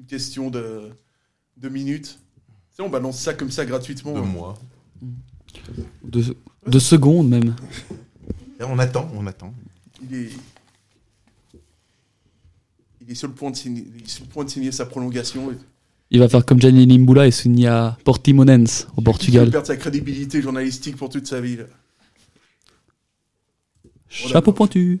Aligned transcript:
une 0.00 0.06
question 0.06 0.50
de, 0.50 0.90
de 1.56 1.68
minutes. 1.68 2.18
Tu 2.70 2.76
sais, 2.76 2.82
on 2.82 2.88
balance 2.90 3.18
ça 3.20 3.34
comme 3.34 3.50
ça 3.50 3.64
gratuitement. 3.64 4.14
De 4.14 4.20
mois. 4.20 4.58
De, 6.04 6.36
de 6.66 6.78
secondes 6.78 7.28
même. 7.28 7.54
Et 8.58 8.64
on 8.64 8.78
attend, 8.78 9.10
on 9.14 9.26
attend. 9.26 9.54
Il 10.02 10.16
est, 10.16 10.30
il 13.02 13.10
est 13.10 13.14
sur 13.14 13.28
le 13.28 13.34
point 13.34 13.50
de 13.50 13.56
signer, 13.56 13.86
il 13.96 14.02
est 14.04 14.08
sur 14.08 14.24
le 14.24 14.30
point 14.30 14.44
de 14.44 14.50
signer 14.50 14.72
sa 14.72 14.86
prolongation. 14.86 15.52
Il 16.10 16.18
va 16.18 16.28
faire 16.28 16.44
comme 16.44 16.60
Gianni 16.60 16.86
Limbula 16.86 17.26
et 17.26 17.30
signer 17.30 17.68
à 17.68 17.96
Portimonense 18.04 18.86
au 18.96 19.00
Il 19.00 19.04
Portugal. 19.04 19.44
va 19.46 19.50
perdre 19.52 19.66
sa 19.66 19.76
crédibilité 19.76 20.42
journalistique 20.42 20.96
pour 20.96 21.08
toute 21.08 21.26
sa 21.26 21.40
vie. 21.40 21.56
là. 21.56 21.64
Chapeau 24.08 24.52
pointu. 24.52 25.00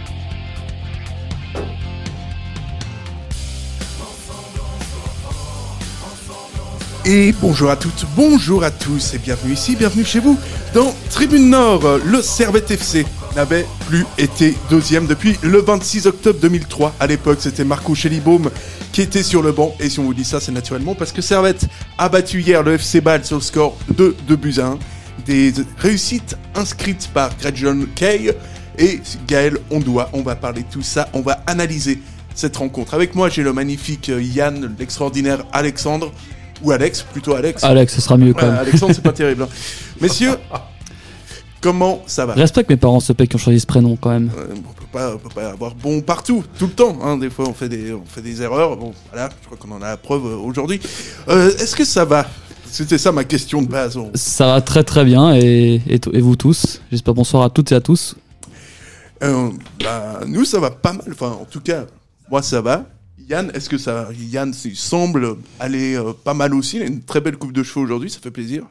Et 7.03 7.33
bonjour 7.41 7.71
à 7.71 7.77
toutes, 7.77 8.05
bonjour 8.15 8.63
à 8.63 8.69
tous 8.69 9.15
et 9.15 9.17
bienvenue 9.17 9.53
ici, 9.53 9.75
bienvenue 9.75 10.05
chez 10.05 10.19
vous 10.19 10.37
dans 10.71 10.93
Tribune 11.09 11.49
Nord. 11.49 11.97
Le 12.05 12.21
Servette 12.21 12.69
FC 12.69 13.07
n'avait 13.35 13.65
plus 13.87 14.05
été 14.19 14.55
deuxième 14.69 15.07
depuis 15.07 15.35
le 15.41 15.61
26 15.61 16.05
octobre 16.05 16.39
2003. 16.39 16.93
À 16.99 17.07
l'époque, 17.07 17.39
c'était 17.41 17.63
Marco 17.63 17.95
Schellibaum 17.95 18.51
qui 18.91 19.01
était 19.01 19.23
sur 19.23 19.41
le 19.41 19.51
banc. 19.51 19.73
Et 19.79 19.89
si 19.89 19.99
on 19.99 20.03
vous 20.03 20.13
dit 20.13 20.23
ça, 20.23 20.39
c'est 20.39 20.51
naturellement 20.51 20.93
parce 20.93 21.11
que 21.11 21.23
Servette 21.23 21.65
a 21.97 22.07
battu 22.07 22.41
hier 22.41 22.61
le 22.61 22.73
FC 22.75 23.01
Bâle 23.01 23.25
sur 23.25 23.37
le 23.37 23.41
score 23.41 23.75
de 23.97 24.15
2 24.27 24.35
buts 24.35 24.59
à 24.59 24.67
1. 24.67 24.79
Des 25.25 25.53
réussites 25.79 26.37
inscrites 26.53 27.09
par 27.11 27.35
Gretchen 27.35 27.87
Kay 27.95 28.31
et 28.77 29.01
Gaël 29.27 29.57
Ondoa. 29.71 30.11
On 30.13 30.21
va 30.21 30.35
parler 30.35 30.61
de 30.61 30.71
tout 30.71 30.83
ça, 30.83 31.09
on 31.13 31.21
va 31.21 31.41
analyser 31.47 31.99
cette 32.35 32.57
rencontre. 32.57 32.93
Avec 32.93 33.15
moi, 33.15 33.27
j'ai 33.27 33.41
le 33.41 33.53
magnifique 33.53 34.11
Yann, 34.15 34.75
l'extraordinaire 34.77 35.43
Alexandre, 35.51 36.11
ou 36.63 36.71
Alex, 36.71 37.01
plutôt 37.03 37.33
Alex. 37.35 37.63
Alex, 37.63 37.93
ce 37.95 38.01
sera 38.01 38.17
mieux 38.17 38.33
quand 38.33 38.45
même. 38.45 38.55
Alexandre, 38.57 38.93
c'est 38.93 39.03
pas 39.03 39.11
terrible. 39.13 39.43
hein. 39.43 39.49
Messieurs, 39.99 40.35
comment 41.61 42.01
ça 42.07 42.25
va? 42.25 42.33
Respecte 42.33 42.69
mes 42.69 42.77
parents, 42.77 42.99
ce 42.99 43.13
qui 43.13 43.35
ont 43.35 43.39
choisi 43.39 43.59
ce 43.59 43.65
prénom 43.67 43.95
quand 43.95 44.09
même. 44.09 44.29
Euh, 44.37 44.47
on 44.55 44.73
peut 44.73 44.85
pas, 44.91 45.13
on 45.15 45.17
peut 45.17 45.29
pas 45.33 45.49
avoir 45.51 45.75
bon 45.75 46.01
partout, 46.01 46.43
tout 46.57 46.67
le 46.67 46.73
temps. 46.73 46.97
hein. 47.03 47.17
Des 47.17 47.29
fois, 47.29 47.45
on 47.47 47.53
fait 47.53 47.69
des, 47.69 47.93
on 47.93 48.03
fait 48.05 48.21
des 48.21 48.41
erreurs. 48.41 48.77
Bon, 48.77 48.93
voilà, 49.11 49.29
je 49.41 49.45
crois 49.47 49.57
qu'on 49.57 49.71
en 49.75 49.81
a 49.81 49.89
la 49.89 49.97
preuve 49.97 50.25
euh, 50.25 50.35
aujourd'hui. 50.37 50.79
Euh, 51.29 51.49
Est-ce 51.57 51.75
que 51.75 51.85
ça 51.85 52.05
va? 52.05 52.25
C'était 52.69 52.97
ça 52.97 53.11
ma 53.11 53.25
question 53.25 53.61
de 53.61 53.67
base. 53.67 53.97
On- 53.97 54.11
Ça 54.15 54.47
va 54.47 54.61
très 54.61 54.83
très 54.85 55.03
bien 55.03 55.35
et, 55.35 55.81
et, 55.87 55.99
t- 55.99 56.09
et 56.15 56.21
vous 56.21 56.37
tous? 56.37 56.81
J'espère 56.91 57.13
bonsoir 57.13 57.43
à 57.43 57.49
toutes 57.49 57.71
et 57.73 57.75
à 57.75 57.81
tous. 57.81 58.15
Euh, 59.23 59.49
bah, 59.83 60.21
nous, 60.25 60.45
ça 60.45 60.59
va 60.59 60.71
pas 60.71 60.93
mal. 60.93 61.05
Enfin, 61.11 61.37
en 61.41 61.45
tout 61.45 61.59
cas, 61.59 61.83
moi, 62.29 62.41
ça 62.41 62.61
va. 62.61 62.85
Yann, 63.29 63.51
est-ce 63.53 63.69
que 63.69 63.77
ça 63.77 64.09
Yann 64.17 64.53
il 64.65 64.75
semble 64.75 65.37
aller 65.59 65.95
euh, 65.95 66.13
pas 66.13 66.33
mal 66.33 66.53
aussi. 66.53 66.77
Il 66.77 66.83
a 66.83 66.85
une 66.85 67.03
très 67.03 67.21
belle 67.21 67.37
coupe 67.37 67.53
de 67.53 67.63
cheveux 67.63 67.83
aujourd'hui, 67.85 68.09
ça 68.09 68.19
fait 68.19 68.31
plaisir? 68.31 68.65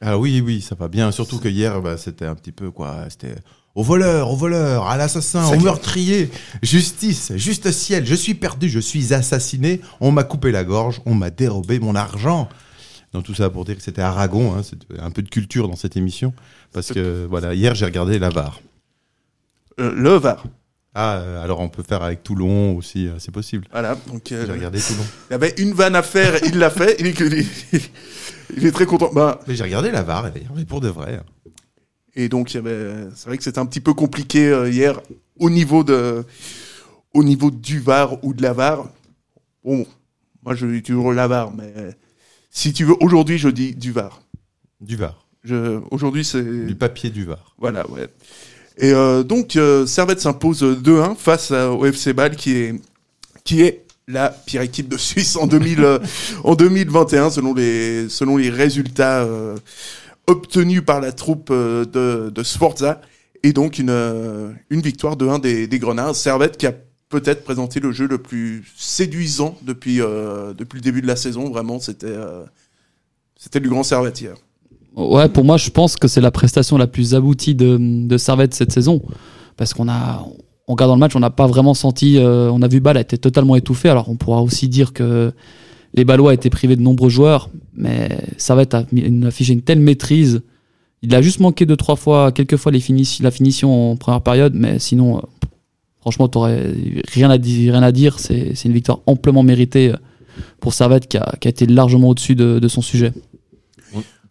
Ah 0.00 0.18
oui, 0.18 0.42
oui, 0.44 0.60
ça 0.60 0.74
va 0.74 0.88
bien. 0.88 1.12
Surtout 1.12 1.38
que 1.38 1.48
hier, 1.48 1.80
bah, 1.80 1.96
c'était 1.96 2.26
un 2.26 2.34
petit 2.34 2.52
peu 2.52 2.70
quoi. 2.70 3.06
C'était 3.08 3.36
au 3.74 3.82
voleur, 3.82 4.30
au 4.30 4.36
voleur, 4.36 4.86
à 4.86 4.96
l'assassin, 4.96 5.46
au 5.46 5.60
meurtrier. 5.60 6.30
Justice, 6.62 7.32
juste 7.36 7.70
ciel. 7.70 8.04
Je 8.04 8.14
suis 8.14 8.34
perdu, 8.34 8.68
je 8.68 8.80
suis 8.80 9.14
assassiné. 9.14 9.80
On 10.00 10.10
m'a 10.10 10.24
coupé 10.24 10.52
la 10.52 10.64
gorge, 10.64 11.00
on 11.06 11.14
m'a 11.14 11.30
dérobé 11.30 11.78
mon 11.78 11.94
argent. 11.94 12.48
Donc 13.12 13.24
tout 13.24 13.34
ça 13.34 13.50
pour 13.50 13.64
dire 13.64 13.76
que 13.76 13.82
c'était 13.82 14.02
Aragon. 14.02 14.56
Hein, 14.56 14.62
un 14.98 15.10
peu 15.10 15.22
de 15.22 15.28
culture 15.28 15.68
dans 15.68 15.76
cette 15.76 15.96
émission. 15.96 16.34
Parce 16.72 16.92
que 16.92 17.26
voilà, 17.28 17.54
hier 17.54 17.74
j'ai 17.74 17.84
regardé 17.84 18.18
l'Avare. 18.18 18.60
Euh, 19.80 19.92
le 19.94 20.16
VAR. 20.16 20.44
Ah, 20.94 21.16
euh, 21.20 21.42
alors 21.42 21.60
on 21.60 21.68
peut 21.70 21.82
faire 21.82 22.02
avec 22.02 22.22
Toulon 22.22 22.76
aussi, 22.76 23.08
euh, 23.08 23.18
c'est 23.18 23.30
possible. 23.30 23.66
Voilà. 23.72 23.96
Donc, 24.08 24.30
euh, 24.32 24.44
J'ai 24.46 24.52
regardé 24.52 24.78
Toulon. 24.80 25.04
il 25.30 25.34
avait 25.34 25.54
une 25.58 25.72
vanne 25.72 25.96
à 25.96 26.02
faire, 26.02 26.34
il 26.44 26.58
l'a 26.58 26.70
fait. 26.70 26.96
Il 27.00 27.06
est, 27.06 27.18
il 27.20 27.34
est- 27.34 27.90
il 28.56 28.66
est 28.66 28.72
très 28.72 28.84
content. 28.84 29.10
Bah, 29.14 29.40
Mais 29.48 29.54
j'ai 29.54 29.62
regardé 29.64 29.90
l'Avare 29.90 30.30
d'ailleurs, 30.30 30.52
mais 30.54 30.66
pour 30.66 30.80
de 30.82 30.88
vrai. 30.88 31.20
Et 32.14 32.28
donc, 32.28 32.50
c'est 32.50 32.58
vrai 32.60 33.38
que 33.38 33.42
c'était 33.42 33.58
un 33.58 33.64
petit 33.64 33.80
peu 33.80 33.94
compliqué 33.94 34.48
euh, 34.48 34.68
hier 34.68 35.00
au 35.38 35.48
niveau 35.48 35.82
de, 35.82 36.24
au 37.14 37.24
niveau 37.24 37.50
du 37.50 37.78
VAR 37.80 38.22
ou 38.22 38.34
de 38.34 38.42
la 38.42 38.52
VAR. 38.52 38.86
Bon, 39.64 39.86
moi 40.42 40.54
je 40.54 40.66
dis 40.66 40.82
toujours 40.82 41.12
la 41.14 41.26
VAR, 41.26 41.54
mais 41.54 41.72
euh, 41.78 41.90
si 42.50 42.74
tu 42.74 42.84
veux, 42.84 42.96
aujourd'hui 43.00 43.38
je 43.38 43.48
dis 43.48 43.74
du 43.74 43.92
VAR. 43.92 44.20
Du 44.80 44.96
Var. 44.96 45.26
Aujourd'hui 45.90 46.24
c'est, 46.24 46.42
Du 46.66 46.74
papier 46.74 47.08
du 47.10 47.24
Var. 47.24 47.54
voilà, 47.58 47.88
ouais. 47.90 48.08
Et 48.78 48.92
euh, 48.92 49.22
donc, 49.22 49.56
euh, 49.56 49.86
Servette 49.86 50.20
s'impose 50.20 50.62
2-1 50.62 51.16
face 51.16 51.50
au 51.50 51.84
FC 51.84 52.12
Bâle 52.12 52.36
qui 52.36 52.56
est, 52.56 52.74
qui 53.44 53.62
est 53.62 53.84
la 54.08 54.30
pire 54.30 54.62
équipe 54.62 54.88
de 54.88 54.96
Suisse 54.96 55.36
en, 55.36 55.46
2000, 55.46 55.84
euh, 55.84 55.98
en 56.44 56.54
2021 56.54 57.30
selon 57.30 57.54
les, 57.54 58.08
selon 58.08 58.36
les 58.36 58.50
résultats 58.50 59.26
obtenus 60.26 60.82
par 60.84 61.00
la 61.00 61.12
troupe 61.12 61.52
de, 61.52 62.30
de 62.30 62.42
Sforza. 62.42 63.00
Et 63.44 63.52
donc 63.52 63.78
une, 63.78 64.54
une 64.70 64.80
victoire 64.80 65.16
de 65.16 65.26
1 65.26 65.38
des, 65.40 65.66
des 65.66 65.78
Grenats. 65.78 66.14
Servette 66.14 66.56
qui 66.56 66.66
a 66.66 66.72
peut-être 67.12 67.44
présenté 67.44 67.78
le 67.78 67.92
jeu 67.92 68.08
le 68.08 68.16
plus 68.16 68.64
séduisant 68.74 69.58
depuis, 69.62 70.00
euh, 70.00 70.54
depuis 70.54 70.78
le 70.78 70.82
début 70.82 71.02
de 71.02 71.06
la 71.06 71.14
saison. 71.14 71.50
Vraiment, 71.50 71.78
c'était 71.78 72.06
euh, 72.06 72.42
c'était 73.36 73.60
du 73.60 73.68
grand 73.68 73.82
Servette 73.82 74.18
hier. 74.20 74.34
Ouais, 74.96 75.28
pour 75.28 75.44
moi, 75.44 75.56
je 75.56 75.70
pense 75.70 75.96
que 75.96 76.06
c'est 76.08 76.20
la 76.20 76.30
prestation 76.30 76.76
la 76.76 76.86
plus 76.86 77.14
aboutie 77.14 77.54
de, 77.54 77.78
de 77.80 78.16
Servette 78.18 78.54
cette 78.54 78.72
saison. 78.72 79.00
Parce 79.56 79.72
qu'on 79.74 79.88
a, 79.88 80.26
en 80.66 80.72
regardant 80.72 80.94
le 80.94 81.00
match, 81.00 81.16
on 81.16 81.20
n'a 81.20 81.30
pas 81.30 81.46
vraiment 81.46 81.74
senti. 81.74 82.18
euh, 82.18 82.50
on 82.52 82.62
a 82.62 82.68
vu 82.68 82.80
Bâle 82.80 82.96
a 82.98 83.00
été 83.00 83.16
totalement 83.18 83.56
étouffé. 83.56 83.88
Alors, 83.88 84.08
on 84.08 84.16
pourra 84.16 84.42
aussi 84.42 84.68
dire 84.68 84.92
que 84.92 85.32
les 85.94 86.04
Ballois 86.04 86.34
étaient 86.34 86.50
privés 86.50 86.76
de 86.76 86.82
nombreux 86.82 87.08
joueurs. 87.08 87.48
Mais 87.74 88.08
Servette 88.36 88.74
a, 88.74 88.84
affiché 89.26 89.52
une 89.54 89.62
telle 89.62 89.80
maîtrise. 89.80 90.42
Il 91.02 91.14
a 91.14 91.22
juste 91.22 91.40
manqué 91.40 91.66
deux, 91.66 91.76
trois 91.76 91.96
fois, 91.96 92.30
quelques 92.30 92.56
fois 92.56 92.70
les 92.70 92.82
la 93.20 93.30
finition 93.30 93.92
en 93.92 93.96
première 93.96 94.20
période. 94.20 94.52
Mais 94.54 94.78
sinon, 94.78 95.18
euh, 95.18 95.20
franchement, 96.00 96.28
t'aurais 96.28 96.74
rien 97.12 97.30
à 97.30 97.38
dire. 97.38 97.72
Rien 97.72 97.82
à 97.82 97.92
dire. 97.92 98.18
C'est 98.18 98.64
une 98.64 98.72
victoire 98.72 99.00
amplement 99.06 99.42
méritée 99.42 99.92
euh, 99.92 99.96
pour 100.60 100.74
Servette 100.74 101.08
qui 101.08 101.16
a, 101.16 101.34
été 101.42 101.66
largement 101.66 102.08
au-dessus 102.08 102.34
de- 102.34 102.58
de 102.58 102.68
son 102.68 102.82
sujet. 102.82 103.12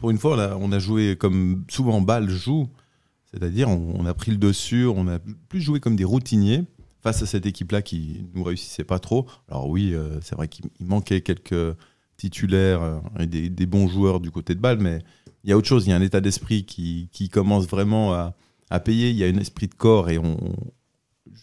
Pour 0.02 0.10
une 0.10 0.18
fois, 0.18 0.58
on 0.60 0.72
a 0.72 0.80
joué 0.80 1.16
comme 1.16 1.64
souvent 1.70 2.02
Bâle 2.02 2.28
joue, 2.28 2.68
c'est-à-dire 3.32 3.70
on, 3.70 4.04
a 4.08 4.16
pris 4.16 4.32
le 4.32 4.38
dessus, 4.38 4.88
on 4.88 5.08
a 5.08 5.20
plus 5.48 5.62
joué 5.62 5.80
comme 5.80 5.96
des 5.96 6.04
routiniers 6.04 6.64
face 7.04 7.22
à 7.22 7.28
cette 7.28 7.46
équipe-là 7.46 7.84
qui 7.84 8.26
nous 8.34 8.44
réussissait 8.44 8.84
pas 8.84 8.98
trop. 8.98 9.28
Alors 9.48 9.70
oui, 9.70 9.94
euh, 9.94 10.20
c'est 10.22 10.34
vrai 10.34 10.48
qu'il 10.48 10.66
il 10.80 10.88
manquait 10.88 11.22
quelques 11.22 11.78
titulaires 12.18 12.82
euh, 12.82 13.00
et 13.20 13.28
des, 13.28 13.66
bons 13.68 13.88
joueurs 13.88 14.20
du 14.20 14.32
côté 14.32 14.56
de 14.56 14.60
Bâle, 14.60 14.80
mais 14.80 15.04
il 15.44 15.52
y 15.52 15.54
a 15.54 15.58
autre 15.58 15.68
chose, 15.68 15.86
il 15.86 15.92
y 15.92 15.94
a 15.94 15.98
un 15.98 16.02
état 16.02 16.20
d'esprit 16.20 16.66
qui, 16.66 17.30
commence 17.32 17.68
vraiment 17.68 18.12
à, 18.12 18.80
payer, 18.80 19.12
il 19.12 19.18
y 19.18 19.24
a 19.24 19.28
un 19.28 19.38
esprit 19.38 19.68
de 19.68 19.76
corps 19.76 20.10
et 20.10 20.18
on, 20.18 20.36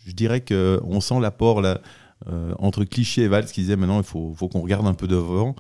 je 0.04 0.10
dirais 0.10 0.40
que 0.40 0.80
on 0.82 1.00
sent 1.00 1.20
l'apport 1.20 1.60
là, 1.60 1.80
euh, 2.26 2.54
entre 2.58 2.82
Cliché 2.82 3.22
et 3.22 3.28
Valls 3.28 3.46
qui 3.46 3.60
disait 3.60 3.76
maintenant 3.76 3.98
il 3.98 4.04
faut 4.04 4.34
qu'on 4.34 4.62
regarde 4.62 4.88
un 4.88 4.94
peu 4.94 5.06
devant. 5.06 5.54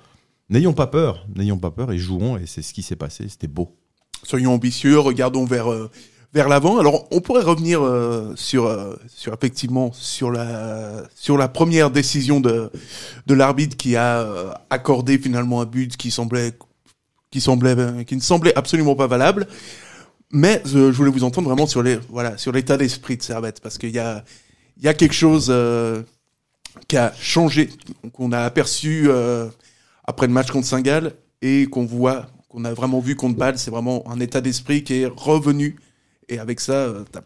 N'ayons 0.50 0.72
pas 0.72 0.86
peur, 0.86 1.26
n'ayons 1.34 1.58
pas 1.58 1.70
peur 1.70 1.92
et 1.92 1.98
jouons 1.98 2.38
et 2.38 2.46
c'est 2.46 2.62
ce 2.62 2.72
qui 2.72 2.82
s'est 2.82 2.96
passé, 2.96 3.28
c'était 3.28 3.48
beau. 3.48 3.76
soyons 4.22 4.54
ambitieux, 4.54 4.98
regardons 4.98 5.44
vers 5.44 5.70
euh, 5.70 5.90
vers 6.32 6.48
l'avant. 6.48 6.78
Alors, 6.78 7.06
on 7.10 7.20
pourrait 7.20 7.42
revenir 7.42 7.82
euh, 7.82 8.32
sur 8.34 8.64
euh, 8.64 8.96
sur 9.08 9.34
effectivement 9.34 9.92
sur 9.92 10.30
la 10.30 11.04
sur 11.14 11.36
la 11.36 11.48
première 11.48 11.90
décision 11.90 12.40
de 12.40 12.70
de 13.26 13.34
l'arbitre 13.34 13.76
qui 13.76 13.94
a 13.96 14.26
accordé 14.70 15.18
finalement 15.18 15.60
un 15.60 15.66
but 15.66 15.98
qui 15.98 16.10
semblait 16.10 16.54
qui 17.30 17.42
semblait 17.42 18.06
qui 18.06 18.16
ne 18.16 18.22
semblait 18.22 18.56
absolument 18.56 18.96
pas 18.96 19.06
valable. 19.06 19.48
Mais 20.30 20.62
je 20.64 20.78
voulais 20.78 21.10
vous 21.10 21.24
entendre 21.24 21.48
vraiment 21.48 21.66
sur 21.66 21.82
les 21.82 21.98
voilà 22.08 22.38
sur 22.38 22.52
l'état 22.52 22.78
d'esprit 22.78 23.18
de 23.18 23.22
Servette 23.22 23.60
parce 23.60 23.76
qu'il 23.76 23.90
y 23.90 23.98
a 23.98 24.24
il 24.78 24.84
y 24.84 24.88
a 24.88 24.94
quelque 24.94 25.14
chose 25.14 25.52
qui 26.86 26.96
a 26.96 27.12
changé 27.20 27.68
qu'on 28.12 28.32
a 28.32 28.40
aperçu 28.40 29.10
après 30.08 30.26
le 30.26 30.32
match 30.32 30.50
contre 30.50 30.66
Saint-Gall 30.66 31.12
et 31.42 31.66
qu'on 31.66 31.84
voit 31.84 32.26
qu'on 32.48 32.64
a 32.64 32.72
vraiment 32.72 32.98
vu 32.98 33.14
contre 33.14 33.36
Bâle, 33.36 33.58
c'est 33.58 33.70
vraiment 33.70 34.02
un 34.10 34.18
état 34.20 34.40
d'esprit 34.40 34.82
qui 34.82 34.94
est 34.94 35.06
revenu. 35.06 35.76
Et 36.30 36.38
avec 36.38 36.60
ça, 36.60 36.72
euh, 36.72 37.04
t'as 37.12 37.20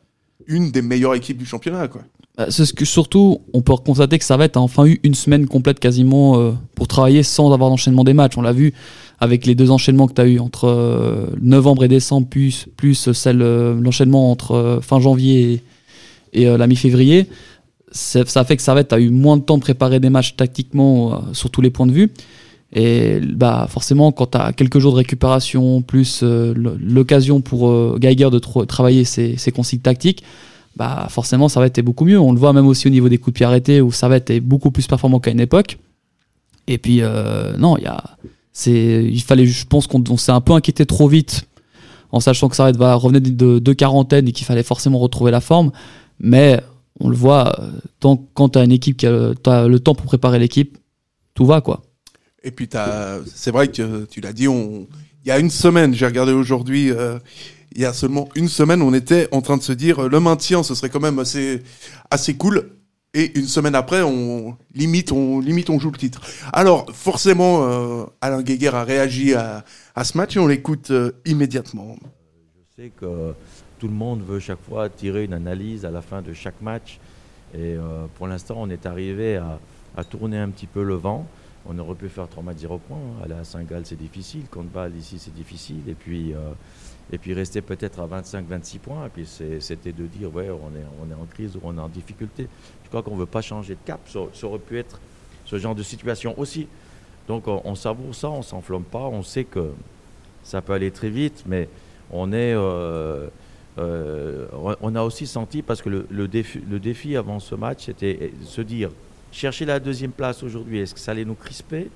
une 0.49 0.73
des 0.73 0.83
meilleures 0.83 1.15
équipes 1.15 1.39
du 1.39 1.47
championnat, 1.47 1.87
quoi. 1.87 2.03
Bah, 2.37 2.47
C'est 2.51 2.67
ce 2.67 2.73
que 2.73 2.85
surtout, 2.85 3.41
on 3.53 3.63
peut 3.63 3.77
constater 3.77 4.19
que 4.19 4.25
Servette 4.25 4.57
a 4.57 4.61
enfin 4.61 4.85
eu 4.87 4.99
une 5.05 5.15
semaine 5.15 5.47
complète 5.47 5.79
quasiment 5.79 6.41
euh, 6.41 6.53
pour 6.75 6.89
travailler 6.89 7.23
sans 7.23 7.53
avoir 7.53 7.71
d'enchaînement 7.71 8.03
des 8.03 8.15
matchs. 8.15 8.37
On 8.37 8.43
l'a 8.43 8.53
vu 8.53 8.75
avec 9.21 9.47
les 9.47 9.55
deux 9.55 9.71
enchaînements 9.71 10.09
que 10.09 10.15
tu 10.15 10.21
as 10.21 10.27
eu 10.27 10.41
entre 10.41 10.65
euh, 10.65 11.27
novembre 11.41 11.85
et 11.85 11.89
décembre, 11.89 12.27
plus, 12.27 12.67
plus 12.77 13.07
l'enchaînement 13.07 14.33
entre 14.33 14.81
fin 14.83 14.99
janvier 14.99 15.63
et, 16.33 16.45
la 16.45 16.67
mi-février. 16.67 17.29
Ça 17.93 18.45
fait 18.45 18.57
que 18.57 18.63
Servette 18.63 18.93
a 18.93 18.99
eu 18.99 19.11
moins 19.11 19.37
de 19.37 19.43
temps 19.43 19.59
de 19.59 19.63
préparer 19.63 20.01
des 20.01 20.11
matchs 20.11 20.35
tactiquement 20.35 21.33
sur 21.33 21.51
tous 21.51 21.61
les 21.61 21.71
points 21.71 21.87
de 21.87 21.93
vue. 21.93 22.11
Et 22.75 23.21
bah, 23.21 23.67
forcément, 23.69 24.13
quand 24.13 24.33
tu 24.33 24.39
as 24.39 24.53
quelques 24.53 24.79
jours 24.79 24.93
de 24.93 24.99
récupération, 24.99 25.83
plus 25.83 26.21
euh, 26.23 26.55
l'occasion 26.57 27.41
pour 27.41 27.69
euh, 27.69 27.99
Geiger 28.01 28.31
de 28.31 28.39
travailler 28.39 29.05
ses, 29.05 29.37
ses 29.37 29.53
consignes 29.53 29.81
tactiques, 29.81 30.23
bah 30.77 31.07
forcément 31.11 31.49
Servette 31.49 31.79
est 31.79 31.83
beaucoup 31.83 32.05
mieux. 32.05 32.19
On 32.19 32.33
le 32.33 32.39
voit 32.39 32.53
même 32.53 32.67
aussi 32.67 32.87
au 32.87 32.91
niveau 32.91 33.09
des 33.09 33.19
coups 33.19 33.35
de 33.35 33.37
pied 33.39 33.47
arrêtés 33.47 33.81
où 33.81 33.93
Servette 33.93 34.31
est 34.31 34.41
beaucoup 34.41 34.71
plus 34.71 34.87
performant 34.87 35.21
qu'à 35.21 35.31
une 35.31 35.41
époque. 35.41 35.79
Et 36.67 36.79
puis 36.79 36.99
euh, 37.03 37.57
non, 37.59 37.77
il 37.77 37.85
y 37.85 37.87
a, 37.87 38.03
il 38.67 39.23
fallait, 39.23 39.47
je 39.47 39.67
pense 39.67 39.87
qu'on 39.87 40.03
on 40.09 40.17
s'est 40.17 40.33
un 40.33 40.41
peu 40.41 40.53
inquiété 40.53 40.87
trop 40.87 41.09
vite 41.09 41.47
en 42.11 42.21
sachant 42.21 42.49
que 42.49 42.57
Servette 42.57 42.77
va 42.77 42.95
revenir 42.95 43.21
de, 43.23 43.73
quarantaine 43.73 44.29
et 44.29 44.33
qu'il 44.33 44.47
fallait 44.47 44.63
forcément 44.63 44.99
retrouver 44.99 45.31
la 45.31 45.41
forme. 45.41 45.73
Mais 46.21 46.61
on 47.01 47.09
le 47.09 47.17
voit, 47.17 47.59
euh, 47.59 47.71
tant, 48.01 48.23
quand 48.35 48.51
tu 48.51 48.59
as 48.59 48.65
une 48.65 48.73
équipe 48.73 48.99
qui 48.99 49.07
a, 49.07 49.33
le 49.67 49.79
temps 49.79 49.95
pour 49.95 50.07
préparer 50.07 50.39
l'équipe, 50.39 50.79
tout 51.35 51.47
va 51.47 51.63
quoi. 51.63 51.83
Et 52.45 52.51
puis, 52.51 52.69
c'est 53.35 53.51
vrai 53.51 53.69
que 53.69 54.05
tu 54.07 54.21
l'as 54.21 54.33
dit, 54.33 54.49
on... 54.49 54.89
il 55.25 55.29
y 55.29 55.31
a 55.31 55.39
une 55.39 55.51
semaine, 55.51 55.95
j'ai 55.95 56.07
regardé 56.07 56.33
aujourd'hui, 56.33 56.91
euh, 56.91 57.19
il 57.75 57.81
y 57.81 57.85
a 57.85 57.93
seulement 57.93 58.29
une 58.35 58.49
semaine, 58.49 58.83
on 58.83 58.93
était 58.93 59.29
en 59.31 59.41
train 59.41 59.57
de 59.57 59.63
se 59.63 59.73
dire 59.73 60.01
euh, 60.01 60.09
le 60.09 60.21
maintien, 60.21 60.63
ce 60.63 60.75
serait 60.75 60.91
quand 60.91 61.01
même 61.01 61.19
assez, 61.19 61.63
assez 62.11 62.35
cool. 62.35 62.71
Et 63.15 63.39
une 63.39 63.47
semaine 63.47 63.75
après, 63.75 64.03
on 64.03 64.57
limite, 64.75 65.13
on 65.13 65.39
limite, 65.39 65.71
on 65.71 65.79
joue 65.79 65.91
le 65.91 65.99
titre. 65.99 66.21
Alors, 66.53 66.87
forcément, 66.93 67.63
euh, 67.63 68.05
Alain 68.21 68.43
Guéguer 68.43 68.69
a 68.69 68.85
réagi 68.85 69.35
à, 69.35 69.65
à 69.95 70.05
ce 70.05 70.17
match 70.17 70.37
et 70.37 70.41
on 70.41 70.47
l'écoute 70.47 70.91
immédiatement. 71.27 71.97
Je 72.57 72.83
sais 72.83 72.91
que 72.99 73.35
tout 73.79 73.87
le 73.87 73.95
monde 73.95 74.23
veut 74.27 74.41
chaque 74.41 74.63
fois 74.67 74.89
tirer 74.89 75.25
une 75.25 75.35
analyse 75.35 75.85
à 75.85 75.91
la 75.91 76.01
fin 76.01 76.23
de 76.23 76.33
chaque 76.33 76.61
match. 76.63 76.99
Et 77.55 77.77
pour 78.17 78.29
l'instant, 78.29 78.57
on 78.59 78.71
est 78.71 78.87
arrivé 78.87 79.37
à, 79.37 79.61
à 79.95 80.05
tourner 80.05 80.39
un 80.39 80.49
petit 80.49 80.67
peu 80.67 80.83
le 80.83 80.95
vent. 80.95 81.27
On 81.69 81.79
aurait 81.79 81.95
pu 81.95 82.09
faire 82.09 82.29
3 82.29 82.43
matchs 82.43 82.59
0 82.59 82.79
points. 82.79 82.99
Aller 83.23 83.35
à 83.35 83.45
Saint-Gall, 83.45 83.87
c'est 83.87 83.99
difficile. 83.99 84.43
Contre 84.51 84.71
Bâle, 84.71 84.97
ici, 84.97 85.19
c'est 85.19 85.35
difficile. 85.35 85.83
Et 85.89 85.95
puis, 85.95 86.33
euh, 86.33 86.53
et 87.13 87.19
puis 87.19 87.35
rester 87.35 87.61
peut-être 87.61 88.01
à 88.01 88.07
25-26 88.07 88.79
points. 88.79 89.07
Et 89.07 89.09
puis 89.09 89.27
c'était 89.61 89.93
de 89.93 90.07
dire, 90.07 90.35
ouais, 90.35 90.49
on 90.51 91.11
est, 91.11 91.15
en 91.15 91.27
crise 91.27 91.57
ou 91.57 91.61
on 91.63 91.77
est 91.77 91.81
en 91.81 91.89
difficulté. 91.89 92.49
Je 92.85 92.89
crois 92.89 93.03
qu'on 93.03 93.15
ne 93.15 93.21
veut 93.21 93.27
pas 93.27 93.43
changer 93.43 93.75
de 93.75 93.81
cap. 93.85 94.01
Ça, 94.07 94.47
aurait 94.47 94.59
pu 94.59 94.79
être 94.79 95.01
ce 95.45 95.59
genre 95.59 95.75
de 95.75 95.83
situation 95.83 96.39
aussi. 96.39 96.67
Donc 97.29 97.45
on, 97.47 97.75
savoure 97.75 98.15
ça, 98.15 98.31
on 98.31 98.43
s'enflamme 98.43 98.85
pas. 98.85 99.05
On 99.05 99.23
sait 99.23 99.45
que 99.45 99.73
ça 100.43 100.61
peut 100.61 100.73
aller 100.73 100.91
très 100.91 101.11
vite, 101.11 101.45
mais 101.47 101.69
on 102.11 102.33
est... 102.33 102.55
euh, 102.55 103.29
euh, 103.79 104.47
a 104.95 105.05
aussi 105.05 105.27
senti, 105.27 105.63
parce 105.63 105.81
que 105.81 105.89
le, 105.89 106.07
le 106.11 106.29
défi, 106.29 106.61
le 106.69 106.79
défi 106.79 107.17
avant 107.17 107.41
ce 107.41 107.55
match, 107.55 107.87
c'était 107.87 108.33
se 108.43 108.61
dire, 108.61 108.91
chercher 109.33 109.65
la 109.65 109.81
deuxième 109.81 110.13
place 110.13 110.43
aujourd'hui, 110.43 110.79
est-ce 110.81 110.95
que 110.95 111.01
ça 111.01 111.11
allait 111.13 111.25
nous 111.25 111.35
crisper 111.35 111.91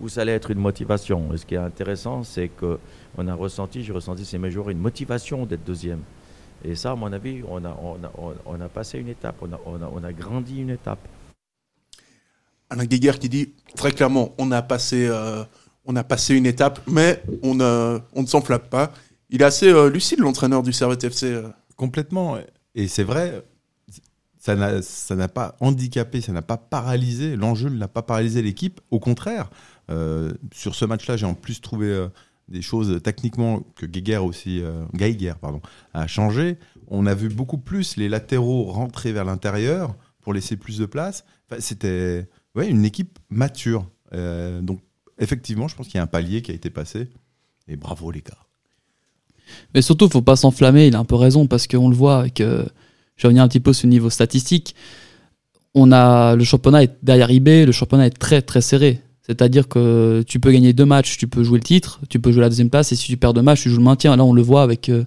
ou 0.00 0.08
ça 0.08 0.20
allait 0.22 0.32
être 0.34 0.50
une 0.50 0.58
motivation? 0.58 1.32
Et 1.32 1.38
ce 1.38 1.46
qui 1.46 1.54
est 1.54 1.58
intéressant, 1.58 2.22
c'est 2.24 2.48
que 2.48 2.78
on 3.16 3.26
a 3.28 3.34
ressenti, 3.34 3.82
j'ai 3.82 3.92
ressenti 3.92 4.24
ces 4.26 4.36
mes 4.38 4.50
joueurs, 4.50 4.70
une 4.70 4.78
motivation 4.78 5.46
d'être 5.46 5.64
deuxième. 5.64 6.00
Et 6.64 6.74
ça, 6.74 6.90
à 6.92 6.96
mon 6.96 7.12
avis, 7.12 7.42
on 7.48 7.64
a, 7.64 7.78
on 7.82 7.94
a, 8.04 8.10
on- 8.18 8.34
on 8.44 8.60
a 8.60 8.68
passé 8.68 8.98
une 8.98 9.08
étape, 9.08 9.36
on 9.40 9.52
a, 9.52 9.60
on 9.64 9.76
a- 9.82 9.90
on 9.94 10.04
a 10.04 10.12
grandi 10.12 10.60
une 10.60 10.70
étape. 10.70 10.98
Alain 12.68 12.84
Guéguer 12.84 13.12
qui 13.20 13.28
dit 13.28 13.52
très 13.76 13.92
clairement, 13.92 14.34
on 14.38 14.50
a 14.50 14.60
passé, 14.62 15.06
euh, 15.08 15.44
on 15.84 15.94
a 15.96 16.02
passé 16.02 16.34
une 16.34 16.46
étape, 16.46 16.80
mais 16.88 17.22
on, 17.42 17.60
euh, 17.60 17.98
on 18.14 18.22
ne 18.22 18.26
s'enflamme 18.26 18.62
pas. 18.68 18.92
Il 19.30 19.40
est 19.42 19.44
assez 19.44 19.68
euh, 19.68 19.88
lucide, 19.88 20.18
l'entraîneur 20.18 20.62
du 20.62 20.72
Servette 20.72 21.04
FC. 21.04 21.26
euh. 21.26 21.48
Complètement. 21.76 22.38
Et 22.74 22.88
c'est 22.88 23.04
vrai, 23.04 23.42
ça 24.46 25.16
n'a 25.16 25.28
pas 25.28 25.56
handicapé, 25.60 26.20
ça 26.20 26.32
n'a 26.32 26.42
pas 26.42 26.56
paralysé, 26.56 27.36
l'enjeu 27.36 27.68
n'a 27.68 27.88
pas 27.88 28.02
paralysé 28.02 28.42
l'équipe. 28.42 28.80
Au 28.90 29.00
contraire, 29.00 29.50
euh, 29.90 30.32
sur 30.54 30.74
ce 30.74 30.84
match-là, 30.84 31.16
j'ai 31.16 31.26
en 31.26 31.34
plus 31.34 31.60
trouvé 31.60 31.88
euh, 31.88 32.08
des 32.48 32.62
choses 32.62 33.00
techniquement 33.02 33.62
que 33.74 33.86
Geiger 33.86 34.18
aussi, 34.18 34.62
euh, 34.62 34.84
Geiger, 34.94 35.34
pardon, 35.40 35.60
a 35.94 36.06
changé. 36.06 36.58
On 36.86 37.06
a 37.06 37.14
vu 37.14 37.28
beaucoup 37.28 37.58
plus 37.58 37.96
les 37.96 38.08
latéraux 38.08 38.64
rentrer 38.64 39.12
vers 39.12 39.24
l'intérieur 39.24 39.96
pour 40.20 40.32
laisser 40.32 40.56
plus 40.56 40.78
de 40.78 40.86
place. 40.86 41.24
C'était 41.58 42.28
une 42.56 42.84
équipe 42.84 43.18
mature. 43.30 43.88
Donc, 44.12 44.80
effectivement, 45.18 45.68
je 45.68 45.76
pense 45.76 45.86
qu'il 45.86 45.96
y 45.96 46.00
a 46.00 46.02
un 46.02 46.08
palier 46.08 46.42
qui 46.42 46.52
a 46.52 46.54
été 46.54 46.70
passé. 46.70 47.08
Et 47.68 47.76
bravo, 47.76 48.10
les 48.10 48.22
gars. 48.22 48.38
Mais 49.74 49.82
surtout, 49.82 50.08
faut 50.08 50.22
pas 50.22 50.36
s'enflammer. 50.36 50.86
Il 50.86 50.96
a 50.96 51.00
un 51.00 51.04
peu 51.04 51.16
raison 51.16 51.46
parce 51.46 51.66
qu'on 51.66 51.88
le 51.88 51.96
voit 51.96 52.18
avec. 52.20 52.42
Je 53.16 53.22
vais 53.22 53.28
revenir 53.28 53.42
un 53.42 53.48
petit 53.48 53.60
peu 53.60 53.72
sur 53.72 53.86
le 53.86 53.90
niveau 53.90 54.10
statistique. 54.10 54.74
On 55.74 55.92
a 55.92 56.36
le 56.36 56.44
championnat 56.44 56.84
est 56.84 56.96
derrière 57.02 57.30
IB. 57.30 57.66
Le 57.66 57.72
championnat 57.72 58.06
est 58.06 58.18
très 58.18 58.42
très 58.42 58.60
serré. 58.60 59.00
C'est-à-dire 59.26 59.66
que 59.66 60.22
tu 60.26 60.38
peux 60.38 60.52
gagner 60.52 60.72
deux 60.72 60.84
matchs, 60.84 61.18
tu 61.18 61.26
peux 61.26 61.42
jouer 61.42 61.58
le 61.58 61.64
titre, 61.64 62.00
tu 62.08 62.20
peux 62.20 62.30
jouer 62.30 62.42
la 62.42 62.48
deuxième 62.48 62.70
place, 62.70 62.92
et 62.92 62.96
si 62.96 63.06
tu 63.06 63.16
perds 63.16 63.34
deux 63.34 63.42
matchs, 63.42 63.62
tu 63.62 63.70
joues 63.70 63.78
le 63.78 63.82
maintien. 63.82 64.14
Là, 64.14 64.24
on 64.24 64.32
le 64.32 64.42
voit 64.42 64.62
avec 64.62 64.88
euh, 64.88 65.04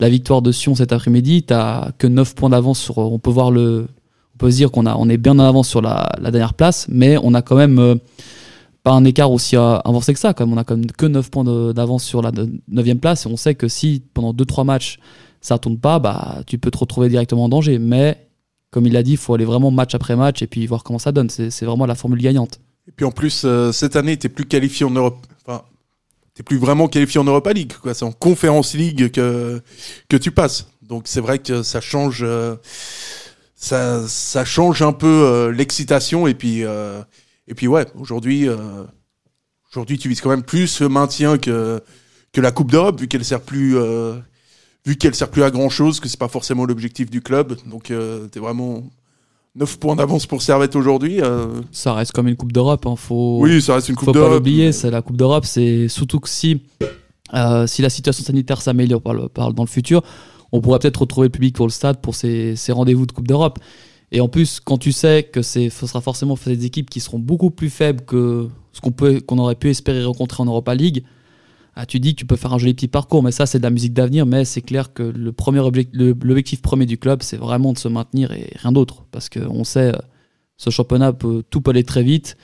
la 0.00 0.08
victoire 0.08 0.42
de 0.42 0.50
Sion 0.50 0.74
cet 0.74 0.92
après-midi. 0.92 1.44
T'as 1.44 1.92
que 1.92 2.08
9 2.08 2.34
points 2.34 2.48
d'avance 2.48 2.80
sur. 2.80 2.98
On 2.98 3.20
peut 3.20 3.30
voir 3.30 3.52
le. 3.52 3.86
On 4.34 4.38
peut 4.38 4.50
se 4.50 4.56
dire 4.56 4.72
qu'on 4.72 4.86
a, 4.86 4.96
on 4.96 5.08
est 5.08 5.18
bien 5.18 5.38
en 5.38 5.44
avance 5.44 5.68
sur 5.68 5.82
la, 5.82 6.10
dernière 6.20 6.54
place, 6.54 6.86
mais 6.90 7.16
on 7.22 7.32
a 7.34 7.42
quand 7.42 7.56
même 7.56 7.78
euh, 7.78 7.94
pas 8.82 8.92
un 8.92 9.04
écart 9.04 9.30
aussi 9.30 9.56
euh, 9.56 9.78
avancé 9.84 10.14
que 10.14 10.18
ça. 10.18 10.34
Quand. 10.34 10.50
On 10.50 10.56
a 10.56 10.64
quand 10.64 10.76
même 10.76 10.90
que 10.90 11.06
9 11.06 11.30
points 11.30 11.72
d'avance 11.72 12.02
sur 12.02 12.22
la 12.22 12.32
9 12.68 12.94
place, 12.96 13.26
et 13.26 13.28
on 13.28 13.36
sait 13.36 13.54
que 13.54 13.68
si 13.68 14.02
pendant 14.14 14.32
2-3 14.32 14.64
matchs 14.64 14.98
ça 15.40 15.58
tourne 15.58 15.78
pas, 15.78 15.98
bah, 15.98 16.42
tu 16.46 16.58
peux 16.58 16.70
te 16.70 16.78
retrouver 16.78 17.08
directement 17.08 17.44
en 17.44 17.48
danger. 17.48 17.78
Mais 17.78 18.28
comme 18.70 18.86
il 18.86 18.92
l'a 18.92 19.02
dit, 19.02 19.12
il 19.12 19.16
faut 19.16 19.34
aller 19.34 19.44
vraiment 19.44 19.70
match 19.70 19.94
après 19.94 20.16
match 20.16 20.42
et 20.42 20.46
puis 20.46 20.66
voir 20.66 20.84
comment 20.84 20.98
ça 20.98 21.12
donne. 21.12 21.30
C'est 21.30 21.64
vraiment 21.64 21.86
la 21.86 21.94
formule 21.94 22.20
gagnante. 22.20 22.60
Et 22.88 22.92
puis 22.92 23.04
en 23.04 23.10
plus, 23.10 23.42
euh, 23.44 23.72
cette 23.72 23.96
année, 23.96 24.16
t'es 24.16 24.28
plus 24.28 24.46
qualifié 24.46 24.84
en 24.86 24.90
Europe. 24.90 25.26
Enfin, 25.44 25.62
t'es 26.34 26.42
plus 26.42 26.58
vraiment 26.58 26.88
qualifié 26.88 27.20
en 27.20 27.24
Europa 27.24 27.52
League. 27.52 27.72
C'est 27.92 28.04
en 28.04 28.12
Conference 28.12 28.74
League 28.74 29.10
que 29.10 29.62
que 30.08 30.16
tu 30.16 30.30
passes. 30.30 30.68
Donc 30.82 31.04
c'est 31.06 31.20
vrai 31.20 31.38
que 31.38 31.62
ça 31.62 31.80
change, 31.80 32.22
euh, 32.22 32.56
ça 33.54 34.06
ça 34.08 34.44
change 34.44 34.82
un 34.82 34.92
peu 34.92 35.06
euh, 35.06 35.52
l'excitation. 35.52 36.26
Et 36.26 36.34
puis 36.34 36.62
et 36.62 37.54
puis 37.54 37.66
ouais, 37.66 37.86
aujourd'hui 37.96 38.48
aujourd'hui 39.70 39.98
tu 39.98 40.08
vises 40.08 40.20
quand 40.20 40.30
même 40.30 40.42
plus 40.42 40.80
le 40.80 40.88
maintien 40.88 41.38
que 41.38 41.80
que 42.32 42.40
la 42.40 42.52
Coupe 42.52 42.70
d'Europe 42.70 43.00
vu 43.00 43.08
qu'elle 43.08 43.24
sert 43.24 43.40
plus 43.40 43.76
vu 44.86 44.96
qu'elle 44.96 45.14
sert 45.14 45.30
plus 45.30 45.42
à 45.42 45.50
grand 45.50 45.68
chose, 45.68 46.00
que 46.00 46.08
c'est 46.08 46.18
pas 46.18 46.28
forcément 46.28 46.64
l'objectif 46.64 47.10
du 47.10 47.20
club. 47.20 47.56
Donc 47.66 47.90
euh, 47.90 48.26
t'es 48.28 48.40
vraiment 48.40 48.82
9 49.56 49.78
points 49.78 49.96
d'avance 49.96 50.26
pour 50.26 50.42
Servette 50.42 50.76
aujourd'hui. 50.76 51.20
euh, 51.20 51.60
Ça 51.72 51.92
reste 51.94 52.12
comme 52.12 52.28
une 52.28 52.36
Coupe 52.36 52.52
d'Europe. 52.52 52.86
Hein. 52.86 52.96
Faut, 52.96 53.38
oui, 53.42 53.60
ça 53.60 53.74
reste 53.74 53.88
une 53.88 53.94
faut 53.96 54.00
Coupe 54.06 54.14
pas 54.14 54.20
d'Europe. 54.20 54.32
l'oublier. 54.34 54.72
C'est 54.72 54.90
la 54.90 55.02
Coupe 55.02 55.16
d'Europe. 55.16 55.44
C'est 55.44 55.88
surtout 55.88 56.20
que 56.20 56.28
si, 56.28 56.62
euh, 57.34 57.66
si 57.66 57.82
la 57.82 57.90
situation 57.90 58.24
sanitaire 58.24 58.62
s'améliore 58.62 59.02
par 59.02 59.14
le- 59.14 59.28
par- 59.28 59.52
dans 59.52 59.64
le 59.64 59.68
futur, 59.68 60.02
on 60.52 60.60
pourrait 60.60 60.78
peut-être 60.78 61.00
retrouver 61.02 61.26
le 61.26 61.32
public 61.32 61.54
pour 61.54 61.66
le 61.66 61.72
stade 61.72 62.00
pour 62.00 62.14
ces, 62.14 62.56
ces 62.56 62.72
rendez-vous 62.72 63.06
de 63.06 63.12
Coupe 63.12 63.28
d'Europe. 63.28 63.58
Et 64.12 64.20
en 64.20 64.28
plus, 64.28 64.58
quand 64.58 64.78
tu 64.78 64.90
sais 64.90 65.22
que 65.22 65.40
ce 65.42 65.68
sera 65.68 66.00
forcément 66.00 66.36
des 66.44 66.64
équipes 66.64 66.90
qui 66.90 66.98
seront 66.98 67.20
beaucoup 67.20 67.50
plus 67.50 67.70
faibles 67.70 68.04
que 68.04 68.48
ce 68.72 68.80
qu'on 68.80 69.38
aurait 69.38 69.54
pu 69.54 69.70
espérer 69.70 70.02
rencontrer 70.04 70.42
en 70.42 70.46
Europa 70.46 70.74
League, 70.74 71.04
ah, 71.74 71.86
tu 71.86 72.00
dis 72.00 72.14
que 72.14 72.20
tu 72.20 72.26
peux 72.26 72.36
faire 72.36 72.52
un 72.52 72.58
joli 72.58 72.74
petit 72.74 72.88
parcours, 72.88 73.22
mais 73.22 73.32
ça, 73.32 73.46
c'est 73.46 73.58
de 73.58 73.62
la 73.62 73.70
musique 73.70 73.92
d'avenir. 73.92 74.26
Mais 74.26 74.44
c'est 74.44 74.62
clair 74.62 74.92
que 74.92 75.02
l'objectif 75.02 76.62
premier 76.62 76.86
du 76.86 76.98
club, 76.98 77.22
c'est 77.22 77.36
vraiment 77.36 77.72
de 77.72 77.78
se 77.78 77.88
maintenir 77.88 78.32
et 78.32 78.52
rien 78.56 78.72
d'autre. 78.72 79.04
Parce 79.10 79.28
qu'on 79.28 79.64
sait, 79.64 79.94
euh, 79.94 79.98
ce 80.56 80.70
championnat 80.70 81.12
peut, 81.12 81.42
tout 81.48 81.60
peut 81.60 81.70
aller 81.70 81.84
très 81.84 82.02
vite. 82.02 82.36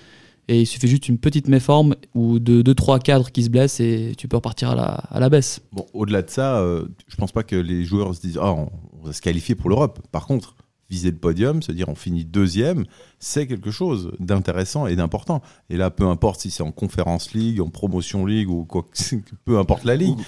Et 0.49 0.61
il 0.61 0.67
suffit 0.67 0.87
juste 0.87 1.09
une 1.09 1.19
petite 1.19 1.49
méforme 1.49 1.97
ou 2.15 2.39
de 2.39 2.63
2-3 2.63 3.01
cadres 3.01 3.33
qui 3.33 3.43
se 3.43 3.51
blessent 3.51 3.81
et 3.81 4.13
tu 4.17 4.29
peux 4.29 4.37
repartir 4.37 4.71
à 4.71 5.19
la, 5.19 5.29
baisse. 5.29 5.61
Bon, 5.73 5.87
au-delà 5.93 6.23
de 6.23 6.31
ça, 6.31 6.61
euh, 6.61 6.87
je 7.09 7.17
pense 7.17 7.33
pas 7.33 7.43
que 7.43 7.57
les 7.57 7.85
joueurs 7.85 8.15
se 8.15 8.21
disent 8.21 8.39
Ah, 8.41 8.53
on 8.53 8.71
va 9.03 9.13
se 9.13 9.21
qualifier 9.21 9.57
pour 9.57 9.69
l'Europe. 9.69 9.99
Par 10.13 10.27
contre, 10.27 10.55
viser 10.89 11.11
le 11.11 11.17
podium, 11.17 11.63
se 11.63 11.73
dire 11.73 11.89
on 11.89 11.95
finit 11.95 12.25
deuxième, 12.25 12.85
c'est 13.19 13.47
quelque 13.47 13.71
chose 13.71 14.13
d'intéressant 14.21 14.87
et 14.87 14.95
d'important. 14.97 15.43
Et 15.71 15.77
là, 15.77 15.91
peu 15.91 16.05
importe 16.07 16.41
si 16.41 16.51
c'est 16.51 16.63
en 16.63 16.71
Conference 16.73 17.33
League, 17.33 17.61
en 17.61 17.69
Promotion 17.69 18.25
League 18.27 18.49
ou 18.49 18.65
quoi, 18.65 18.83
que- 18.85 19.17
peu 19.45 19.59
importe 19.59 19.85
la 19.85 19.97
ligue, 19.97 20.19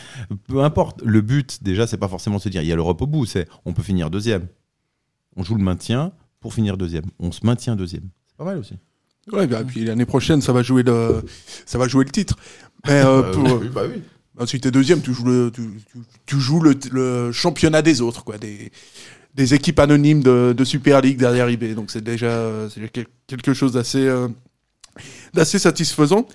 peu 0.48 0.62
importe. 0.62 1.02
Le 1.02 1.20
but, 1.20 1.62
déjà, 1.62 1.86
c'est 1.86 1.96
pas 1.98 2.08
forcément 2.08 2.36
de 2.36 2.42
se 2.42 2.48
dire 2.48 2.62
il 2.62 2.68
y 2.68 2.72
a 2.72 2.76
l'Europe 2.76 3.00
au 3.02 3.06
bout, 3.06 3.24
c'est 3.26 3.46
on 3.64 3.72
peut 3.72 3.82
finir 3.82 4.10
deuxième. 4.10 4.48
On 5.36 5.44
joue 5.44 5.54
le 5.54 5.62
maintien 5.62 6.12
pour 6.40 6.54
finir 6.54 6.76
deuxième. 6.76 7.04
On 7.20 7.30
se 7.32 7.44
maintient 7.46 7.76
deuxième. 7.76 8.08
C'est 8.26 8.36
pas 8.36 8.44
mal 8.44 8.58
aussi. 8.58 8.74
Ouais, 9.32 9.46
bah, 9.46 9.62
puis 9.64 9.84
l'année 9.84 10.06
prochaine, 10.06 10.40
ça 10.40 10.52
va 10.52 10.62
jouer 10.62 10.82
le, 10.82 11.22
ça 11.66 11.78
va 11.78 11.86
jouer 11.86 12.04
le 12.04 12.10
titre. 12.10 12.36
Mais 12.86 12.94
euh, 13.04 13.32
pour, 13.34 13.60
oui, 13.60 13.68
bah 13.72 13.82
oui. 13.88 14.02
bah, 14.34 14.46
si 14.46 14.58
t'es 14.60 14.70
deuxième, 14.70 15.02
tu 15.02 15.12
joues 15.12 15.26
le, 15.26 15.50
tu, 15.54 15.62
tu- 15.92 15.98
tu 16.26 16.40
joues 16.40 16.60
le, 16.60 16.74
le 16.90 17.30
championnat 17.32 17.82
des 17.82 18.00
autres, 18.00 18.24
quoi, 18.24 18.38
des, 18.38 18.72
des 19.38 19.54
équipes 19.54 19.78
anonymes 19.78 20.22
de, 20.22 20.64
Super 20.64 21.00
League 21.00 21.16
derrière 21.16 21.48
eBay. 21.48 21.74
Donc 21.74 21.92
c'est 21.92 22.02
déjà, 22.02 22.26
euh, 22.26 22.68
quelque 23.28 23.54
chose 23.54 23.72
d'assez 23.72 24.04
euh, 24.04 24.28
satisfaisant. 25.44 26.26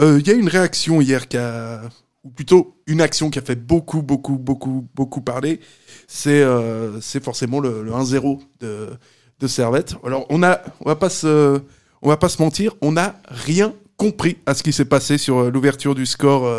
Euh, 0.00 0.20
Il 0.20 0.28
y 0.28 0.30
a 0.30 0.34
une 0.34 0.48
réaction 0.48 1.00
hier 1.00 1.26
qui 1.26 1.36
a, 1.36 1.82
ou 2.22 2.30
plutôt 2.30 2.76
une 2.86 3.00
action 3.00 3.28
qui 3.28 3.40
a 3.40 3.42
fait 3.42 3.56
beaucoup, 3.56 4.02
beaucoup, 4.02 4.38
beaucoup, 4.38 4.86
beaucoup 4.94 5.20
parler. 5.20 5.58
C'est 6.06 6.44
forcément 7.20 7.58
le, 7.58 7.82
le 7.82 7.90
1-0 7.90 8.40
de, 8.60 8.88
Servette. 9.46 9.96
Alors 10.06 10.24
on 10.30 10.42
a, 10.42 10.62
on 10.80 10.88
va 10.88 10.96
pas 10.96 11.10
se, 11.10 11.60
on 12.00 12.08
va 12.08 12.16
pas 12.16 12.30
se 12.30 12.40
mentir, 12.40 12.74
on 12.80 12.92
n'a 12.92 13.20
rien 13.26 13.74
compris 13.98 14.38
à 14.46 14.54
ce 14.54 14.62
qui 14.62 14.72
s'est 14.72 14.86
passé 14.86 15.18
sur 15.18 15.50
l'ouverture 15.50 15.94
du 15.94 16.06
score 16.06 16.50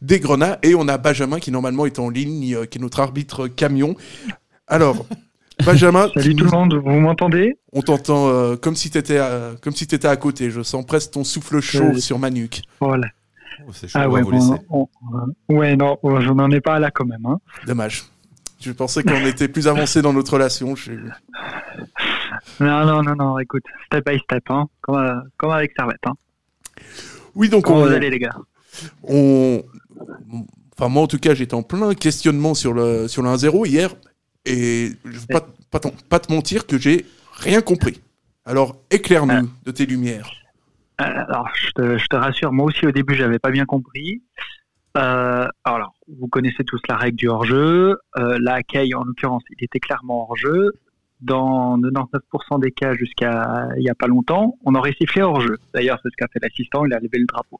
des 0.00 0.20
Grenats 0.20 0.60
et 0.62 0.76
on 0.76 0.86
a 0.86 0.98
Benjamin 0.98 1.40
qui 1.40 1.50
normalement 1.50 1.84
est 1.84 1.98
en 1.98 2.10
ligne, 2.10 2.64
qui 2.66 2.78
est 2.78 2.80
notre 2.80 3.00
arbitre 3.00 3.48
camion. 3.48 3.96
Alors, 4.66 5.06
Benjamin, 5.64 6.08
Salut 6.14 6.30
tu 6.30 6.36
tout 6.36 6.44
le 6.44 6.50
monde, 6.50 6.74
vous 6.74 7.00
m'entendez? 7.00 7.56
On 7.72 7.82
t'entend 7.82 8.28
euh, 8.28 8.56
comme 8.56 8.76
si 8.76 8.90
t'étais 8.90 9.18
à- 9.18 9.52
comme 9.62 9.74
si 9.74 9.86
t'étais 9.86 10.08
à 10.08 10.16
côté. 10.16 10.50
Je 10.50 10.62
sens 10.62 10.84
presque 10.86 11.12
ton 11.12 11.24
souffle 11.24 11.60
chaud 11.60 11.92
Euh, 11.94 11.98
sur 11.98 12.18
ma 12.18 12.30
nuque. 12.30 12.62
Voilà. 12.80 13.08
Oh, 13.66 13.70
c'est 13.72 13.88
chaud, 13.88 13.98
Ah 14.00 14.08
ouais, 14.08 14.22
vous 14.22 14.30
bon, 14.30 14.36
laisser. 14.36 14.62
on- 14.70 14.88
on- 15.48 15.56
ouais, 15.56 15.76
non, 15.76 15.98
oh, 16.02 16.20
je 16.20 16.30
n'en 16.30 16.50
ai 16.50 16.60
pas 16.60 16.78
là 16.78 16.90
quand 16.90 17.04
même. 17.04 17.24
Hein. 17.26 17.38
Dommage. 17.66 18.04
Je 18.60 18.70
pensais 18.70 19.02
qu'on 19.02 19.24
était 19.26 19.48
plus 19.48 19.66
avancé 19.66 20.02
dans 20.02 20.12
notre 20.12 20.34
relation. 20.34 20.76
Je... 20.76 20.92
Non, 22.60 22.86
non, 22.86 23.02
non, 23.02 23.14
non, 23.16 23.38
écoute, 23.40 23.64
step 23.86 24.06
by 24.08 24.18
step, 24.20 24.44
hein, 24.50 24.66
comme, 24.80 24.96
euh, 24.96 25.14
comme 25.36 25.50
avec 25.50 25.72
Servette. 25.76 25.98
Hein. 26.06 26.14
Oui, 27.34 27.48
donc 27.48 27.64
Comment 27.64 27.78
on, 27.80 27.86
vous 27.86 27.92
allez 27.92 28.10
les 28.10 28.18
gars? 28.20 28.36
on, 29.02 29.62
enfin 30.76 30.88
moi 30.88 31.02
en 31.02 31.06
tout 31.06 31.18
cas 31.18 31.34
j'étais 31.34 31.54
en 31.54 31.62
plein 31.62 31.92
questionnement 31.94 32.54
sur 32.54 32.72
le 32.72 33.06
sur 33.08 33.22
le 33.22 33.28
1-0 33.28 33.66
hier 33.68 33.90
et 34.44 34.90
je 35.04 35.18
vais 35.18 35.26
pas 35.30 35.46
pas, 35.70 35.78
t'en- 35.80 35.94
pas 36.08 36.18
te 36.20 36.32
mentir 36.32 36.66
que 36.66 36.78
j'ai 36.78 37.06
rien 37.32 37.60
compris. 37.62 38.00
Alors 38.44 38.76
éclaire-nous 38.90 39.48
de 39.64 39.70
tes 39.70 39.86
lumières. 39.86 40.30
Euh, 41.00 41.04
Alors, 41.04 41.48
je 41.54 41.70
te, 41.70 41.98
je 41.98 42.06
te 42.06 42.16
rassure, 42.16 42.52
moi 42.52 42.66
aussi 42.66 42.86
au 42.86 42.92
début, 42.92 43.14
j'avais 43.14 43.38
pas 43.38 43.50
bien 43.50 43.64
compris. 43.64 44.22
Euh, 44.98 45.48
alors, 45.64 45.94
vous 46.06 46.28
connaissez 46.28 46.64
tous 46.64 46.80
la 46.88 46.96
règle 46.96 47.16
du 47.16 47.28
hors-jeu. 47.28 47.96
Euh, 48.18 48.60
Kay, 48.68 48.94
en 48.94 49.04
l'occurrence, 49.04 49.42
il 49.58 49.64
était 49.64 49.80
clairement 49.80 50.24
hors-jeu. 50.28 50.72
Dans 51.22 51.78
99% 51.78 52.60
des 52.60 52.72
cas, 52.72 52.94
jusqu'à 52.94 53.68
il 53.78 53.84
y 53.84 53.88
a 53.90 53.94
pas 53.94 54.08
longtemps, 54.08 54.58
on 54.64 54.74
aurait 54.74 54.92
sifflé 55.00 55.22
hors-jeu. 55.22 55.56
D'ailleurs, 55.72 55.98
c'est 56.02 56.10
ce 56.10 56.16
qu'a 56.16 56.26
fait 56.28 56.40
l'assistant, 56.42 56.84
il 56.84 56.92
a 56.92 56.98
levé 56.98 57.18
le 57.18 57.26
drapeau. 57.26 57.58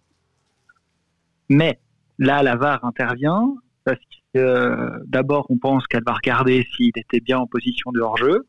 Mais 1.48 1.78
là, 2.18 2.42
la 2.42 2.56
VAR 2.56 2.84
intervient 2.84 3.54
parce 3.84 3.98
que 4.34 4.38
euh, 4.38 4.90
d'abord, 5.06 5.46
on 5.50 5.58
pense 5.58 5.86
qu'elle 5.86 6.04
va 6.04 6.14
regarder 6.14 6.66
s'il 6.76 6.92
était 6.96 7.20
bien 7.20 7.38
en 7.38 7.46
position 7.46 7.92
de 7.92 8.00
hors-jeu. 8.00 8.46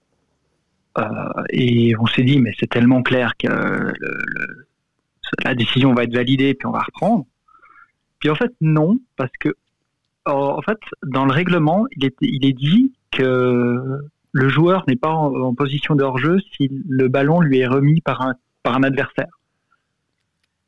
Euh, 0.97 1.03
et 1.49 1.95
on 1.99 2.05
s'est 2.05 2.23
dit, 2.23 2.39
mais 2.39 2.51
c'est 2.59 2.69
tellement 2.69 3.01
clair 3.01 3.33
que 3.37 3.47
le- 3.47 3.93
le- 3.99 4.67
la 5.43 5.55
décision 5.55 5.93
va 5.93 6.03
être 6.03 6.13
validée, 6.13 6.53
puis 6.53 6.67
on 6.67 6.71
va 6.71 6.79
reprendre. 6.81 7.25
Puis 8.19 8.29
en 8.29 8.35
fait, 8.35 8.53
non, 8.61 8.99
parce 9.17 9.31
que 9.39 9.49
en 10.25 10.57
en 10.57 10.61
fait, 10.61 10.79
dans 11.05 11.25
le 11.25 11.33
règlement, 11.33 11.85
il 11.97 12.05
est, 12.05 12.15
il 12.21 12.45
est 12.45 12.53
dit 12.53 12.93
que 13.11 13.99
le 14.31 14.49
joueur 14.49 14.83
n'est 14.87 14.95
pas 14.95 15.09
en, 15.11 15.33
en 15.33 15.53
position 15.55 15.95
de 15.95 16.03
hors-jeu 16.03 16.37
si 16.55 16.69
le 16.87 17.07
ballon 17.07 17.41
lui 17.41 17.59
est 17.59 17.67
remis 17.67 18.01
par 18.01 18.21
un, 18.21 18.35
par 18.61 18.75
un 18.77 18.83
adversaire. 18.83 19.39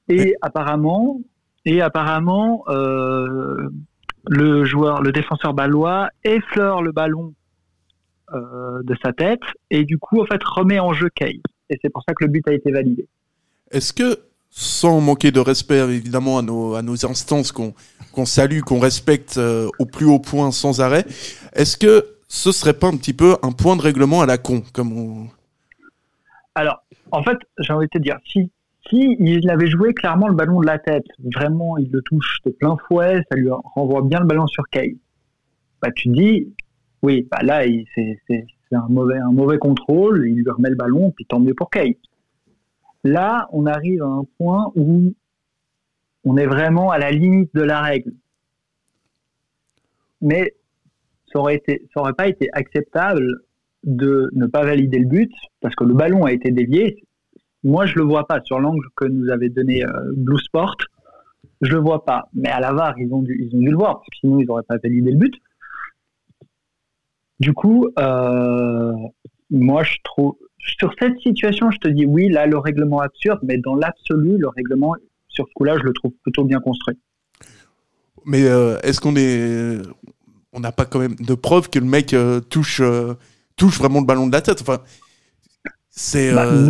Et 0.09 0.35
apparemment, 0.41 1.21
et 1.65 1.81
apparemment, 1.81 2.63
euh, 2.67 3.69
le 4.27 4.65
joueur, 4.65 5.01
le 5.01 5.11
défenseur 5.11 5.53
balois 5.53 6.09
effleure 6.23 6.81
le 6.81 6.91
ballon 6.91 7.33
euh, 8.33 8.81
de 8.83 8.95
sa 9.03 9.13
tête 9.13 9.41
et 9.69 9.83
du 9.83 9.97
coup, 9.97 10.21
en 10.21 10.25
fait, 10.25 10.43
remet 10.43 10.79
en 10.79 10.93
jeu 10.93 11.09
Kay. 11.13 11.41
Et 11.69 11.79
c'est 11.81 11.89
pour 11.89 12.03
ça 12.07 12.13
que 12.13 12.23
le 12.23 12.29
but 12.29 12.47
a 12.47 12.53
été 12.53 12.71
validé. 12.71 13.07
Est-ce 13.71 13.93
que 13.93 14.19
sans 14.49 15.01
manquer 15.01 15.31
de 15.31 15.39
respect 15.39 15.79
évidemment 15.79 16.37
à 16.37 16.41
nos 16.41 16.75
à 16.75 16.81
nos 16.81 17.05
instances 17.05 17.51
qu'on 17.51 17.73
qu'on 18.13 18.25
salue, 18.25 18.61
qu'on 18.61 18.79
respecte 18.79 19.37
euh, 19.37 19.67
au 19.79 19.85
plus 19.85 20.05
haut 20.05 20.19
point 20.19 20.51
sans 20.51 20.79
arrêt, 20.79 21.05
est-ce 21.53 21.77
que 21.77 22.15
ce 22.27 22.51
serait 22.51 22.73
pas 22.73 22.87
un 22.87 22.97
petit 22.97 23.13
peu 23.13 23.35
un 23.43 23.51
point 23.51 23.75
de 23.75 23.81
règlement 23.81 24.21
à 24.21 24.25
la 24.25 24.37
con 24.37 24.63
comme 24.73 24.97
on... 24.97 25.27
Alors, 26.55 26.83
en 27.11 27.23
fait, 27.23 27.37
j'ai 27.59 27.73
envie 27.73 27.87
de 27.87 27.91
te 27.91 28.01
dire, 28.01 28.17
si, 28.31 28.49
si 28.89 29.15
il 29.19 29.49
avait 29.49 29.69
joué 29.69 29.93
clairement 29.93 30.27
le 30.27 30.35
ballon 30.35 30.61
de 30.61 30.65
la 30.65 30.77
tête, 30.77 31.05
vraiment, 31.19 31.77
il 31.77 31.89
le 31.91 32.01
touche 32.01 32.39
de 32.45 32.51
plein 32.51 32.77
fouet, 32.87 33.23
ça 33.29 33.37
lui 33.37 33.49
renvoie 33.49 34.03
bien 34.03 34.19
le 34.19 34.27
ballon 34.27 34.47
sur 34.47 34.63
Kay. 34.69 34.97
Bah, 35.81 35.89
tu 35.95 36.09
te 36.09 36.13
dis, 36.13 36.53
oui, 37.01 37.27
bah 37.31 37.39
là, 37.43 37.63
c'est 37.95 38.17
un 38.71 38.87
mauvais, 38.89 39.17
un 39.17 39.31
mauvais 39.31 39.57
contrôle, 39.57 40.27
il 40.27 40.35
lui 40.43 40.49
remet 40.49 40.69
le 40.69 40.75
ballon, 40.75 41.11
puis 41.11 41.25
tant 41.25 41.39
mieux 41.39 41.53
pour 41.53 41.69
Kay. 41.69 41.97
Là, 43.03 43.47
on 43.51 43.65
arrive 43.65 44.01
à 44.01 44.07
un 44.07 44.23
point 44.37 44.71
où 44.75 45.13
on 46.23 46.37
est 46.37 46.47
vraiment 46.47 46.89
à 46.91 46.97
la 46.97 47.11
limite 47.11 47.53
de 47.53 47.61
la 47.61 47.81
règle. 47.81 48.13
Mais 50.21 50.55
ça 51.31 51.39
aurait 51.39 51.55
été, 51.55 51.87
ça 51.93 52.01
aurait 52.01 52.13
pas 52.13 52.27
été 52.27 52.49
acceptable 52.53 53.41
de 53.83 54.29
ne 54.33 54.47
pas 54.47 54.63
valider 54.63 54.97
le 54.97 55.05
but 55.05 55.31
parce 55.61 55.75
que 55.75 55.83
le 55.83 55.93
ballon 55.93 56.23
a 56.25 56.31
été 56.31 56.51
dévié. 56.51 57.04
Moi, 57.65 57.87
je 57.87 57.95
le 57.95 58.03
vois 58.03 58.27
pas 58.27 58.41
sur 58.43 58.59
l'angle 58.59 58.87
que 58.95 59.05
nous 59.05 59.27
avait 59.31 59.49
donné 59.49 59.83
euh, 59.83 59.89
Blue 60.15 60.37
Sport. 60.37 60.77
Je 61.61 61.71
le 61.71 61.79
vois 61.79 62.05
pas. 62.05 62.29
Mais 62.35 62.49
à 62.49 62.59
la 62.59 62.71
VAR, 62.71 62.93
ils 62.99 63.11
ont 63.11 63.23
dû, 63.23 63.35
ils 63.41 63.55
ont 63.55 63.59
dû 63.59 63.71
le 63.71 63.75
voir 63.75 63.95
parce 63.95 64.07
que 64.09 64.17
sinon 64.19 64.39
ils 64.39 64.45
n'auraient 64.45 64.61
pas 64.61 64.77
validé 64.77 65.11
le 65.11 65.17
but. 65.17 65.33
Du 67.39 67.53
coup, 67.53 67.89
euh, 67.97 68.93
moi, 69.49 69.81
je 69.81 69.95
trouve 70.03 70.35
sur 70.59 70.93
cette 70.99 71.17
situation, 71.21 71.71
je 71.71 71.79
te 71.79 71.87
dis 71.87 72.05
oui, 72.05 72.29
là, 72.29 72.45
le 72.45 72.59
règlement 72.59 72.99
absurde, 72.99 73.39
mais 73.41 73.57
dans 73.57 73.73
l'absolu, 73.73 74.37
le 74.37 74.47
règlement 74.49 74.93
sur 75.27 75.47
ce 75.47 75.53
coup-là, 75.55 75.75
je 75.79 75.83
le 75.83 75.93
trouve 75.93 76.11
plutôt 76.21 76.43
bien 76.43 76.59
construit. 76.59 76.97
Mais 78.25 78.43
euh, 78.43 78.77
est-ce 78.83 79.01
qu'on 79.01 79.15
est 79.15 79.81
on 80.53 80.59
n'a 80.59 80.71
pas 80.71 80.85
quand 80.85 80.99
même 80.99 81.15
de 81.15 81.33
preuves 81.33 81.69
que 81.69 81.79
le 81.79 81.85
mec 81.85 82.15
touche 82.49 82.81
touche 83.55 83.77
vraiment 83.79 84.01
le 84.01 84.05
ballon 84.05 84.27
de 84.27 84.31
la 84.31 84.41
tête? 84.41 84.63
C'est 85.95 86.33
Bah, 86.33 86.45
euh, 86.45 86.67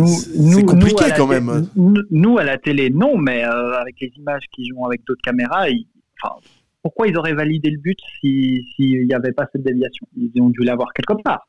compliqué 0.64 1.04
nous, 1.08 1.16
quand 1.16 1.26
même. 1.26 1.68
nous- 2.10 2.38
à 2.38 2.44
la 2.44 2.58
télé, 2.58 2.90
non, 2.90 3.18
mais 3.18 3.44
euh, 3.44 3.72
avec 3.80 3.96
les 4.00 4.12
images 4.16 4.44
qu'ils 4.54 4.72
ont 4.74 4.84
avec 4.84 5.04
d'autres 5.04 5.20
caméras, 5.22 5.68
ils- 5.68 5.86
enfin, 6.22 6.34
pourquoi 6.82 7.08
ils 7.08 7.16
auraient 7.16 7.34
validé 7.34 7.70
le 7.70 7.78
but 7.78 7.98
si- 8.20 8.64
s'il 8.76 9.06
n'y 9.06 9.14
avait 9.14 9.32
pas 9.32 9.46
cette 9.52 9.64
déviation? 9.64 10.06
Ils 10.16 10.30
ont 10.40 10.50
dû 10.50 10.60
l'avoir 10.62 10.92
quelque 10.94 11.20
part. 11.22 11.48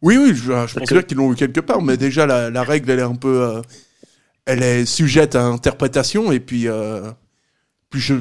Oui, 0.00 0.16
oui, 0.16 0.28
je, 0.34 0.42
je 0.42 0.50
pense 0.78 0.88
que- 0.88 0.94
bien 0.94 1.02
qu'ils 1.02 1.18
l'ont 1.18 1.32
eu 1.32 1.36
quelque 1.36 1.60
part, 1.60 1.82
mais 1.82 1.96
déjà 1.96 2.26
la, 2.26 2.50
la 2.50 2.62
règle, 2.64 2.90
elle 2.90 2.98
est 3.00 3.02
un 3.02 3.14
peu, 3.14 3.42
euh, 3.42 3.60
elle 4.46 4.62
est 4.62 4.86
sujette 4.86 5.36
à 5.36 5.44
interprétation 5.44 6.32
et 6.32 6.40
puis, 6.40 6.66
euh, 6.66 7.02
puis 7.90 8.00
je, 8.00 8.14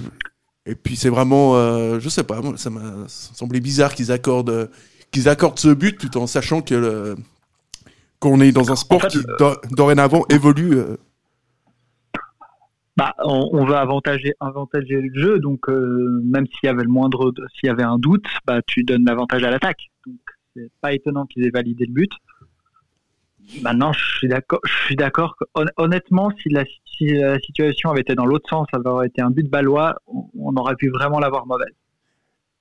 et 0.65 0.75
puis 0.75 0.95
c'est 0.98 1.10
vraiment, 1.10 1.55
je 2.00 2.10
sais 2.10 2.24
pas, 2.24 2.39
ça 2.57 2.69
m'a 2.69 3.07
ça 3.07 3.33
semblait 3.33 3.62
bizarre 3.62 3.95
qu'ils 3.95 4.12
accordent, 4.12 4.69
qu'ils 5.12 5.27
accordent 5.29 5.57
ce 5.60 5.69
but 5.69 5.98
tout 5.98 6.17
en 6.17 6.27
sachant 6.27 6.62
que 6.62 6.75
le- 6.75 7.15
qu'on 8.22 8.40
est 8.40 8.54
dans 8.54 8.72
un 8.72 8.75
sport 8.78 9.01
fait, 9.01 9.08
qui 9.10 9.20
do- 9.40 9.56
dorénavant 9.72 10.24
évolue. 10.30 10.75
euh, 10.78 10.96
Bah, 12.98 13.13
on, 13.24 13.50
on 13.54 13.66
veut 13.66 13.75
avantager, 13.75 14.34
avantager 14.40 15.01
le 15.01 15.20
jeu, 15.20 15.40
donc 15.40 15.68
euh, 15.70 16.22
même 16.24 16.46
s'il 16.46 16.66
y 16.66 16.68
avait 16.68 16.84
le 16.84 16.90
moindre, 16.90 17.34
s'il 17.56 17.68
y 17.68 17.70
avait 17.70 17.84
un 17.84 17.98
doute, 17.98 18.25
bah, 18.46 18.62
tu 18.68 18.84
donnes 18.84 19.06
l'avantage 19.06 19.44
à 19.44 19.50
l'attaque. 19.50 19.90
Donc, 20.06 20.18
c'est 20.56 20.70
pas 20.82 20.94
étonnant 20.94 21.25
qu'ils 21.25 21.46
aient 21.46 21.50
validé 21.51 21.86
le 21.86 21.94
but. 21.94 22.12
Maintenant, 23.62 23.92
je 23.92 24.18
suis 24.18 24.28
d'accord. 24.28 24.60
Je 24.66 24.74
suis 24.86 24.96
d'accord. 24.96 25.36
hon- 25.56 25.66
Honnêtement, 25.78 26.32
si 26.42 26.50
la, 26.50 26.63
si 26.86 27.08
la 27.08 27.40
situation 27.40 27.90
avait 27.90 28.01
été 28.01 28.13
dans 28.13 28.25
l'autre 28.25 28.48
sens, 28.50 28.68
ça 28.72 28.80
aurait 28.86 29.08
été 29.08 29.22
un 29.22 29.32
but 29.32 29.50
balois, 29.50 29.96
on, 30.08 30.30
on 30.38 30.54
aurait 30.58 30.75
pu 30.75 30.90
vraiment 30.90 31.20
l'avoir 31.20 31.46
mauvaise. 31.48 31.74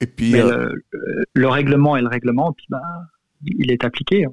et 0.01 0.07
puis, 0.07 0.33
Mais 0.33 0.41
euh, 0.41 0.69
le, 0.73 0.83
le- 0.93 1.25
le 1.35 1.49
règlement 1.49 1.97
est 1.97 2.03
le 2.03 2.09
règlement, 2.09 2.53
puis 2.53 2.67
bah, 2.71 2.81
il 3.45 3.71
est 3.71 3.85
appliqué. 3.85 4.25
hein. 4.25 4.33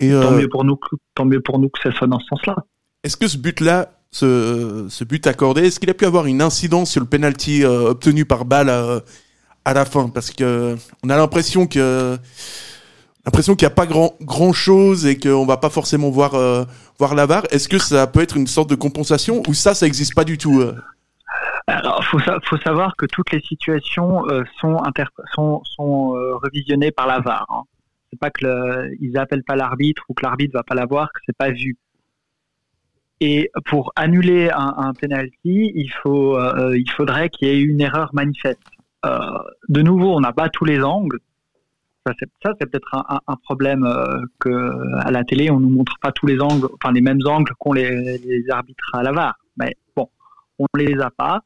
Et, 0.00 0.10
Tant 0.10 0.32
euh, 0.32 0.38
mieux 0.38 0.48
pour 0.48 0.64
nous, 0.64 0.76
que- 0.76 0.96
tant 1.14 1.24
mieux 1.24 1.40
pour 1.40 1.58
nous 1.58 1.68
que 1.68 1.78
ce 1.82 1.90
soit 1.92 2.06
dans 2.08 2.18
ce 2.18 2.26
sens-là. 2.26 2.56
Est-ce 3.04 3.16
que 3.16 3.28
ce 3.28 3.36
but-là, 3.38 3.92
ce, 4.10 4.86
ce 4.88 5.04
but 5.04 5.26
accordé, 5.26 5.62
est-ce 5.66 5.78
qu'il 5.80 5.88
a 5.90 5.94
pu 5.94 6.04
avoir 6.04 6.26
une 6.26 6.42
incidence 6.42 6.90
sur 6.90 7.00
le 7.00 7.06
penalty 7.06 7.64
euh, 7.64 7.90
obtenu 7.90 8.24
par 8.24 8.44
balle 8.44 8.68
à, 8.68 9.00
à 9.64 9.72
la 9.74 9.84
fin? 9.84 10.08
Parce 10.08 10.30
que 10.30 10.76
on 11.04 11.10
a 11.10 11.16
l'impression 11.16 11.66
que 11.66 12.18
l'impression 13.26 13.54
qu'il 13.54 13.66
n'y 13.66 13.72
a 13.72 13.74
pas 13.74 13.86
grand 13.86 14.14
grand 14.20 14.52
chose 14.52 15.06
et 15.06 15.18
qu'on 15.18 15.46
va 15.46 15.56
pas 15.58 15.70
forcément 15.70 16.10
voir 16.10 16.34
euh, 16.34 16.64
voir 16.98 17.14
la 17.14 17.26
VAR. 17.26 17.44
Est-ce 17.50 17.68
que 17.68 17.78
ça 17.78 18.06
peut 18.06 18.20
être 18.20 18.36
une 18.36 18.46
sorte 18.46 18.68
de 18.70 18.74
compensation 18.74 19.42
ou 19.48 19.54
ça, 19.54 19.74
ça 19.74 19.86
existe 19.86 20.14
pas 20.14 20.24
du 20.24 20.36
tout 20.38 20.60
euh? 20.60 20.74
Alors, 21.66 22.02
faut, 22.04 22.18
sa- 22.20 22.38
faut 22.44 22.56
savoir 22.58 22.96
que 22.96 23.06
toutes 23.06 23.30
les 23.30 23.40
situations 23.40 24.26
euh, 24.28 24.42
sont, 24.60 24.76
sont, 25.34 25.62
sont 25.64 26.14
euh, 26.16 26.36
revisionnées 26.42 26.90
par 26.90 27.06
la 27.06 27.20
VAR. 27.20 27.46
Hein. 27.48 27.62
C'est 28.10 28.18
pas 28.18 28.30
que 28.30 28.44
le, 28.44 28.96
ils 29.00 29.16
appellent 29.16 29.44
pas 29.44 29.56
l'arbitre 29.56 30.04
ou 30.08 30.14
que 30.14 30.24
l'arbitre 30.24 30.54
va 30.54 30.62
pas 30.62 30.74
la 30.74 30.86
voir, 30.86 31.12
que 31.12 31.20
c'est 31.26 31.36
pas 31.36 31.50
vu. 31.50 31.76
Et 33.20 33.50
pour 33.66 33.92
annuler 33.96 34.50
un, 34.50 34.74
un 34.78 34.94
penalty, 34.94 35.72
il 35.74 35.90
faut, 36.02 36.38
euh, 36.38 36.76
il 36.76 36.90
faudrait 36.90 37.28
qu'il 37.28 37.48
y 37.48 37.50
ait 37.50 37.60
une 37.60 37.80
erreur 37.80 38.10
manifeste. 38.14 38.58
Euh, 39.04 39.18
de 39.68 39.82
nouveau, 39.82 40.14
on 40.16 40.20
n'a 40.20 40.32
pas 40.32 40.48
tous 40.48 40.64
les 40.64 40.82
angles. 40.82 41.18
Ça, 42.06 42.14
c'est 42.18 42.70
peut-être 42.70 42.94
un, 42.94 43.36
problème 43.44 43.84
euh, 43.84 44.22
que 44.38 44.98
à 45.00 45.10
la 45.10 45.22
télé, 45.22 45.50
on 45.50 45.60
nous 45.60 45.68
montre 45.68 45.98
pas 46.00 46.12
tous 46.12 46.26
les 46.26 46.40
angles, 46.40 46.66
enfin 46.74 46.92
les 46.92 47.02
mêmes 47.02 47.20
angles 47.26 47.52
qu'ont 47.58 47.74
les, 47.74 48.42
arbitres 48.48 48.90
à 48.94 49.02
la 49.02 49.12
VAR. 49.12 49.38
Mais 49.58 49.76
bon, 49.94 50.08
on 50.58 50.66
les 50.74 50.98
a 50.98 51.10
pas. 51.10 51.42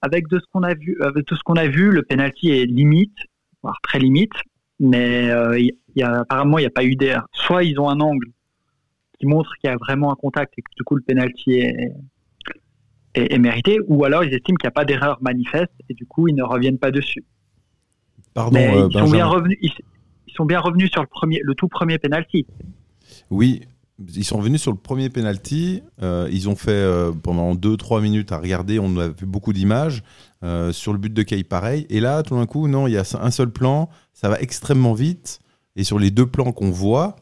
Avec 0.00 0.28
de 0.28 0.38
ce 0.38 0.44
qu'on 0.52 0.62
a 0.62 0.74
vu, 0.74 0.96
avec 1.02 1.26
tout 1.26 1.34
ce 1.34 1.42
qu'on 1.42 1.56
a 1.56 1.66
vu, 1.66 1.90
le 1.90 2.02
penalty 2.04 2.50
est 2.50 2.66
limite, 2.66 3.16
voire 3.62 3.80
très 3.82 3.98
limite. 3.98 4.34
Mais 4.80 5.30
euh, 5.30 5.58
y 5.94 6.02
a, 6.02 6.20
apparemment, 6.20 6.58
il 6.58 6.62
n'y 6.62 6.66
a 6.66 6.70
pas 6.70 6.84
eu 6.84 6.96
d'air. 6.96 7.26
Soit 7.32 7.64
ils 7.64 7.78
ont 7.78 7.88
un 7.88 8.00
angle 8.00 8.26
qui 9.18 9.26
montre 9.26 9.50
qu'il 9.60 9.70
y 9.70 9.72
a 9.72 9.76
vraiment 9.76 10.12
un 10.12 10.16
contact 10.16 10.54
et 10.58 10.62
que 10.62 10.70
du 10.76 10.82
coup 10.82 10.96
le 10.96 11.02
penalty 11.02 11.52
est, 11.52 11.92
est, 13.14 13.32
est 13.32 13.38
mérité, 13.38 13.78
ou 13.86 14.04
alors 14.04 14.24
ils 14.24 14.34
estiment 14.34 14.56
qu'il 14.56 14.66
n'y 14.66 14.72
a 14.72 14.72
pas 14.72 14.84
d'erreur 14.84 15.18
manifeste 15.22 15.72
et 15.88 15.94
du 15.94 16.04
coup 16.06 16.26
ils 16.28 16.34
ne 16.34 16.42
reviennent 16.42 16.78
pas 16.78 16.90
dessus. 16.90 17.24
Pardon, 18.34 18.58
Mais 18.58 18.76
euh, 18.76 18.88
ils 18.90 18.98
sont 18.98 19.10
bien 19.10 19.26
revenus. 19.26 19.58
Ils, 19.62 19.72
ils 20.26 20.34
sont 20.34 20.44
bien 20.44 20.58
revenus 20.58 20.90
sur 20.90 21.00
le 21.02 21.06
premier, 21.06 21.40
le 21.44 21.54
tout 21.54 21.68
premier 21.68 21.98
penalty. 21.98 22.44
Oui, 23.30 23.62
ils 24.16 24.24
sont 24.24 24.40
venus 24.40 24.60
sur 24.60 24.72
le 24.72 24.76
premier 24.78 25.08
penalty. 25.08 25.82
euh, 26.02 26.28
ils 26.32 26.48
ont 26.48 26.56
fait 26.56 26.72
euh, 26.72 27.12
pendant 27.12 27.54
2-3 27.54 28.02
minutes 28.02 28.32
à 28.32 28.38
regarder. 28.38 28.80
On 28.80 28.96
a 28.96 29.06
vu 29.08 29.26
beaucoup 29.26 29.52
d'images. 29.52 30.02
euh, 30.42 30.72
sur 30.72 30.92
le 30.92 30.98
but 30.98 31.12
de 31.14 31.22
Kay, 31.22 31.44
pareil. 31.44 31.86
Et 31.88 32.00
là, 32.00 32.22
tout 32.22 32.34
d'un 32.36 32.46
coup, 32.46 32.66
non, 32.68 32.86
il 32.88 32.92
y 32.94 32.98
a 32.98 33.04
un 33.20 33.30
seul 33.30 33.50
plan. 33.50 33.88
Ça 34.14 34.28
va 34.30 34.40
extrêmement 34.40 34.94
vite. 34.94 35.40
Et 35.76 35.84
sur 35.84 35.98
les 35.98 36.10
deux 36.10 36.26
plans 36.26 36.52
qu'on 36.52 36.70
voit, 36.70 37.16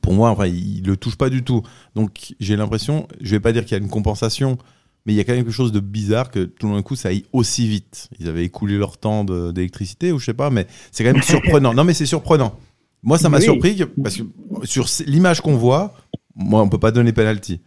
pour 0.00 0.12
moi, 0.14 0.30
enfin, 0.30 0.46
il 0.46 0.82
ne 0.82 0.88
le 0.88 0.96
touche 0.96 1.16
pas 1.16 1.30
du 1.30 1.42
tout. 1.44 1.62
Donc, 1.94 2.34
j'ai 2.40 2.56
l'impression, 2.56 3.06
je 3.20 3.30
vais 3.30 3.40
pas 3.40 3.52
dire 3.52 3.64
qu'il 3.64 3.72
y 3.76 3.80
a 3.80 3.82
une 3.82 3.90
compensation, 3.90 4.58
mais 5.06 5.12
il 5.12 5.16
y 5.16 5.20
a 5.20 5.24
quand 5.24 5.32
même 5.32 5.44
quelque 5.44 5.52
chose 5.54 5.70
de 5.72 5.80
bizarre 5.80 6.30
que 6.30 6.44
tout 6.44 6.68
d'un 6.72 6.82
coup, 6.82 6.96
ça 6.96 7.10
aille 7.10 7.24
aussi 7.32 7.68
vite. 7.68 8.08
Ils 8.18 8.28
avaient 8.28 8.44
écoulé 8.44 8.76
leur 8.78 8.98
temps 8.98 9.24
d'électricité 9.24 10.10
ou 10.12 10.18
je 10.18 10.24
sais 10.26 10.34
pas, 10.34 10.50
mais 10.50 10.66
c'est 10.90 11.04
quand 11.04 11.12
même 11.12 11.22
surprenant. 11.60 11.72
Non, 11.74 11.84
mais 11.84 11.94
c'est 11.94 12.06
surprenant. 12.06 12.56
Moi, 13.04 13.18
ça 13.18 13.28
m'a 13.28 13.38
Oui. 13.38 13.44
surpris 13.44 13.76
que- 13.76 13.84
parce 14.02 14.16
que 14.16 14.22
sur 14.64 14.86
l'image 15.06 15.40
qu'on 15.40 15.56
voit, 15.56 15.94
moi, 16.34 16.62
on 16.62 16.68
peut 16.68 16.78
pas 16.78 16.90
donner 16.92 17.12
penalty. 17.12 17.60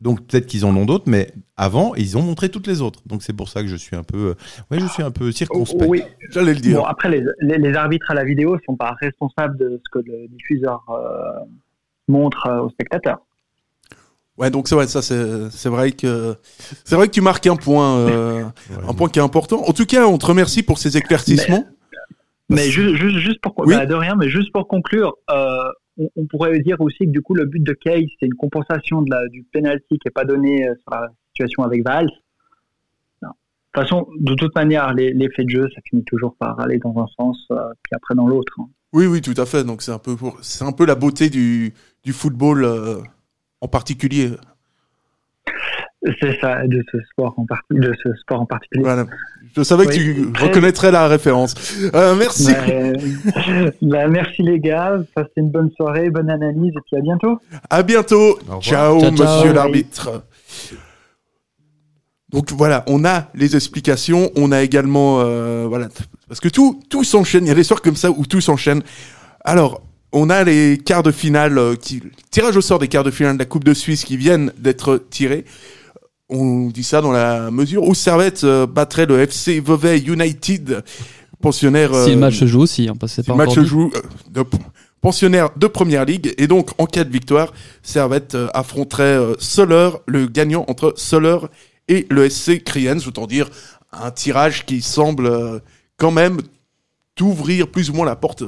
Donc 0.00 0.26
peut-être 0.26 0.46
qu'ils 0.46 0.66
en 0.66 0.76
ont 0.76 0.84
d'autres, 0.84 1.04
mais 1.06 1.32
avant, 1.56 1.94
ils 1.94 2.18
ont 2.18 2.22
montré 2.22 2.50
toutes 2.50 2.66
les 2.66 2.82
autres. 2.82 3.00
Donc 3.06 3.22
c'est 3.22 3.32
pour 3.32 3.48
ça 3.48 3.62
que 3.62 3.68
je 3.68 3.76
suis 3.76 3.96
un 3.96 4.02
peu, 4.02 4.18
euh, 4.18 4.34
ouais, 4.70 4.78
je 4.78 4.86
suis 4.86 5.02
un 5.02 5.10
peu 5.10 5.32
circonspect. 5.32 5.88
Oui. 5.88 6.02
J'allais 6.30 6.52
le 6.52 6.60
dire. 6.60 6.78
Bon, 6.78 6.84
après, 6.84 7.08
les, 7.08 7.24
les, 7.40 7.56
les 7.56 7.74
arbitres 7.74 8.10
à 8.10 8.14
la 8.14 8.24
vidéo 8.24 8.58
sont 8.66 8.76
pas 8.76 8.94
responsables 9.00 9.56
de 9.56 9.80
ce 9.82 9.90
que 9.90 10.04
le 10.06 10.28
diffuseur 10.28 10.84
euh, 10.90 11.44
montre 12.08 12.46
euh, 12.46 12.60
aux 12.60 12.70
spectateurs. 12.70 13.18
Ouais, 14.36 14.50
donc 14.50 14.68
c'est 14.68 14.74
vrai, 14.74 14.86
ça 14.86 15.00
c'est 15.00 15.48
c'est 15.50 15.70
vrai 15.70 15.92
que 15.92 16.36
c'est 16.84 16.94
vrai 16.94 17.06
que 17.08 17.12
tu 17.12 17.22
marques 17.22 17.46
un 17.46 17.56
point, 17.56 17.96
euh, 18.00 18.44
un 18.86 18.92
point 18.92 19.08
qui 19.08 19.18
est 19.18 19.22
important. 19.22 19.62
En 19.66 19.72
tout 19.72 19.86
cas, 19.86 20.06
on 20.06 20.18
te 20.18 20.26
remercie 20.26 20.62
pour 20.62 20.76
ces 20.76 20.98
éclaircissements. 20.98 21.64
Mais 22.50 22.68
juste, 22.68 22.96
juste, 22.96 23.16
juste 23.16 23.40
pour 23.40 23.54
Oui. 23.58 23.74
bah, 23.74 23.86
de 23.86 23.94
rien, 23.94 24.14
mais 24.14 24.28
juste 24.28 24.52
pour 24.52 24.68
conclure, 24.68 25.14
euh, 25.30 25.64
on, 25.98 26.10
on 26.16 26.26
pourrait 26.26 26.58
dire 26.60 26.80
aussi 26.80 26.98
que 27.06 27.10
du 27.10 27.22
coup 27.22 27.34
le 27.34 27.46
but 27.46 27.62
de 27.62 27.72
Kay 27.72 28.06
c'est 28.18 28.26
une 28.26 28.34
compensation 28.34 29.02
de 29.02 29.10
la, 29.10 29.26
du 29.28 29.44
penalty 29.52 29.98
qui 29.98 30.06
est 30.08 30.10
pas 30.10 30.24
donné 30.24 30.66
euh, 30.66 30.74
sur 30.82 30.90
la 30.90 31.08
situation 31.28 31.62
avec 31.62 31.84
Valls. 31.84 32.10
Non. 33.22 33.28
De 33.28 33.34
toute 33.72 33.82
façon, 33.82 34.06
de 34.18 34.34
toute 34.34 34.54
manière, 34.54 34.92
les, 34.94 35.12
les 35.12 35.28
faits 35.30 35.46
de 35.46 35.50
jeu, 35.50 35.68
ça 35.74 35.80
finit 35.88 36.04
toujours 36.04 36.34
par 36.36 36.58
aller 36.60 36.78
dans 36.78 36.96
un 36.98 37.06
sens 37.18 37.38
euh, 37.50 37.72
puis 37.82 37.92
après 37.94 38.14
dans 38.14 38.26
l'autre. 38.26 38.52
hein. 38.58 38.68
Oui, 38.92 39.06
oui, 39.06 39.20
tout 39.20 39.34
à 39.36 39.46
fait. 39.46 39.64
Donc 39.64 39.82
c'est 39.82 39.92
un 39.92 39.98
peu 39.98 40.16
pour, 40.16 40.38
c'est 40.42 40.64
un 40.64 40.72
peu 40.72 40.86
la 40.86 40.94
beauté 40.94 41.28
du 41.28 41.74
du 42.04 42.12
football 42.12 42.64
euh, 42.64 43.00
en 43.60 43.68
particulier. 43.68 44.30
C'est 46.20 46.38
ça, 46.40 46.64
de 46.66 46.84
ce 46.92 46.98
sport 47.10 47.34
en, 47.36 47.46
de 47.70 47.92
ce 48.02 48.14
sport 48.14 48.40
en 48.40 48.46
particulier. 48.46 48.84
Voilà. 48.84 49.06
Je 49.56 49.62
savais 49.62 49.86
que 49.86 49.90
Oui. 49.92 49.96
tu 50.26 50.32
Très- 50.32 50.46
reconnaîtrais 50.48 50.90
la 50.90 51.08
référence. 51.08 51.54
Euh, 51.94 52.14
merci. 52.14 52.52
Bah, 52.52 53.70
bah, 53.82 54.08
merci 54.08 54.42
les 54.42 54.60
gars, 54.60 54.98
passez 55.14 55.30
une 55.38 55.50
bonne 55.50 55.70
soirée, 55.76 56.10
bonne 56.10 56.28
analyse 56.28 56.72
et 56.76 56.80
puis 56.86 56.96
à 56.96 57.00
bientôt. 57.00 57.38
À 57.70 57.82
bientôt. 57.82 58.38
Ciao, 58.60 59.00
Ciao, 59.00 59.00
ciao. 59.00 59.10
monsieur 59.12 59.52
l'arbitre. 59.54 60.22
Donc 62.30 62.52
voilà, 62.52 62.84
on 62.88 63.04
a 63.04 63.28
les 63.34 63.54
explications, 63.56 64.30
on 64.36 64.52
a 64.52 64.62
également 64.62 65.20
euh, 65.20 65.64
voilà 65.68 65.88
parce 66.28 66.40
que 66.40 66.48
tout 66.48 66.80
tout 66.90 67.04
s'enchaîne. 67.04 67.44
Il 67.44 67.48
y 67.48 67.52
a 67.52 67.54
des 67.54 67.62
soirs 67.64 67.80
comme 67.80 67.96
ça 67.96 68.10
où 68.10 68.26
tout 68.26 68.40
s'enchaîne. 68.40 68.82
Alors 69.44 69.80
on 70.12 70.28
a 70.28 70.44
les 70.44 70.78
quarts 70.78 71.02
de 71.02 71.12
finale, 71.12 71.56
euh, 71.58 71.76
qui, 71.76 72.02
tirage 72.30 72.56
au 72.56 72.60
sort 72.60 72.78
des 72.78 72.88
quarts 72.88 73.04
de 73.04 73.10
finale 73.10 73.34
de 73.34 73.38
la 73.38 73.44
Coupe 73.44 73.64
de 73.64 73.74
Suisse 73.74 74.04
qui 74.04 74.16
viennent 74.16 74.52
d'être 74.58 75.02
tirés. 75.10 75.44
On 76.28 76.68
dit 76.68 76.82
ça 76.82 77.00
dans 77.00 77.12
la 77.12 77.50
mesure 77.52 77.84
où 77.84 77.94
Servette 77.94 78.42
euh, 78.42 78.66
battrait 78.66 79.06
le 79.06 79.20
FC 79.20 79.60
Vevey 79.60 80.00
United, 80.00 80.82
pensionnaire. 81.40 81.94
Si 81.94 82.10
le 82.10 82.16
euh, 82.16 82.18
match 82.18 82.40
se 82.40 82.46
joue 82.46 82.62
aussi, 82.62 82.88
hein, 82.88 82.96
parce 82.98 83.12
que 83.12 83.16
c'est 83.16 83.22
si 83.22 83.28
pas 83.28 83.34
le 83.34 83.44
match 83.44 83.54
se 83.54 83.64
joue 83.64 83.92
euh, 83.94 84.00
de 84.30 84.44
pensionnaire 85.00 85.50
de 85.56 85.68
première 85.68 86.04
ligue 86.04 86.34
et 86.36 86.48
donc 86.48 86.70
en 86.78 86.86
cas 86.86 87.04
de 87.04 87.12
victoire, 87.12 87.52
Servette 87.82 88.36
affronterait 88.54 89.20
Soler, 89.38 89.90
le 90.06 90.26
gagnant 90.26 90.64
entre 90.66 90.94
Soler 90.96 91.38
et 91.86 92.06
le 92.10 92.28
SC 92.28 92.64
Kriens, 92.64 92.98
autant 93.06 93.28
dire 93.28 93.48
un 93.92 94.10
tirage 94.10 94.66
qui 94.66 94.82
semble 94.82 95.62
quand 95.96 96.10
même 96.10 96.40
t'ouvrir 97.14 97.68
plus 97.68 97.90
ou 97.90 97.92
moins 97.92 98.04
la 98.04 98.16
porte 98.16 98.42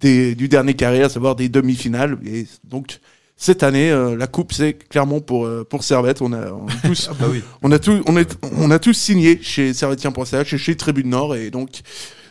des, 0.00 0.34
du 0.34 0.48
dernier 0.48 0.74
carré, 0.74 1.04
à 1.04 1.08
savoir 1.08 1.36
des 1.36 1.48
demi-finales. 1.48 2.18
Et 2.26 2.46
donc 2.64 2.98
cette 3.42 3.62
année, 3.62 3.90
euh, 3.90 4.16
la 4.16 4.26
coupe 4.26 4.52
c'est 4.52 4.74
clairement 4.74 5.20
pour 5.20 5.46
euh, 5.46 5.64
pour 5.68 5.82
Servette. 5.82 6.20
On 6.20 6.32
a, 6.34 6.52
on 6.52 6.66
a 6.68 6.72
tous 6.84 7.08
Ah 7.10 7.14
bah 7.18 7.26
oui. 7.30 7.42
on 7.62 7.72
a 7.72 7.78
tous, 7.78 8.02
on 8.06 8.16
est, 8.18 8.38
on 8.58 8.70
a 8.70 8.78
tous 8.78 8.92
signé 8.92 9.40
chez 9.42 9.72
Servetien.ch 9.72 10.52
et 10.52 10.58
chez 10.58 10.76
Tribune 10.76 11.08
Nord 11.08 11.34
et 11.36 11.50
donc 11.50 11.80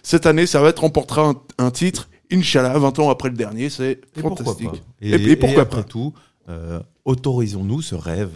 cette 0.04 0.28
année 0.28 0.45
Servette 0.45 0.78
remportera 0.80 1.24
un, 1.30 1.36
un 1.65 1.72
titre. 1.72 2.10
Inch'Allah, 2.32 2.78
20 2.78 3.00
ans 3.00 3.10
après 3.10 3.30
le 3.30 3.36
dernier, 3.36 3.72
c'est 3.72 3.91
Et 3.93 4.22
pourquoi 4.22 4.45
fantastique. 4.54 4.69
pas 4.69 4.78
Et, 5.02 5.13
et 5.32 5.36
pourquoi 5.36 5.63
après 5.63 5.82
pas 5.82 5.84
tout, 5.84 6.13
euh, 6.48 6.80
autorisons-nous 7.06 7.82
ce 7.82 7.95
rêve. 7.95 8.30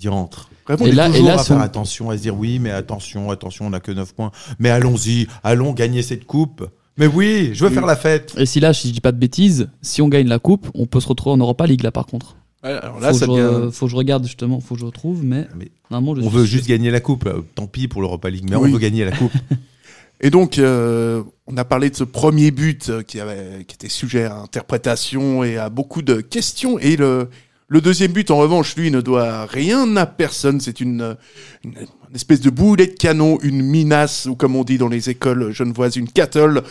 Vraiment, 0.00 0.84
On 0.84 0.86
Et 0.86 0.92
là- 0.92 1.08
et 1.08 1.20
là, 1.22 1.34
à 1.34 1.38
faire 1.42 1.60
attention, 1.60 2.10
à 2.10 2.16
se 2.16 2.22
dire 2.22 2.36
oui, 2.36 2.60
mais 2.60 2.70
attention, 2.70 3.32
attention, 3.32 3.66
on 3.66 3.70
n'a 3.70 3.80
que 3.80 3.90
9 3.90 4.14
points. 4.14 4.30
Mais 4.60 4.70
allons-y, 4.70 5.26
allons 5.42 5.72
gagner 5.72 6.02
cette 6.02 6.24
coupe. 6.26 6.64
Mais 6.98 7.06
oui, 7.06 7.50
je 7.54 7.64
veux 7.64 7.70
faire 7.70 7.86
la 7.86 7.96
fête. 7.96 8.34
Et 8.36 8.44
si 8.46 8.60
là, 8.60 8.74
si 8.74 8.88
je 8.88 8.92
dis 8.92 9.00
pas 9.00 9.12
de 9.12 9.18
bêtises, 9.18 9.68
si 9.82 10.02
on 10.02 10.08
gagne 10.08 10.26
la 10.28 10.38
coupe, 10.38 10.68
on 10.74 10.86
peut 10.86 11.00
se 11.00 11.08
retrouver 11.08 11.34
en 11.34 11.38
Europa 11.38 11.66
League 11.66 11.82
là 11.82 11.90
par 11.92 12.06
contre. 12.06 12.36
Alors 12.62 12.98
là, 13.00 13.12
faut, 13.12 13.18
ça 13.18 13.26
que 13.26 13.32
je, 13.36 13.38
devient. 13.40 13.72
faut 13.72 13.86
que 13.86 13.90
je 13.92 13.96
regarde 13.96 14.24
justement, 14.24 14.58
faut 14.60 14.74
que 14.74 14.80
je 14.80 14.86
retrouve, 14.86 15.24
mais, 15.24 15.46
Mais 15.56 15.70
normalement 15.92 16.20
je 16.20 16.26
on 16.26 16.28
suis 16.30 16.38
veut 16.40 16.44
sûr. 16.46 16.56
juste 16.58 16.68
gagner 16.68 16.90
la 16.90 16.98
coupe. 17.00 17.26
euh, 17.26 17.42
Tant 17.54 17.68
pis 17.68 17.86
pour 17.86 18.02
l'Europa 18.02 18.28
League, 18.30 18.44
mais 18.50 18.56
Oui. 18.56 18.68
on 18.70 18.72
veut 18.72 18.78
gagner 18.80 19.04
la 19.04 19.12
coupe. 19.12 19.32
Et 20.20 20.30
donc, 20.30 20.58
euh, 20.58 21.22
on 21.46 21.56
a 21.56 21.64
parlé 21.64 21.90
de 21.90 21.94
ce 21.94 22.02
premier 22.02 22.50
but 22.50 22.88
euh, 22.88 23.02
qui, 23.04 23.20
avait, 23.20 23.64
qui 23.68 23.76
était 23.76 23.88
sujet 23.88 24.24
à 24.24 24.34
interprétation 24.40 25.44
et 25.44 25.56
à 25.56 25.70
beaucoup 25.70 26.02
de 26.02 26.20
questions. 26.20 26.76
Et 26.80 26.96
le, 26.96 27.28
le 27.68 27.80
deuxième 27.80 28.10
but, 28.10 28.32
en 28.32 28.38
revanche, 28.38 28.74
lui, 28.74 28.90
ne 28.90 29.00
doit 29.00 29.46
rien 29.46 29.96
à 29.96 30.06
personne. 30.06 30.60
C'est 30.60 30.80
une, 30.80 31.16
une, 31.62 31.74
une 32.10 32.16
espèce 32.16 32.40
de 32.40 32.50
boulet 32.50 32.86
de 32.86 32.92
canon, 32.92 33.38
une 33.42 33.62
minace, 33.62 34.26
ou 34.26 34.34
comme 34.34 34.56
on 34.56 34.64
dit 34.64 34.78
dans 34.78 34.88
les 34.88 35.10
écoles 35.10 35.52
genevoises, 35.52 35.96
une 35.96 36.08
cattle 36.08 36.62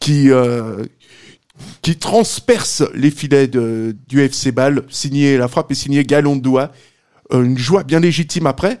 qui, 0.00 0.30
euh, 0.30 0.84
qui 1.82 1.96
transperce 1.96 2.82
les 2.94 3.10
filets 3.10 3.48
du 3.48 4.20
FC 4.20 4.52
Ball. 4.52 4.82
Signé, 4.88 5.36
la 5.36 5.48
frappe 5.48 5.70
est 5.70 5.74
signée 5.74 6.04
Galon 6.04 6.36
de 6.36 6.42
doigt. 6.42 6.72
Euh, 7.32 7.42
une 7.42 7.58
joie 7.58 7.82
bien 7.82 8.00
légitime 8.00 8.46
après. 8.46 8.78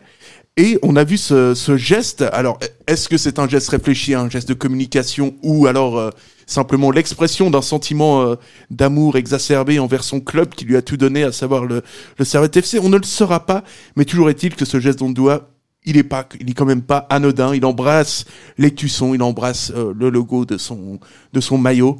Et 0.56 0.78
on 0.82 0.96
a 0.96 1.04
vu 1.04 1.18
ce, 1.18 1.54
ce 1.54 1.76
geste. 1.76 2.22
Alors, 2.32 2.58
est-ce 2.86 3.08
que 3.08 3.18
c'est 3.18 3.38
un 3.38 3.46
geste 3.46 3.68
réfléchi, 3.68 4.14
un 4.14 4.30
geste 4.30 4.48
de 4.48 4.54
communication, 4.54 5.34
ou 5.42 5.66
alors 5.66 5.98
euh, 5.98 6.10
simplement 6.46 6.90
l'expression 6.90 7.50
d'un 7.50 7.60
sentiment 7.60 8.22
euh, 8.22 8.36
d'amour 8.70 9.18
exacerbé 9.18 9.78
envers 9.78 10.02
son 10.02 10.20
club 10.20 10.54
qui 10.54 10.64
lui 10.64 10.76
a 10.76 10.82
tout 10.82 10.96
donné, 10.96 11.24
à 11.24 11.32
savoir 11.32 11.66
le, 11.66 11.82
le 12.18 12.24
Servette 12.24 12.56
FC 12.56 12.78
On 12.78 12.88
ne 12.88 12.96
le 12.96 13.04
saura 13.04 13.44
pas, 13.44 13.64
mais 13.96 14.06
toujours 14.06 14.30
est-il 14.30 14.54
que 14.54 14.64
ce 14.64 14.80
geste 14.80 15.02
doigt, 15.02 15.50
il 15.86 15.96
est 15.96 16.02
pas, 16.04 16.28
il 16.40 16.50
est 16.50 16.54
quand 16.54 16.66
même 16.66 16.82
pas 16.82 17.06
anodin. 17.10 17.54
Il 17.54 17.64
embrasse 17.64 18.24
les 18.58 18.74
tussons, 18.74 19.14
il 19.14 19.22
embrasse 19.22 19.72
euh, 19.74 19.94
le 19.96 20.10
logo 20.10 20.44
de 20.44 20.58
son 20.58 21.00
de 21.32 21.40
son 21.40 21.56
maillot. 21.58 21.98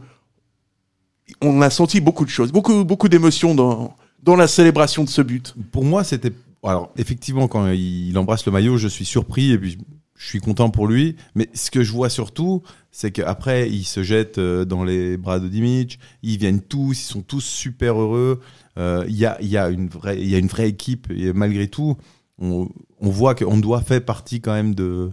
On 1.41 1.61
a 1.61 1.71
senti 1.71 2.01
beaucoup 2.01 2.25
de 2.25 2.31
choses, 2.31 2.53
beaucoup 2.53 2.85
beaucoup 2.85 3.09
d'émotions 3.09 3.55
dans 3.55 3.97
dans 4.23 4.37
la 4.37 4.49
célébration 4.49 5.05
de 5.05 5.09
ce 5.09 5.23
but. 5.23 5.55
Pour 5.73 5.85
moi, 5.85 6.05
c'était. 6.05 6.33
Alors, 6.63 6.93
effectivement, 6.97 7.47
quand 7.49 7.69
il 7.71 8.17
embrasse 8.19 8.45
le 8.47 8.53
maillot, 8.53 8.77
je 8.77 8.89
suis 8.89 9.05
surpris 9.05 9.53
et 9.53 9.59
puis 9.59 9.79
je 10.17 10.27
suis 10.27 10.41
content 10.41 10.69
pour 10.71 10.89
lui. 10.89 11.15
Mais 11.37 11.49
ce 11.55 11.71
que 11.71 11.83
je 11.85 11.93
vois 11.93 12.09
surtout, 12.11 12.63
c'est 12.91 13.13
qu'après, 13.13 13.69
il 13.71 13.85
se 13.85 14.03
jette 14.03 14.39
euh, 14.39 14.65
dans 14.65 14.83
les 14.83 15.17
bras 15.17 15.39
de 15.39 15.47
Dimic. 15.49 16.01
Ils 16.23 16.39
viennent 16.39 16.61
tous, 16.63 16.93
ils 17.01 17.05
sont 17.05 17.23
tous 17.23 17.43
super 17.45 18.01
heureux. 18.01 18.41
Euh, 18.79 19.05
Il 19.09 19.15
y, 19.17 19.27
a, 19.27 19.41
y, 19.43 19.57
a 19.57 19.69
une 19.69 19.89
vraie- 19.89 20.21
y 20.25 20.35
a 20.35 20.39
une 20.39 20.49
vraie 20.49 20.69
équipe 20.69 21.09
et 21.11 21.33
malgré 21.33 21.69
tout, 21.69 21.97
on, 22.41 22.69
on 23.01 23.11
voit 23.11 23.35
qu'on 23.35 23.59
doit 23.59 23.81
faire 23.81 24.05
partie 24.05 24.41
quand 24.41 24.53
même 24.53 24.75
de, 24.75 25.11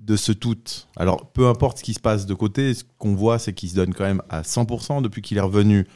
de 0.00 0.16
ce 0.16 0.32
tout. 0.32 0.56
Alors, 0.96 1.26
peu 1.26 1.46
importe 1.46 1.78
ce 1.78 1.82
qui 1.84 1.94
se 1.94 2.00
passe 2.00 2.26
de 2.26 2.34
côté, 2.34 2.74
ce 2.74 2.84
qu'on 2.98 3.14
voit, 3.14 3.38
c'est 3.38 3.52
qu'il 3.52 3.68
se 3.70 3.74
donne 3.74 3.94
quand 3.94 4.04
même 4.04 4.22
à 4.28 4.42
100% 4.42 5.02
depuis 5.02 5.22
qu'il 5.22 5.36
est 5.38 5.40
revenu. 5.42 5.86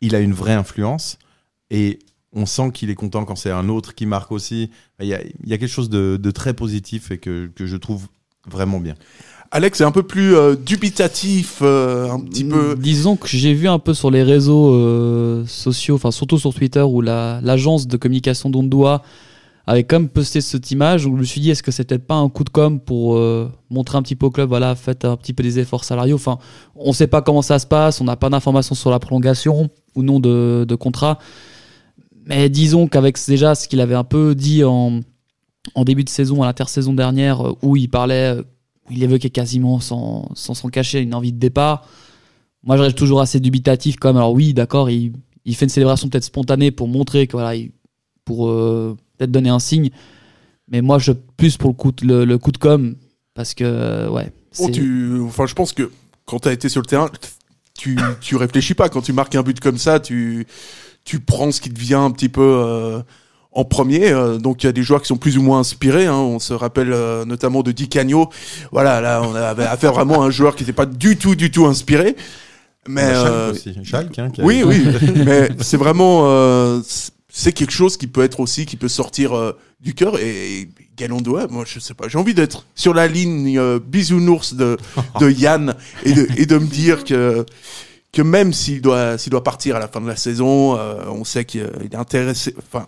Il 0.00 0.14
a 0.14 0.20
une 0.20 0.32
vraie 0.32 0.54
influence 0.54 1.18
et 1.70 1.98
on 2.34 2.46
sent 2.46 2.70
qu'il 2.72 2.90
est 2.90 2.94
content 2.94 3.24
quand 3.24 3.36
c'est 3.36 3.50
un 3.50 3.68
autre 3.68 3.94
qui 3.94 4.06
marque 4.06 4.32
aussi. 4.32 4.70
Il 5.00 5.06
y 5.06 5.14
a, 5.14 5.20
il 5.22 5.48
y 5.48 5.52
a 5.52 5.58
quelque 5.58 5.68
chose 5.70 5.90
de, 5.90 6.18
de 6.20 6.30
très 6.30 6.54
positif 6.54 7.10
et 7.10 7.18
que, 7.18 7.50
que 7.54 7.66
je 7.66 7.76
trouve 7.76 8.08
vraiment 8.50 8.80
bien. 8.80 8.94
Alex 9.54 9.82
est 9.82 9.84
un 9.84 9.92
peu 9.92 10.02
plus 10.02 10.34
euh, 10.34 10.56
dubitatif, 10.56 11.58
euh, 11.60 12.10
un 12.10 12.20
petit 12.20 12.42
peu. 12.44 12.74
Disons 12.74 13.16
que 13.16 13.28
j'ai 13.28 13.52
vu 13.52 13.68
un 13.68 13.78
peu 13.78 13.92
sur 13.92 14.10
les 14.10 14.22
réseaux 14.22 14.72
euh, 14.74 15.44
sociaux, 15.46 15.94
enfin 15.96 16.10
surtout 16.10 16.38
sur 16.38 16.54
Twitter, 16.54 16.80
où 16.80 17.02
la- 17.02 17.38
l'agence 17.42 17.86
de 17.86 17.96
communication 17.98 18.48
d'Ondoa 18.48 19.02
avait 19.66 19.84
quand 19.84 20.00
même 20.00 20.08
posté 20.08 20.40
cette 20.40 20.70
image. 20.70 21.06
Où 21.06 21.14
je 21.16 21.20
me 21.20 21.24
suis 21.24 21.40
dit, 21.40 21.50
est-ce 21.50 21.62
que 21.62 21.70
c'était 21.70 21.98
pas 21.98 22.14
un 22.14 22.28
coup 22.28 22.44
de 22.44 22.50
com 22.50 22.80
pour 22.80 23.16
euh, 23.16 23.50
montrer 23.70 23.98
un 23.98 24.02
petit 24.02 24.16
peu 24.16 24.26
au 24.26 24.30
club, 24.30 24.48
voilà, 24.48 24.74
faites 24.74 25.04
un 25.04 25.16
petit 25.16 25.32
peu 25.32 25.42
des 25.42 25.58
efforts 25.58 25.84
salariaux. 25.84 26.16
Enfin, 26.16 26.38
on 26.76 26.92
sait 26.92 27.06
pas 27.06 27.22
comment 27.22 27.42
ça 27.42 27.58
se 27.58 27.66
passe, 27.66 28.00
on 28.00 28.04
n'a 28.04 28.16
pas 28.16 28.28
d'informations 28.28 28.74
sur 28.74 28.90
la 28.90 28.98
prolongation 28.98 29.70
ou 29.94 30.02
non 30.02 30.20
de, 30.20 30.74
contrat. 30.74 31.18
Mais 32.26 32.48
disons 32.48 32.86
qu'avec 32.86 33.18
déjà 33.26 33.54
ce 33.54 33.68
qu'il 33.68 33.80
avait 33.80 33.94
un 33.94 34.04
peu 34.04 34.34
dit 34.34 34.64
en, 34.64 35.00
début 35.84 36.04
de 36.04 36.08
saison, 36.08 36.42
à 36.42 36.46
l'intersaison 36.46 36.92
dernière, 36.92 37.46
euh, 37.46 37.56
où 37.62 37.76
il 37.76 37.88
parlait, 37.88 38.36
euh, 38.36 38.42
où 38.88 38.92
il 38.92 39.02
évoquait 39.02 39.30
quasiment 39.30 39.80
sans 39.80 40.28
sans 40.34 40.54
s'en 40.54 40.68
cacher 40.68 41.00
une 41.00 41.14
envie 41.14 41.32
de 41.32 41.38
départ. 41.38 41.86
Moi, 42.64 42.76
je 42.76 42.82
reste 42.82 42.96
toujours 42.96 43.20
assez 43.20 43.40
dubitatif 43.40 43.96
quand 43.96 44.10
même. 44.10 44.18
Alors 44.18 44.32
oui, 44.32 44.54
d'accord, 44.54 44.88
il, 44.88 45.12
fait 45.54 45.64
une 45.64 45.68
célébration 45.68 46.08
peut-être 46.08 46.24
spontanée 46.24 46.70
pour 46.70 46.86
montrer 46.86 47.26
que 47.26 47.32
voilà, 47.32 47.56
il- 47.56 47.72
pour 48.24 48.48
euh, 48.50 48.96
peut-être 49.18 49.30
donner 49.32 49.50
un 49.50 49.58
signe. 49.58 49.90
Mais 50.68 50.80
moi, 50.80 50.98
je 50.98 51.12
plus 51.36 51.56
pour 51.56 51.70
le 51.70 51.74
coup 51.74 51.92
de, 51.92 52.06
le, 52.06 52.24
le 52.24 52.38
coup 52.38 52.52
de 52.52 52.58
com 52.58 52.94
parce 53.34 53.54
que 53.54 53.64
euh, 53.64 54.08
ouais. 54.08 54.32
Oh, 54.58 54.64
c'est- 54.66 54.72
tu... 54.72 55.20
Enfin, 55.26 55.46
je 55.46 55.54
pense 55.54 55.72
que 55.72 55.90
quand 56.26 56.40
tu 56.40 56.48
as 56.48 56.52
été 56.52 56.68
sur 56.68 56.80
le 56.80 56.86
terrain, 56.86 57.08
tu, 57.78 57.98
tu 58.20 58.36
réfléchis 58.36 58.74
pas. 58.74 58.88
Quand 58.88 59.00
tu 59.02 59.12
marques 59.12 59.34
un 59.34 59.42
but 59.42 59.58
comme 59.60 59.78
ça, 59.78 59.98
tu, 60.00 60.46
tu 61.04 61.20
prends 61.20 61.50
ce 61.52 61.60
qui 61.60 61.70
te 61.70 61.78
vient 61.80 62.04
un 62.04 62.10
petit 62.10 62.28
peu 62.28 62.42
euh, 62.42 63.00
en 63.50 63.64
premier. 63.64 64.10
Euh, 64.12 64.38
donc, 64.38 64.62
il 64.62 64.66
y 64.66 64.68
a 64.68 64.72
des 64.72 64.82
joueurs 64.82 65.00
qui 65.02 65.08
sont 65.08 65.16
plus 65.16 65.36
ou 65.38 65.42
moins 65.42 65.58
inspirés. 65.60 66.06
hein. 66.06 66.14
On 66.16 66.38
se 66.38 66.52
rappelle 66.52 66.92
euh, 66.92 67.24
notamment 67.24 67.62
de 67.62 67.72
Di 67.72 67.88
Canio. 67.88 68.28
Voilà, 68.70 69.00
là, 69.00 69.22
on 69.22 69.34
avait 69.34 69.64
affaire 69.64 69.92
vraiment 69.92 70.22
à 70.22 70.26
un 70.26 70.30
joueur 70.30 70.54
qui 70.54 70.62
n'était 70.62 70.72
pas 70.74 70.86
du 70.86 71.16
tout, 71.16 71.34
du 71.34 71.50
tout 71.50 71.66
inspiré. 71.66 72.14
Mais 72.88 73.00
Schalke 73.12 73.26
euh, 73.26 73.50
aussi. 73.52 73.74
Schalke, 73.84 74.18
hein, 74.18 74.30
qui 74.30 74.42
oui, 74.42 74.62
oui, 74.64 74.84
mais 75.24 75.48
c'est 75.60 75.76
vraiment 75.76 76.24
euh, 76.26 76.80
c'est 77.32 77.52
quelque 77.52 77.72
chose 77.72 77.96
qui 77.96 78.06
peut 78.06 78.22
être 78.22 78.40
aussi 78.40 78.66
qui 78.66 78.76
peut 78.76 78.88
sortir 78.88 79.36
euh, 79.36 79.52
du 79.80 79.94
cœur 79.94 80.18
et 80.18 80.68
Galondois, 80.96 81.48
moi 81.48 81.64
je 81.66 81.80
sais 81.80 81.94
pas, 81.94 82.08
j'ai 82.08 82.18
envie 82.18 82.34
d'être 82.34 82.66
sur 82.74 82.94
la 82.94 83.08
ligne 83.08 83.58
euh, 83.58 83.78
bisounours 83.78 84.54
de 84.54 84.76
de 85.20 85.30
Yann 85.30 85.74
et 86.04 86.12
de 86.12 86.28
et 86.36 86.46
de 86.46 86.58
me 86.58 86.66
dire 86.66 87.04
que 87.04 87.44
que 88.12 88.22
même 88.22 88.52
s'il 88.52 88.82
doit 88.82 89.18
s'il 89.18 89.30
doit 89.30 89.42
partir 89.42 89.76
à 89.76 89.78
la 89.78 89.88
fin 89.88 90.00
de 90.00 90.06
la 90.06 90.16
saison, 90.16 90.78
euh, 90.78 91.04
on 91.08 91.24
sait 91.24 91.44
qu'il 91.44 91.62
est 91.62 91.94
intéressé, 91.94 92.54
enfin 92.58 92.86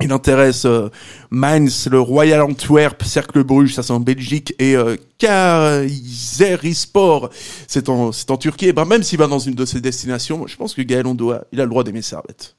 il 0.00 0.12
intéresse 0.12 0.64
euh, 0.64 0.90
Mainz, 1.30 1.88
le 1.90 2.00
Royal 2.00 2.40
Antwerp, 2.42 3.02
Cercle 3.02 3.42
Bruges, 3.42 3.74
ça 3.74 3.82
c'est 3.82 3.92
en 3.92 3.98
Belgique, 4.00 4.54
et 4.58 4.76
euh, 4.76 4.96
Kayserispor, 5.18 7.30
c'est 7.66 7.88
en, 7.88 8.12
c'est 8.12 8.30
en 8.30 8.36
Turquie. 8.36 8.66
Et 8.66 8.72
ben 8.72 8.84
même 8.84 9.02
s'il 9.02 9.18
va 9.18 9.26
dans 9.26 9.40
une 9.40 9.54
de 9.54 9.64
ces 9.64 9.80
destinations, 9.80 10.46
je 10.46 10.56
pense 10.56 10.74
que 10.74 10.82
Gaël 10.82 11.06
Ondoa, 11.06 11.44
il 11.52 11.60
a 11.60 11.64
le 11.64 11.70
droit 11.70 11.82
d'aimer 11.82 12.02
Servette. 12.02 12.54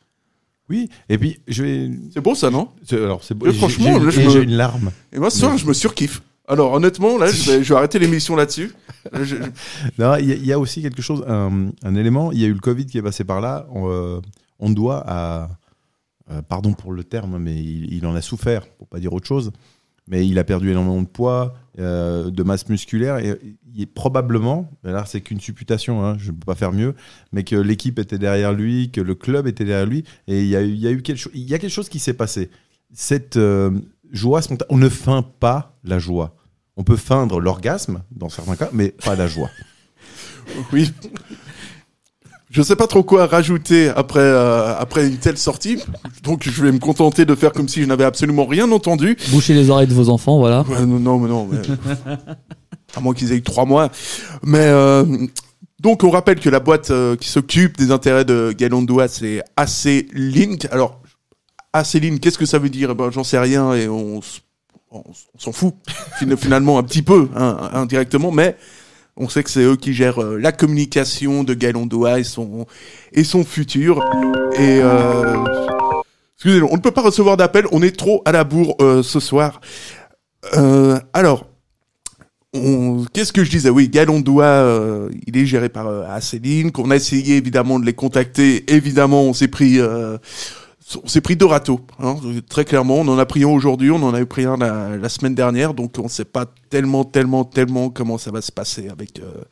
Oui, 0.70 0.90
et 1.10 1.18
puis 1.18 1.40
je 1.48 1.64
vais. 1.64 1.92
C'est 2.14 2.22
beau 2.22 2.36
ça, 2.36 2.50
non 2.50 2.70
C'est- 2.84 3.02
Alors 3.04 3.24
c'est 3.24 3.34
beau. 3.34 3.48
J'ai- 3.48 3.58
franchement, 3.58 4.00
j'ai- 4.00 4.06
là, 4.06 4.10
je 4.12 4.20
et 4.22 4.26
me- 4.26 4.30
j'ai 4.30 4.44
une 4.44 4.56
larme. 4.56 4.92
Et 5.12 5.18
moi 5.20 5.30
ce 5.30 5.40
soir, 5.40 5.58
je 5.58 5.66
me 5.66 5.74
surkiffe. 5.74 6.22
Alors 6.48 6.74
honnêtement, 6.74 7.18
là, 7.18 7.32
je 7.32 7.52
vais, 7.52 7.64
je 7.64 7.74
vais 7.74 7.78
arrêter 7.78 8.00
l'émission 8.00 8.36
là-dessus. 8.36 8.72
Là, 9.12 9.24
je- 9.24 9.36
je- 9.36 9.42
Non, 10.00 10.16
il 10.18 10.26
y, 10.28 10.32
a- 10.32 10.36
il 10.36 10.46
y 10.46 10.54
a 10.54 10.60
aussi 10.60 10.82
quelque 10.82 11.02
chose, 11.02 11.24
un, 11.28 11.70
un 11.84 11.96
élément. 11.96 12.32
Il 12.32 12.40
y 12.40 12.44
a 12.44 12.48
eu 12.48 12.54
le 12.54 12.60
Covid 12.60 12.86
qui 12.86 12.98
est 12.98 13.02
passé 13.02 13.24
par 13.24 13.42
là. 13.42 13.68
On, 13.72 13.90
euh, 13.90 14.20
on 14.60 14.70
doit 14.70 15.04
à, 15.08 15.50
euh, 16.32 16.42
pardon 16.42 16.74
pour 16.74 16.92
le 16.92 17.04
terme, 17.04 17.38
mais 17.40 17.56
il, 17.56 17.94
il 17.94 18.06
en 18.06 18.14
a 18.16 18.22
souffert, 18.22 18.68
pour 18.78 18.88
pas 18.88 19.00
dire 19.00 19.14
autre 19.14 19.28
chose. 19.28 19.52
Mais 20.08 20.28
il 20.28 20.38
a 20.40 20.44
perdu 20.44 20.72
énormément 20.72 21.02
de 21.02 21.08
poids, 21.08 21.54
euh, 21.80 22.30
de 22.30 22.44
masse 22.44 22.68
musculaire, 22.70 23.18
et 23.20 23.40
est 23.78 23.86
probablement, 23.86 24.70
là 24.84 25.06
c'est 25.08 25.22
qu'une 25.22 25.40
supputation, 25.40 26.06
hein, 26.06 26.18
je 26.20 26.32
ne 26.32 26.36
peux 26.36 26.46
pas 26.46 26.56
faire 26.56 26.74
mieux, 26.74 26.94
mais 27.32 27.44
que 27.44 27.56
l'équipe 27.56 27.98
était 28.00 28.18
derrière 28.18 28.52
lui, 28.54 28.92
que 28.92 29.02
le 29.02 29.16
club 29.16 29.48
était 29.48 29.64
derrière 29.66 29.86
lui, 29.88 30.04
et 30.28 30.42
il 30.42 30.48
y 30.48 30.56
a, 30.56 30.62
eu- 30.62 31.02
quelque 31.02 31.18
chose, 31.18 31.32
y 31.34 31.54
a 31.54 31.60
quelque 31.60 31.72
chose 31.72 31.90
qui 31.90 32.00
s'est 32.00 32.14
passé. 32.14 32.50
Cette 32.94 33.38
euh, 33.38 33.72
joie 34.12 34.42
on 34.70 34.78
ne 34.78 34.90
feint 34.90 35.22
pas 35.22 35.78
la 35.84 36.00
joie. 36.00 36.36
On 36.76 36.84
peut 36.84 36.96
feindre 36.98 37.40
l'orgasme 37.40 38.04
dans 38.12 38.30
certains 38.30 38.56
cas, 38.56 38.70
mais 38.74 38.90
pas 38.90 39.16
la 39.16 39.28
joie. 39.28 39.50
oui. 40.74 40.92
Je 42.52 42.62
sais 42.64 42.76
pas 42.76 42.88
trop 42.88 43.04
quoi 43.04 43.28
rajouter 43.28 43.90
après 43.90 44.20
euh, 44.20 44.76
après 44.78 45.08
une 45.08 45.18
telle 45.18 45.38
sortie, 45.38 45.78
donc 46.24 46.48
je 46.50 46.64
vais 46.64 46.72
me 46.72 46.80
contenter 46.80 47.24
de 47.26 47.36
faire 47.36 47.52
comme 47.52 47.70
si 47.70 47.82
je 47.82 47.86
n'avais 47.88 48.04
absolument 48.06 48.46
rien 48.48 48.72
entendu. 48.72 49.16
Bouchez 49.30 49.54
les 49.54 49.70
oreilles 49.70 49.86
de 49.88 49.94
vos 49.94 50.10
enfants, 50.10 50.40
voilà. 50.40 50.62
Ouais, 50.68 50.84
non, 50.86 51.00
non, 51.00 51.20
non. 51.20 51.48
mais- 51.52 51.60
à 52.96 53.00
moins 53.02 53.14
qu'ils 53.14 53.32
aient 53.32 53.38
eu 53.38 53.44
trois 53.44 53.66
mois. 53.66 53.90
Mais 54.42 54.58
euh, 54.66 55.06
donc, 55.80 56.04
on 56.04 56.10
rappelle 56.10 56.40
que 56.40 56.50
la 56.50 56.60
boîte 56.60 56.90
euh, 56.90 57.16
qui 57.16 57.30
s'occupe 57.30 57.78
des 57.78 57.92
intérêts 57.92 58.26
de 58.26 58.52
Galondoa, 58.58 59.08
c'est 59.08 59.44
AC 59.56 60.08
Link. 60.14 60.68
Alors, 60.72 61.00
AC 61.72 61.94
Link, 62.02 62.20
qu'est-ce 62.20 62.40
que 62.40 62.48
ça 62.48 62.58
veut 62.58 62.70
dire? 62.70 62.90
Eh 62.92 62.96
ben, 62.96 63.12
J'en 63.12 63.24
sais 63.24 63.38
rien 63.38 63.76
et 63.76 63.88
on, 63.88 64.22
s'en 65.38 65.52
fout 65.52 65.76
fin- 66.20 66.36
finalement 66.36 66.80
un 66.80 66.84
petit 66.84 67.04
peu, 67.04 67.30
hein, 67.36 67.70
indirectement, 67.74 68.32
mais 68.32 68.58
on 69.20 69.28
sait 69.28 69.44
que 69.44 69.50
c'est 69.50 69.64
eux 69.64 69.76
qui 69.76 69.94
gèrent 69.94 70.24
euh, 70.24 70.38
la 70.38 70.52
communication 70.52 71.44
de 71.44 71.54
Galondoa 71.54 72.20
et 72.20 72.24
son, 72.24 72.66
futur. 73.46 74.02
Euh, 74.58 75.36
excusez-nous, 76.36 76.70
on 76.72 76.78
ne 76.78 76.82
peut 76.82 76.92
pas 76.92 77.02
recevoir 77.02 77.36
d'appel, 77.36 77.66
on 77.72 77.82
est 77.82 77.96
trop 77.96 78.22
à 78.26 78.32
la 78.32 78.46
bourre 78.46 78.76
euh, 78.82 79.04
ce 79.04 79.20
soir. 79.20 79.60
Alors, 81.14 81.48
qu'est-ce 83.14 83.34
que 83.34 83.44
je 83.44 83.52
disais? 83.52 83.70
Oui, 83.70 83.90
Galondois, 83.90 85.10
il 85.28 85.38
est 85.38 85.46
géré 85.46 85.68
par 85.68 85.88
euh, 85.88 86.06
Acéline, 86.10 86.72
qu'on 86.72 86.90
a 86.90 86.96
essayé 86.96 87.36
évidemment 87.36 87.78
de 87.78 87.86
les 87.86 87.94
contacter. 87.94 88.72
Évidemment, 88.74 89.24
on 89.24 89.34
s'est 89.34 89.50
pris, 89.50 89.80
on 91.04 91.08
s'est 91.08 91.22
pris 91.22 91.36
deux 91.36 91.46
râteaux. 91.46 91.82
hein, 92.00 92.18
très 92.50 92.66
clairement, 92.66 92.96
on 92.96 93.08
en 93.08 93.18
a 93.18 93.26
pris 93.26 93.44
un 93.44 93.50
aujourd'hui, 93.50 93.92
on 93.92 94.04
en 94.04 94.14
a 94.14 94.22
eu 94.22 94.26
pris 94.26 94.46
un 94.46 94.58
la, 94.58 95.10
semaine 95.10 95.36
dernière, 95.36 95.74
donc 95.74 95.96
on 96.00 96.04
ne 96.04 96.10
sait 96.10 96.26
pas 96.26 96.46
tellement, 96.70 97.04
tellement, 97.04 97.44
tellement 97.46 97.90
comment 97.90 98.18
ça 98.18 98.32
va 98.32 98.42
se 98.42 98.52
passer 98.52 98.90
avec. 98.90 99.20
euh, 99.20 99.44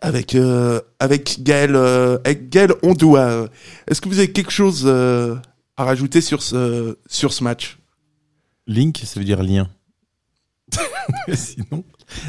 avec 0.00 0.34
euh, 0.34 0.80
avec 0.98 1.42
Gaël 1.42 1.74
euh, 1.74 2.18
avec 2.24 2.50
Gaël 2.50 2.72
Ondoa. 2.82 3.48
Est-ce 3.86 4.00
que 4.00 4.08
vous 4.08 4.18
avez 4.18 4.32
quelque 4.32 4.50
chose 4.50 4.84
euh, 4.86 5.36
à 5.76 5.84
rajouter 5.84 6.20
sur 6.20 6.42
ce 6.42 6.98
sur 7.08 7.32
ce 7.32 7.44
match? 7.44 7.78
Link, 8.66 9.02
ça 9.04 9.18
veut 9.18 9.26
dire 9.26 9.42
lien. 9.42 9.68
sinon, 11.32 11.84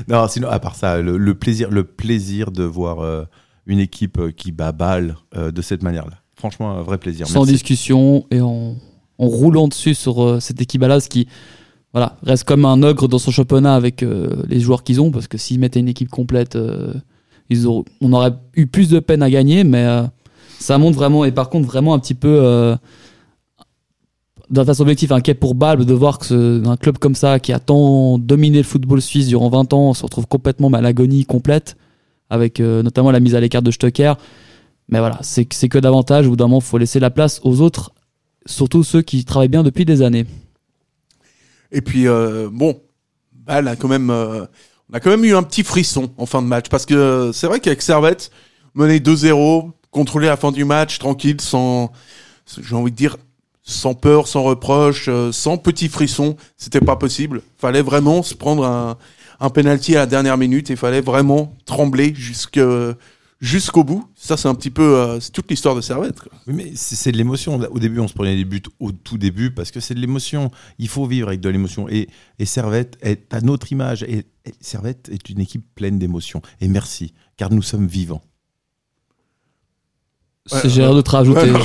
non, 0.08 0.28
sinon, 0.28 0.50
à 0.50 0.60
part 0.60 0.76
ça, 0.76 1.02
le, 1.02 1.34
plaisir, 1.36 1.70
le 1.70 1.84
plaisir 1.84 2.52
de 2.52 2.64
voir 2.64 3.28
une 3.66 3.80
équipe 3.80 4.34
qui 4.38 4.54
bat 4.54 4.72
balle 4.72 5.18
de 5.36 5.62
cette 5.62 5.84
manière-là. 5.84 6.19
Franchement, 6.40 6.72
un 6.72 6.82
vrai 6.82 6.98
plaisir. 6.98 7.28
Sans 7.28 7.42
Merci. 7.42 7.52
discussion 7.54 8.26
et 8.32 8.42
en, 8.42 8.76
en 9.20 9.26
roulant 9.28 9.68
dessus 9.68 9.94
sur 9.94 10.24
euh, 10.24 10.40
cette 10.40 10.60
équipe 10.62 10.82
Balaz 10.82 11.08
qui 11.08 11.28
voilà, 11.94 12.18
reste 12.24 12.46
comme 12.46 12.66
un 12.66 12.82
ogre 12.82 13.08
dans 13.08 13.20
son 13.20 13.30
championnat 13.32 13.76
avec 13.76 14.02
euh, 14.04 14.44
les 14.48 14.60
joueurs 14.60 14.84
qu'ils 14.84 15.00
ont 15.02 15.12
parce 15.12 15.28
que 15.28 15.38
s'ils 15.38 15.60
mettaient 15.60 15.80
une 15.82 15.88
équipe 15.90 16.10
complète, 16.10 16.56
euh, 16.56 16.94
ils 17.50 17.68
on 17.68 17.84
aurait 18.14 18.34
eu 18.56 18.66
plus 18.68 18.90
de 18.90 19.00
peine 19.00 19.22
à 19.22 19.30
gagner, 19.30 19.64
mais 19.64 19.86
ça 20.60 20.78
montre 20.78 20.98
vraiment 20.98 21.26
et 21.26 21.32
par 21.32 21.50
contre 21.50 21.68
vraiment 21.68 21.94
un 21.94 22.00
petit 22.00 22.14
peu 22.14 22.76
d'un 24.50 24.66
façon 24.66 24.82
objective 24.84 25.12
inquiet 25.14 25.34
pour 25.36 25.56
Balbe 25.56 25.84
de 25.84 25.94
voir 25.94 26.18
que 26.20 26.26
ce- 26.26 26.68
un 26.68 26.78
club 26.78 26.98
comme 26.98 27.16
ça 27.16 27.40
qui 27.40 27.54
a 27.54 27.60
tant 27.60 28.18
dominé 28.18 28.58
le 28.58 28.64
football 28.64 29.02
suisse 29.02 29.28
durant 29.28 29.50
20 29.50 29.74
ans 29.74 29.94
se 29.94 30.04
retrouve 30.04 30.28
complètement 30.28 30.70
à 30.70 30.82
l'agonie 30.82 31.26
complète 31.26 31.76
avec 32.30 32.60
euh, 32.60 32.82
notamment 32.84 33.12
la 33.12 33.20
mise 33.20 33.36
à 33.36 33.40
l'écart 33.40 33.62
de 33.62 33.72
Stocker. 33.72 34.14
Mais 34.90 35.00
voilà, 35.00 35.20
c'est 35.22 35.46
que- 35.46 35.78
davantage. 35.80 36.26
Au 36.26 36.32
bout 36.32 36.36
d'un 36.36 36.46
moment, 36.46 36.60
il 36.60 36.66
faut 36.66 36.78
laisser 36.78 37.00
la 37.00 37.10
place 37.12 37.40
aux 37.44 37.62
autres, 37.62 37.92
surtout 38.46 38.84
ceux 38.84 39.02
qui 39.02 39.24
travaillent 39.24 39.48
bien 39.48 39.64
depuis 39.64 39.86
des 39.86 40.02
années. 40.02 40.26
Et 41.72 41.82
puis 41.82 42.08
euh, 42.08 42.50
bon, 42.52 42.82
Bâle 43.32 43.68
a 43.68 43.76
quand 43.76 43.88
même, 43.88 44.10
euh, 44.10 44.46
on 44.92 44.96
a 44.96 45.00
quand 45.00 45.12
même 45.12 45.24
eu 45.24 45.36
un 45.36 45.44
petit 45.44 45.64
frisson 45.64 46.10
en 46.18 46.26
fin 46.26 46.42
de 46.42 46.48
match 46.48 46.68
parce 46.68 46.88
que 46.88 46.96
euh, 46.96 47.32
c'est 47.32 47.46
vrai 47.46 47.60
qu'avec 47.60 47.84
Servette, 47.84 48.32
mener 48.74 49.00
2-0, 49.00 49.72
contrôler 49.92 50.28
la 50.28 50.38
fin 50.38 50.52
du 50.52 50.66
match 50.66 50.98
tranquille, 50.98 51.40
sans, 51.40 51.92
j'ai 52.60 52.76
envie 52.76 52.92
de 52.92 52.96
dire, 52.96 53.18
sans 53.62 53.94
peur, 53.94 54.28
sans 54.28 54.42
reproche, 54.42 55.12
sans 55.32 55.58
petit 55.58 55.90
frisson, 55.90 56.36
c'était 56.58 56.82
pas 56.82 56.96
possible. 56.96 57.44
Fallait 57.60 57.84
vraiment 57.84 58.24
se 58.24 58.34
prendre 58.34 58.66
un, 58.66 58.98
un 59.40 59.50
penalty 59.52 59.96
à 59.96 60.00
la 60.00 60.06
dernière 60.08 60.38
minute 60.40 60.72
et 60.72 60.76
fallait 60.76 61.02
vraiment 61.02 61.54
trembler 61.66 62.14
jusque 62.16 62.60
jusqu'au 63.40 63.84
bout. 63.84 64.06
Ça, 64.16 64.36
c'est 64.38 64.48
un 64.48 64.56
petit 64.56 64.70
peu, 64.70 64.96
euh, 64.98 65.20
c'est 65.20 65.32
toute 65.32 65.50
l'histoire 65.50 65.76
de 65.76 65.82
Servette. 65.82 66.20
quoi. 66.20 66.32
Oui, 66.48 66.54
mais 66.54 66.72
c'est 66.76 66.96
c'est 66.96 67.12
de 67.12 67.18
l'émotion. 67.18 67.56
Au 67.72 67.80
début, 67.80 68.00
on 68.00 68.08
se 68.08 68.14
prenait 68.14 68.36
des 68.36 68.46
buts 68.46 68.62
au 68.80 68.92
tout 68.92 69.18
début 69.18 69.52
parce 69.52 69.72
que 69.72 69.80
c'est 69.80 69.94
de 69.96 70.00
l'émotion. 70.00 70.52
Il 70.78 70.88
faut 70.90 71.06
vivre 71.06 71.28
avec 71.30 71.40
de 71.42 71.50
l'émotion. 71.50 71.88
Et, 71.90 72.08
et 72.40 72.46
Servette 72.46 72.98
est 73.02 73.34
à 73.34 73.42
notre 73.42 73.72
image. 73.72 74.04
Et, 74.04 74.26
et 74.46 74.54
Servette 74.60 75.10
est 75.12 75.30
une 75.30 75.40
équipe 75.40 75.64
pleine 75.76 76.00
d'émotions. 76.00 76.42
Et 76.62 76.68
merci, 76.68 77.14
car 77.38 77.52
nous 77.52 77.62
sommes 77.62 77.88
vivants. 77.88 78.24
C'est- 80.46 80.70
J'ai 80.70 80.82
rien 80.84 80.92
d'autre 80.94 81.16
à 81.16 81.20
ajouter. 81.20 81.52
Ouais, 81.52 81.60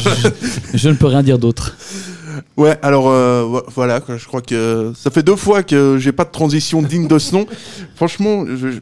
je, 0.72 0.78
je 0.78 0.88
ne 0.90 0.94
peux 0.94 1.06
rien 1.06 1.22
dire 1.22 1.38
d'autre. 1.38 1.76
Ouais, 2.56 2.78
alors 2.82 3.08
euh, 3.08 3.44
vo- 3.44 3.62
voilà, 3.74 4.02
je 4.06 4.26
crois 4.26 4.42
que 4.42 4.92
ça 4.94 5.10
fait 5.10 5.22
deux 5.22 5.36
fois 5.36 5.62
que 5.62 5.96
j'ai 5.98 6.12
pas 6.12 6.24
de 6.24 6.30
transition 6.30 6.82
digne 6.82 7.08
de 7.08 7.18
ce 7.18 7.34
nom. 7.34 7.46
Franchement, 7.94 8.44
je- 8.46 8.72
je- 8.72 8.80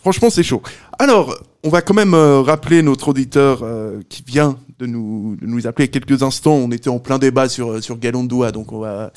franchement, 0.00 0.30
c'est 0.30 0.42
chaud. 0.42 0.62
Alors, 0.98 1.36
on 1.62 1.68
va 1.68 1.82
quand 1.82 1.94
même 1.94 2.14
euh, 2.14 2.40
rappeler 2.40 2.82
notre 2.82 3.08
auditeur 3.08 3.60
euh, 3.62 4.00
qui 4.08 4.22
vient 4.26 4.58
de 4.78 4.86
nous, 4.86 5.36
nous 5.42 5.66
appeler 5.66 5.88
quelques 5.88 6.22
instants. 6.22 6.54
On 6.54 6.70
était 6.70 6.88
en 6.88 6.98
plein 6.98 7.18
débat 7.18 7.48
sur 7.48 7.72
euh, 7.72 7.80
sur 7.80 7.96
donc 7.96 8.72
on 8.72 8.80
va 8.80 9.12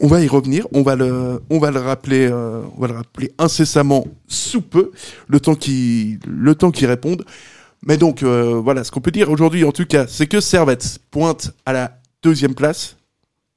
on 0.00 0.08
va 0.08 0.20
y 0.20 0.28
revenir. 0.28 0.66
On 0.72 0.82
va 0.82 0.96
le 0.96 1.40
on 1.48 1.58
va 1.58 1.70
le 1.70 1.80
rappeler 1.80 2.28
on 2.28 2.80
va 2.80 2.88
le 2.88 2.94
rappeler 2.94 3.32
incessamment 3.38 4.06
sous 4.26 4.62
peu, 4.62 4.90
le 5.28 5.38
temps 5.38 5.54
qui 5.54 6.18
le 6.26 6.54
temps 6.54 6.70
qu'il 6.70 6.86
réponde. 6.86 7.24
Mais 7.82 7.96
donc 7.96 8.24
voilà, 8.24 8.82
ce 8.82 8.90
qu'on 8.90 9.00
peut 9.00 9.12
dire 9.12 9.30
aujourd'hui 9.30 9.62
en 9.64 9.72
tout 9.72 9.86
cas, 9.86 10.06
c'est 10.08 10.26
que 10.26 10.40
Servette 10.40 10.98
pointe 11.10 11.52
à 11.64 11.72
la 11.72 11.98
deuxième 12.22 12.54
place. 12.54 12.96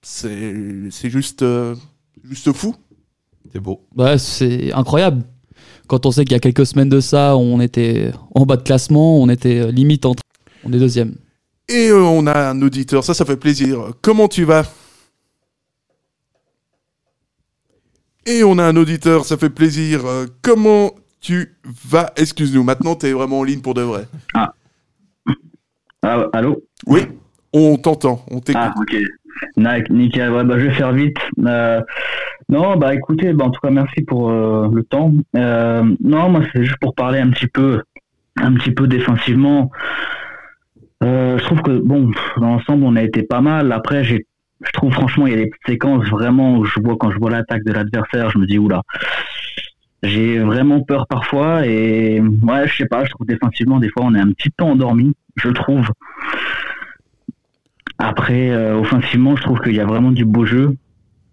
C'est 0.04 0.54
c'est 0.92 1.10
juste 1.10 1.44
juste 2.24 2.52
fou. 2.54 2.76
C'est 3.52 3.60
beau. 3.60 3.82
Ouais, 3.96 4.20
c'est 4.20 4.72
incroyable. 4.74 5.24
Quand 5.90 6.06
on 6.06 6.12
sait 6.12 6.24
qu'il 6.24 6.34
y 6.34 6.36
a 6.36 6.40
quelques 6.40 6.68
semaines 6.68 6.88
de 6.88 7.00
ça, 7.00 7.36
on 7.36 7.60
était 7.60 8.12
en 8.36 8.46
bas 8.46 8.58
de 8.58 8.62
classement, 8.62 9.20
on 9.20 9.28
était 9.28 9.72
limite 9.72 10.06
entre. 10.06 10.22
On 10.64 10.72
est 10.72 10.78
deuxième. 10.78 11.16
Et 11.68 11.90
euh, 11.90 12.00
on 12.04 12.28
a 12.28 12.50
un 12.50 12.62
auditeur, 12.62 13.04
ça 13.04 13.14
ça 13.16 13.26
fait 13.26 13.38
plaisir. 13.38 13.80
Comment 14.04 14.28
tu 14.28 14.44
vas? 14.44 14.64
Et 18.28 18.44
on 18.44 18.58
a 18.60 18.64
un 18.66 18.76
auditeur, 18.76 19.26
ça 19.26 19.36
fait 19.38 19.50
plaisir. 19.50 20.06
Euh, 20.06 20.26
Comment 20.44 20.92
tu 21.22 21.56
vas? 21.84 22.12
Excuse-nous, 22.18 22.64
maintenant 22.64 22.96
tu 22.96 23.08
es 23.08 23.14
vraiment 23.14 23.40
en 23.40 23.44
ligne 23.44 23.62
pour 23.62 23.74
de 23.74 23.82
vrai. 23.82 24.06
Ah, 26.04 26.28
allô? 26.34 26.62
Oui, 26.86 27.02
on 27.52 27.78
t'entend, 27.78 28.24
on 28.30 28.40
t'écoute. 28.42 28.62
Ah, 28.64 28.74
ok. 28.80 28.96
Nick- 29.58 29.90
Nickel, 29.90 30.32
ouais, 30.32 30.44
bah, 30.44 30.60
je 30.60 30.66
vais 30.68 30.74
faire 30.76 30.94
vite. 30.94 31.18
Euh, 31.46 31.82
non, 32.50 32.78
bah 32.78 32.96
écoutez, 32.96 33.32
bah, 33.34 33.46
en 33.46 33.52
tout 33.52 33.62
cas, 33.62 33.70
merci 33.70 34.02
pour 34.02 34.32
euh, 34.32 34.68
le 34.74 34.84
temps. 34.84 35.14
Euh, 35.36 35.84
non, 36.04 36.30
moi, 36.30 36.42
c'est 36.52 36.64
juste 36.64 36.80
pour 36.82 36.96
parler 36.96 37.20
un 37.20 37.30
petit 37.30 37.46
peu, 37.46 37.84
un 38.38 38.54
petit 38.56 38.72
peu 38.72 38.88
défensivement. 38.88 39.70
Euh, 41.04 41.38
je 41.38 41.44
trouve 41.44 41.62
que, 41.62 41.78
bon, 41.80 42.12
dans 42.38 42.48
l'ensemble, 42.48 42.86
on 42.86 42.96
a 42.96 43.04
été 43.04 43.22
pas 43.22 43.42
mal. 43.42 43.72
Après, 43.72 44.04
j'ai, 44.04 44.26
je 44.62 44.72
trouve 44.72 44.92
franchement, 44.92 45.28
il 45.28 45.34
y 45.34 45.36
a 45.36 45.38
des 45.38 45.46
petites 45.46 45.68
séquences 45.68 46.08
vraiment 46.10 46.58
où 46.58 46.66
je 46.66 46.80
vois, 46.80 46.98
quand 47.00 47.12
je 47.12 47.20
vois 47.20 47.30
l'attaque 47.30 47.64
de 47.64 47.72
l'adversaire, 47.72 48.32
je 48.32 48.40
me 48.40 48.48
dis, 48.48 48.58
oula. 48.58 48.82
J'ai 50.02 50.40
vraiment 50.40 50.82
peur 50.82 51.06
parfois 51.08 51.68
et 51.68 52.20
ouais, 52.20 52.68
je 52.68 52.78
sais 52.78 52.88
pas, 52.88 53.06
je 53.06 53.12
trouve 53.12 53.28
défensivement, 53.28 53.80
des 53.80 53.90
fois, 53.90 54.06
on 54.06 54.16
est 54.16 54.20
un 54.20 54.32
petit 54.32 54.50
peu 54.50 54.64
endormi, 54.64 55.14
je 55.36 55.50
trouve. 55.50 55.88
Après, 58.00 58.56
offensivement, 58.74 59.36
je 59.36 59.44
trouve 59.44 59.60
qu'il 59.60 59.76
y 59.76 59.82
a 59.82 59.86
vraiment 59.86 60.12
du 60.12 60.24
beau 60.24 60.46
jeu. 60.46 60.78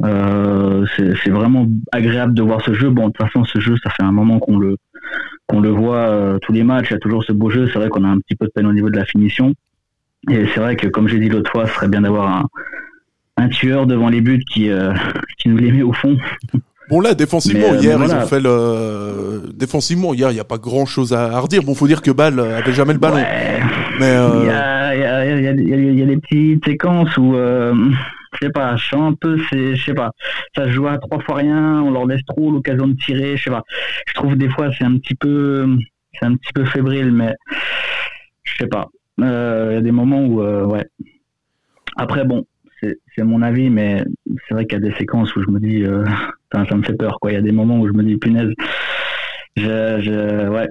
Euh, 0.02 0.84
c'est 0.96 1.30
vraiment 1.30 1.66
agréable 1.92 2.34
de 2.34 2.42
voir 2.42 2.60
ce 2.62 2.74
jeu. 2.74 2.90
Bon, 2.90 3.08
de 3.08 3.12
toute 3.12 3.26
façon, 3.26 3.44
ce 3.44 3.60
jeu, 3.60 3.76
ça 3.82 3.90
fait 3.90 4.02
un 4.02 4.12
moment 4.12 4.38
qu'on 4.38 4.58
le 4.58 4.76
qu'on 5.46 5.60
le 5.60 5.70
voit 5.70 6.08
euh, 6.08 6.38
tous 6.38 6.52
les 6.52 6.64
matchs. 6.64 6.88
Il 6.90 6.94
y 6.94 6.96
a 6.96 6.98
toujours 6.98 7.24
ce 7.24 7.32
beau 7.32 7.50
jeu. 7.50 7.68
C'est 7.72 7.78
vrai 7.78 7.88
qu'on 7.88 8.04
a 8.04 8.08
un 8.08 8.18
petit 8.18 8.34
peu 8.34 8.46
de 8.46 8.52
peine 8.52 8.66
au 8.66 8.72
niveau 8.72 8.90
de 8.90 8.96
la 8.96 9.04
finition. 9.04 9.54
Et 10.30 10.46
c'est 10.46 10.60
vrai 10.60 10.76
que, 10.76 10.88
comme 10.88 11.08
j'ai 11.08 11.20
dit 11.20 11.28
l'autre 11.28 11.50
fois, 11.50 11.66
ce 11.66 11.74
serait 11.74 11.88
bien 11.88 12.00
d'avoir 12.00 12.28
un, 12.28 12.44
un 13.36 13.48
tueur 13.48 13.86
devant 13.86 14.08
les 14.08 14.20
buts 14.20 14.42
qui 14.52 14.70
euh, 14.70 14.92
qui 15.38 15.48
nous 15.48 15.56
les 15.56 15.72
met 15.72 15.82
au 15.82 15.92
fond. 15.92 16.16
Bon 16.88 17.00
là, 17.00 17.14
défensivement, 17.14 17.72
Mais, 17.72 17.78
euh, 17.78 17.80
hier, 17.82 17.98
mais 17.98 18.06
ils 18.06 18.14
ont 18.14 18.26
fait 18.26 18.40
le... 18.40 19.52
Défensivement, 19.54 20.14
hier, 20.14 20.30
il 20.30 20.34
n'y 20.34 20.40
a 20.40 20.44
pas 20.44 20.58
grand-chose 20.58 21.12
à, 21.12 21.36
à 21.36 21.40
redire. 21.40 21.62
Bon, 21.62 21.74
faut 21.74 21.88
dire 21.88 22.02
que 22.02 22.10
Ball 22.10 22.38
euh, 22.38 22.58
avait 22.58 22.72
jamais 22.72 22.92
le 22.92 22.98
ballon. 22.98 23.16
Ouais. 23.16 23.60
Mais 23.98 24.10
euh, 24.10 24.40
Il 24.40 24.46
y 24.46 24.50
a, 24.50 24.94
il 24.94 25.00
y, 25.00 25.48
a, 25.48 25.52
il 25.52 25.98
y, 25.98 26.06
des 26.06 26.16
petites 26.18 26.64
séquences 26.64 27.16
où, 27.16 27.34
euh, 27.34 27.74
je 28.32 28.46
sais 28.46 28.52
pas, 28.52 28.76
je 28.76 28.88
sens 28.88 29.12
un 29.12 29.14
peu, 29.14 29.38
c'est, 29.50 29.74
je 29.74 29.84
sais 29.84 29.94
pas, 29.94 30.12
ça 30.54 30.64
se 30.66 30.70
joue 30.70 30.86
à 30.86 30.98
trois 30.98 31.20
fois 31.20 31.36
rien, 31.36 31.82
on 31.82 31.90
leur 31.90 32.06
laisse 32.06 32.24
trop 32.26 32.50
l'occasion 32.50 32.88
de 32.88 32.96
tirer, 32.96 33.36
je 33.36 33.44
sais 33.44 33.50
pas. 33.50 33.62
Je 34.06 34.14
trouve 34.14 34.36
des 34.36 34.48
fois 34.50 34.68
c'est 34.76 34.84
un 34.84 34.96
petit 34.98 35.14
peu, 35.14 35.66
c'est 36.18 36.26
un 36.26 36.36
petit 36.36 36.52
peu 36.54 36.64
fébrile, 36.64 37.10
mais 37.10 37.34
je 38.44 38.56
sais 38.58 38.68
pas. 38.68 38.86
Euh, 39.20 39.68
Il 39.70 39.74
y 39.74 39.78
a 39.78 39.80
des 39.82 39.92
moments 39.92 40.24
où, 40.24 40.42
ouais. 40.42 40.86
Après 41.96 42.24
bon, 42.24 42.44
c'est, 42.82 43.22
mon 43.22 43.40
avis, 43.40 43.70
mais 43.70 44.04
c'est 44.46 44.54
vrai 44.54 44.66
qu'il 44.66 44.78
y 44.78 44.86
a 44.86 44.90
des 44.90 44.96
séquences 44.96 45.34
où 45.36 45.42
je 45.42 45.50
me 45.50 45.58
dis, 45.58 45.84
ça 46.52 46.76
me 46.76 46.82
fait 46.82 46.94
peur, 46.94 47.18
quoi. 47.20 47.32
Il 47.32 47.34
y 47.34 47.38
a 47.38 47.42
des 47.42 47.52
moments 47.52 47.78
où 47.80 47.86
je 47.88 47.92
me 47.92 48.02
dis, 48.02 48.16
punaise, 48.16 48.50
je, 49.56 50.00
je, 50.00 50.48
ouais. 50.48 50.68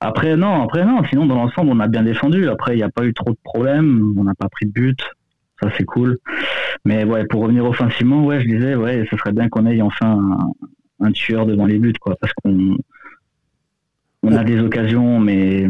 Après, 0.00 0.36
non, 0.36 0.62
après, 0.62 0.84
non. 0.84 1.02
Sinon, 1.08 1.26
dans 1.26 1.36
l'ensemble, 1.36 1.70
on 1.72 1.80
a 1.80 1.88
bien 1.88 2.02
défendu. 2.02 2.48
Après, 2.48 2.74
il 2.74 2.78
n'y 2.78 2.82
a 2.82 2.90
pas 2.90 3.04
eu 3.04 3.14
trop 3.14 3.30
de 3.30 3.38
problèmes. 3.42 4.14
On 4.18 4.24
n'a 4.24 4.34
pas 4.34 4.48
pris 4.48 4.66
de 4.66 4.72
but. 4.72 4.98
Ça, 5.62 5.70
c'est 5.76 5.84
cool. 5.84 6.18
Mais 6.84 7.04
ouais, 7.04 7.24
pour 7.26 7.42
revenir 7.42 7.64
offensivement, 7.64 8.24
ouais, 8.24 8.40
je 8.42 8.46
disais, 8.48 8.74
ouais, 8.74 9.06
ce 9.10 9.16
serait 9.16 9.32
bien 9.32 9.48
qu'on 9.48 9.66
ait 9.66 9.80
enfin 9.80 10.18
un, 11.00 11.06
un 11.06 11.12
tueur 11.12 11.46
devant 11.46 11.66
les 11.66 11.78
buts, 11.78 11.94
quoi. 12.00 12.14
Parce 12.20 12.32
qu'on 12.34 12.76
on 14.22 14.32
a 14.32 14.44
des 14.44 14.60
occasions, 14.60 15.18
mais 15.20 15.66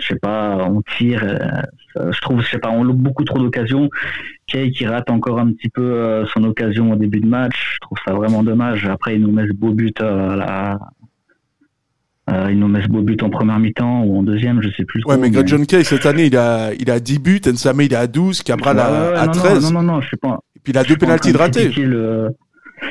je 0.00 0.06
sais 0.06 0.18
pas, 0.20 0.66
on 0.68 0.82
tire. 0.82 1.22
euh, 1.24 1.62
ça- 1.96 2.10
je 2.10 2.20
trouve, 2.20 2.42
je 2.42 2.48
sais 2.50 2.58
pas, 2.58 2.70
on 2.70 2.84
loupe 2.84 2.98
beaucoup 3.00 3.24
trop 3.24 3.38
d'occasions. 3.38 3.88
Kay 4.46 4.70
qui 4.70 4.86
rate 4.86 5.10
encore 5.10 5.38
un 5.40 5.50
petit 5.52 5.68
peu 5.68 5.82
euh, 5.82 6.24
son 6.26 6.44
occasion 6.44 6.92
au 6.92 6.96
début 6.96 7.20
de 7.20 7.26
match. 7.26 7.74
Je 7.74 7.78
trouve 7.80 7.98
ça 8.06 8.12
vraiment 8.14 8.42
dommage. 8.42 8.86
Après, 8.86 9.16
il 9.16 9.22
nous 9.22 9.32
met 9.32 9.46
ce 9.48 9.52
beau 9.52 9.72
but 9.72 10.00
euh, 10.00 10.30
à 10.30 10.36
la, 10.36 10.78
euh, 12.30 12.48
il 12.50 12.58
nous 12.58 12.68
met 12.68 12.82
ce 12.82 12.88
beau 12.88 13.02
but 13.02 13.22
en 13.22 13.30
première 13.30 13.58
mi-temps 13.58 14.02
ou 14.02 14.18
en 14.18 14.22
deuxième, 14.22 14.60
je 14.62 14.68
sais 14.70 14.84
plus. 14.84 15.00
ouais, 15.04 15.14
trop, 15.14 15.22
mais 15.22 15.30
Greg 15.30 15.46
John 15.46 15.64
Kay, 15.66 15.84
cette 15.84 16.06
année, 16.06 16.26
il 16.26 16.36
a, 16.36 16.72
il 16.74 16.90
a 16.90 16.98
10 17.00 17.18
buts, 17.20 17.40
Nsame, 17.46 17.82
il 17.82 17.92
est 17.92 17.96
à 17.96 18.06
12, 18.08 18.42
Cabral 18.42 18.76
Ouais, 18.76 18.82
à, 18.82 19.10
ouais, 19.12 19.16
à 19.18 19.26
non, 19.26 19.32
13. 19.32 19.72
Non, 19.72 19.82
non, 19.82 19.92
non, 19.94 20.00
je 20.00 20.08
suis 20.08 20.16
pas. 20.16 20.38
Et 20.56 20.60
puis 20.62 20.72
il 20.72 20.78
a 20.78 20.82
deux 20.84 20.96
pénalties 20.96 21.32
de 21.32 21.38
ratés. 21.38 21.68
le- 21.70 22.30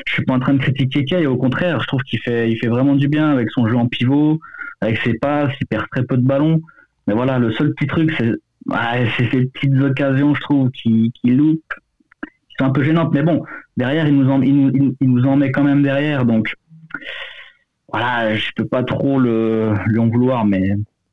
Je 0.06 0.12
suis 0.14 0.24
pas 0.24 0.34
en 0.34 0.40
train 0.40 0.54
de 0.54 0.58
critiquer 0.58 1.04
Kay, 1.04 1.26
au 1.26 1.36
contraire, 1.36 1.80
je 1.80 1.86
trouve 1.86 2.00
qu'il 2.02 2.18
fait, 2.20 2.50
il 2.50 2.56
fait 2.58 2.66
vraiment 2.68 2.94
du 2.96 3.08
bien 3.08 3.30
avec 3.30 3.50
son 3.50 3.68
jeu 3.68 3.76
en 3.76 3.86
pivot, 3.86 4.40
avec 4.80 4.98
ses 5.04 5.14
passes, 5.14 5.52
il 5.60 5.66
perd 5.66 5.84
très 5.90 6.02
peu 6.04 6.16
de 6.16 6.22
ballons. 6.26 6.60
Mais 7.06 7.14
voilà, 7.14 7.38
le 7.38 7.52
seul 7.52 7.72
petit 7.74 7.86
truc, 7.86 8.12
c'est 8.18 8.32
ouais, 8.68 9.08
c'est 9.16 9.30
ces 9.30 9.46
petites 9.46 9.80
occasions, 9.80 10.34
je 10.34 10.40
trouve, 10.40 10.70
qui, 10.70 11.12
qui 11.20 11.30
loupent, 11.30 11.74
qui 12.48 12.54
sont 12.58 12.66
un 12.66 12.70
peu 12.70 12.82
gênantes. 12.82 13.12
Mais 13.12 13.22
bon, 13.22 13.42
derrière, 13.76 14.06
il 14.08 14.16
nous 14.16 14.30
en, 14.30 14.42
il 14.42 14.54
nous, 14.56 14.70
il- 14.74 14.96
il 15.00 15.10
nous 15.10 15.24
en 15.24 15.36
met 15.36 15.50
quand 15.50 15.64
même 15.64 15.82
derrière, 15.82 16.24
donc 16.24 16.52
voilà, 17.88 18.34
je 18.36 18.50
peux 18.56 18.66
pas 18.66 18.82
trop 18.82 19.18
le, 19.18 19.72
lui 19.86 19.98
en 19.98 20.08
vouloir, 20.08 20.44
mais 20.44 20.70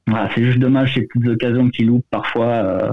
voilà, 0.07 0.29
c'est 0.33 0.43
juste 0.43 0.59
dommage 0.59 0.95
ces 0.95 1.01
petites 1.03 1.27
occasions 1.29 1.69
qu'il 1.69 1.87
loupe 1.87 2.05
parfois. 2.09 2.47
euh, 2.47 2.91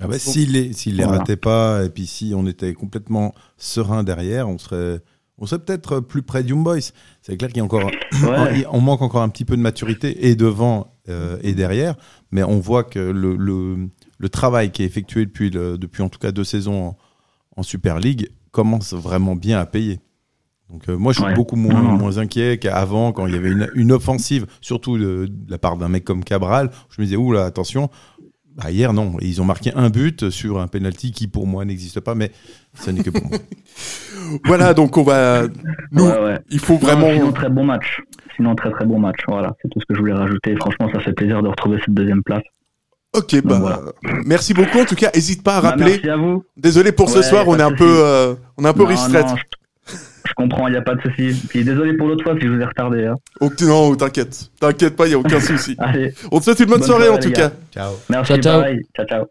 Ah 0.00 0.08
bah, 0.08 0.18
s'il 0.18 0.52
les, 0.52 0.72
s'il 0.72 0.96
les 0.96 1.04
Voilà. 1.04 1.18
ratait 1.20 1.36
pas, 1.36 1.84
et 1.84 1.88
puis 1.90 2.06
si 2.06 2.32
on 2.36 2.46
était 2.46 2.74
complètement 2.74 3.34
serein 3.56 4.02
derrière, 4.04 4.48
on 4.48 4.58
serait, 4.58 5.00
on 5.38 5.46
serait 5.46 5.60
peut-être 5.64 6.00
plus 6.00 6.22
près 6.22 6.42
du 6.42 6.54
Boys. 6.54 6.80
C'est 7.22 7.36
clair 7.36 7.48
qu'il 7.50 7.58
y 7.58 7.60
a 7.60 7.64
encore, 7.64 7.90
Ouais. 8.24 8.64
on 8.70 8.80
manque 8.80 9.02
encore 9.02 9.22
un 9.22 9.28
petit 9.28 9.44
peu 9.44 9.56
de 9.56 9.62
maturité 9.62 10.28
et 10.28 10.34
devant 10.34 10.91
euh, 11.08 11.38
et 11.42 11.52
derrière, 11.54 11.96
mais 12.30 12.42
on 12.42 12.60
voit 12.60 12.84
que 12.84 12.98
le, 12.98 13.36
le, 13.36 13.88
le 14.18 14.28
travail 14.28 14.70
qui 14.70 14.82
est 14.82 14.86
effectué 14.86 15.24
depuis, 15.26 15.50
le, 15.50 15.76
depuis 15.78 16.02
en 16.02 16.08
tout 16.08 16.18
cas 16.18 16.30
deux 16.32 16.44
saisons 16.44 16.88
en, 16.88 16.96
en 17.56 17.62
Super 17.62 17.98
League 17.98 18.30
commence 18.52 18.92
vraiment 18.94 19.34
bien 19.34 19.58
à 19.58 19.66
payer. 19.66 20.00
Donc 20.70 20.88
euh, 20.88 20.96
moi 20.96 21.12
je 21.12 21.18
suis 21.18 21.26
Ouais. 21.28 21.34
beaucoup 21.34 21.56
moins, 21.56 21.82
moins 21.82 22.16
inquiet 22.18 22.58
qu'avant 22.58 23.12
quand 23.12 23.26
il 23.26 23.34
y 23.34 23.36
avait 23.36 23.50
une, 23.50 23.68
une 23.74 23.92
offensive, 23.92 24.46
surtout 24.62 24.96
de, 24.96 25.26
de 25.28 25.50
la 25.50 25.58
part 25.58 25.76
d'un 25.76 25.88
mec 25.88 26.02
comme 26.04 26.24
Cabral. 26.24 26.70
Je 26.88 27.00
me 27.00 27.04
disais 27.06 27.16
oula 27.16 27.44
attention. 27.44 27.90
Bah, 28.56 28.70
hier 28.70 28.92
non, 28.92 29.14
ils 29.20 29.40
ont 29.40 29.44
marqué 29.46 29.72
un 29.74 29.88
but 29.88 30.28
sur 30.30 30.60
un 30.60 30.66
penalty 30.66 31.10
qui 31.12 31.26
pour 31.26 31.46
moi 31.46 31.64
n'existe 31.64 32.00
pas, 32.00 32.14
mais 32.14 32.30
ce 32.74 32.90
n'est 32.90 33.02
que 33.02 33.10
pour 33.10 33.24
moi. 33.26 33.38
Voilà, 34.44 34.72
donc 34.74 34.96
on 34.96 35.02
va. 35.02 35.42
Nous, 35.90 36.04
Ouais, 36.04 36.18
ouais. 36.22 36.38
il 36.50 36.58
faut 36.58 36.74
Non, 36.74 36.78
vraiment. 36.80 37.10
sinon, 37.12 37.32
très 37.32 37.48
bon 37.50 37.64
match. 37.64 38.00
Sinon, 38.36 38.54
très 38.54 38.70
très 38.70 38.84
bon 38.86 38.98
match. 38.98 39.18
Voilà, 39.26 39.54
c'est 39.60 39.68
tout 39.68 39.80
ce 39.80 39.84
que 39.86 39.94
je 39.94 39.98
voulais 40.00 40.12
rajouter. 40.14 40.54
Franchement, 40.56 40.88
ça 40.92 41.00
fait 41.00 41.12
plaisir 41.12 41.42
de 41.42 41.48
retrouver 41.48 41.78
cette 41.84 41.94
deuxième 41.94 42.22
place. 42.22 42.42
Ok, 43.14 43.42
bah, 43.44 43.58
voilà. 43.60 43.80
merci 44.24 44.54
beaucoup. 44.54 44.78
En 44.80 44.84
tout 44.86 44.94
cas, 44.94 45.10
hésite 45.12 45.42
pas 45.42 45.56
à 45.58 45.60
Bah, 45.62 45.68
rappeler. 45.70 45.84
merci 45.96 46.08
à 46.10 46.16
vous. 46.16 46.44
Désolé 46.56 46.92
pour 46.92 47.10
ce 47.10 47.20
soir, 47.22 47.46
on 47.48 47.58
est 47.58 47.62
un 47.62 47.72
peu, 47.74 47.84
euh, 48.04 48.34
on 48.56 48.64
est 48.64 48.68
un 48.68 48.72
peu 48.72 48.84
je, 50.32 50.42
comprends, 50.42 50.66
il 50.68 50.72
n'y 50.72 50.76
a 50.76 50.82
pas 50.82 50.94
de 50.94 51.00
souci. 51.02 51.34
Puis 51.48 51.64
désolé 51.64 51.94
pour 51.96 52.08
l'autre 52.08 52.24
fois 52.24 52.34
si 52.38 52.46
je 52.46 52.52
vous 52.52 52.60
ai 52.60 52.64
retardé. 52.64 53.06
hein. 53.06 53.16
Non, 53.62 53.94
t'inquiète, 53.96 54.50
t'inquiète 54.58 54.96
pas, 54.96 55.06
il 55.06 55.10
y 55.10 55.14
a 55.14 55.18
aucun 55.18 55.40
souci. 55.52 55.76
Allez, 55.78 56.12
On 56.30 56.38
te 56.38 56.44
souhaite 56.44 56.60
une 56.60 56.66
bonne, 56.66 56.78
Bonne 56.80 56.88
soirée, 56.88 57.08
en 57.08 57.18
tout 57.18 57.30
cas. 57.30 57.52
Ciao. 57.72 57.92
merci, 58.08 58.32
Ciao, 58.32 58.42
ciao. 58.42 58.60
pareil. 58.60 58.78
Ciao, 58.96 59.06
ciao. 59.06 59.24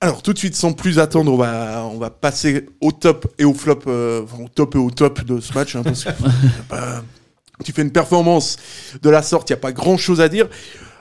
Alors 0.00 0.20
tout 0.22 0.32
de 0.32 0.38
suite, 0.38 0.56
sans 0.56 0.72
plus 0.72 0.98
attendre, 0.98 1.32
on 1.32 1.36
va, 1.36 1.84
on 1.92 1.98
va 1.98 2.10
passer 2.10 2.66
au 2.80 2.90
top 2.90 3.32
et 3.38 3.44
au 3.44 3.54
flop, 3.54 3.80
euh, 3.86 4.22
enfin, 4.24 4.42
au 4.44 4.48
top 4.48 4.74
et 4.74 4.78
au 4.78 4.90
top 4.90 5.24
de 5.24 5.38
ce 5.40 5.52
match. 5.54 5.76
hein, 5.76 5.82
parce 5.84 6.04
que 6.04 6.10
tu 7.64 7.72
fais 7.72 7.82
une 7.82 7.92
performance 7.92 8.56
de 9.00 9.10
la 9.10 9.22
sorte, 9.22 9.48
il 9.50 9.52
n'y 9.52 9.58
a 9.58 9.60
pas 9.60 9.72
grand-chose 9.72 10.20
à 10.20 10.28
dire. 10.28 10.48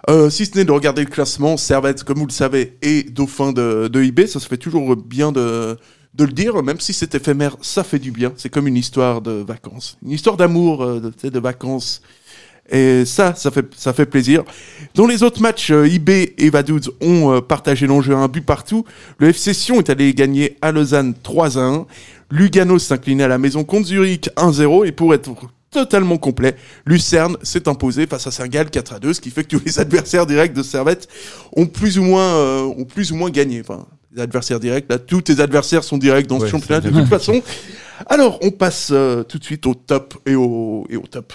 Euh, 0.09 0.29
si 0.29 0.45
ce 0.45 0.55
n'est 0.57 0.65
de 0.65 0.71
regarder 0.71 1.03
le 1.03 1.09
classement, 1.09 1.57
Servette, 1.57 2.03
comme 2.03 2.19
vous 2.19 2.27
le 2.27 2.31
savez, 2.31 2.77
est 2.83 3.11
dauphin 3.11 3.51
de, 3.53 3.87
de 3.87 4.03
IB. 4.03 4.27
Ça 4.27 4.39
se 4.39 4.47
fait 4.47 4.57
toujours 4.57 4.95
bien 4.95 5.31
de, 5.31 5.77
de 6.13 6.25
le 6.25 6.31
dire, 6.31 6.61
même 6.61 6.79
si 6.79 6.93
c'est 6.93 7.15
éphémère, 7.15 7.55
ça 7.61 7.83
fait 7.83 7.99
du 7.99 8.11
bien. 8.11 8.33
C'est 8.35 8.49
comme 8.49 8.67
une 8.67 8.77
histoire 8.77 9.21
de 9.21 9.31
vacances, 9.31 9.97
une 10.03 10.11
histoire 10.11 10.37
d'amour, 10.37 10.83
euh, 10.83 11.13
de, 11.23 11.29
de 11.29 11.39
vacances. 11.39 12.01
Et 12.69 13.03
ça, 13.05 13.35
ça 13.35 13.51
fait, 13.51 13.65
ça 13.75 13.91
fait 13.91 14.05
plaisir. 14.05 14.43
Dans 14.95 15.05
les 15.05 15.23
autres 15.23 15.41
matchs, 15.41 15.71
euh, 15.71 15.87
IB 15.87 16.33
et 16.37 16.49
Vaduz 16.49 16.89
ont 17.01 17.33
euh, 17.33 17.41
partagé 17.41 17.85
l'enjeu 17.85 18.13
à 18.13 18.17
un 18.17 18.27
but 18.27 18.45
partout. 18.45 18.85
Le 19.17 19.29
FC 19.29 19.53
Sion 19.53 19.79
est 19.79 19.89
allé 19.89 20.13
gagner 20.13 20.57
à 20.61 20.71
Lausanne 20.71 21.13
3 21.21 21.57
à 21.57 21.61
1. 21.61 21.85
Lugano 22.29 22.79
s'inclinait 22.79 23.23
à 23.23 23.27
la 23.27 23.37
maison 23.37 23.65
contre 23.65 23.87
Zurich 23.87 24.29
1-0. 24.37 24.87
Et 24.87 24.93
pour 24.93 25.13
être 25.13 25.29
totalement 25.69 26.17
complet, 26.17 26.55
Lucerne 26.85 27.37
s'est 27.41 27.67
imposé 27.67 28.07
face 28.07 28.27
à 28.27 28.31
Saint-Gall 28.31 28.69
4 28.69 28.93
à 28.93 28.99
2, 28.99 29.13
ce 29.13 29.21
qui 29.21 29.31
fait 29.31 29.43
que 29.43 29.57
tous 29.57 29.63
les 29.65 29.79
adversaires 29.79 30.25
directs 30.25 30.53
de 30.53 30.63
Servette 30.63 31.07
ont 31.53 31.65
plus 31.65 31.97
ou 31.97 32.03
moins, 32.03 32.35
euh, 32.35 32.61
ont 32.63 32.85
plus 32.85 33.11
ou 33.11 33.15
moins 33.15 33.29
gagné. 33.31 33.61
Enfin, 33.61 33.85
les 34.13 34.21
adversaires 34.21 34.59
directs, 34.59 34.85
là, 34.89 34.99
tous 34.99 35.21
tes 35.21 35.39
adversaires 35.39 35.83
sont 35.83 35.97
directs 35.97 36.27
dans 36.27 36.39
ce 36.39 36.47
championnat 36.47 36.81
de 36.81 36.89
toute 36.89 37.07
façon. 37.07 37.41
Alors, 38.07 38.39
on 38.41 38.51
passe 38.51 38.89
euh, 38.91 39.23
tout 39.23 39.37
de 39.37 39.43
suite 39.43 39.65
au 39.67 39.73
top 39.75 40.15
et 40.25 40.35
au, 40.35 40.85
et 40.89 40.97
au 40.97 41.03
top. 41.07 41.33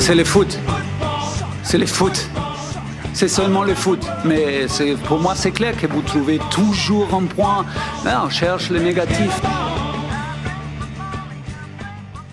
C'est 0.00 0.14
le 0.14 0.24
foot. 0.24 0.58
C'est 1.62 1.78
le 1.78 1.86
foot. 1.86 2.28
C'est 3.14 3.28
seulement 3.28 3.64
le 3.64 3.74
foot. 3.74 4.06
Mais 4.24 4.68
c'est- 4.68 4.94
pour 5.04 5.18
moi, 5.18 5.34
c'est 5.34 5.50
clair 5.50 5.76
que 5.76 5.86
vous 5.86 6.02
trouvez 6.02 6.38
toujours 6.50 7.12
un 7.14 7.24
point. 7.24 7.64
Là, 8.04 8.22
on 8.24 8.30
cherche 8.30 8.70
le 8.70 8.78
négatif. 8.80 9.40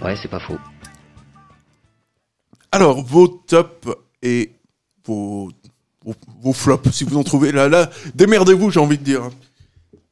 Ouais, 0.03 0.15
c'est 0.21 0.27
pas 0.27 0.39
faux. 0.39 0.57
Alors, 2.71 3.01
vos 3.03 3.27
tops 3.27 3.87
et 4.21 4.51
vos, 5.05 5.49
vos, 6.41 6.53
flops, 6.53 6.91
si 6.91 7.03
vous 7.03 7.17
en 7.17 7.23
trouvez. 7.23 7.51
Là, 7.51 7.67
là, 7.67 7.89
démerdez-vous, 8.13 8.71
j'ai 8.71 8.79
envie 8.79 8.97
de 8.97 9.03
dire. 9.03 9.29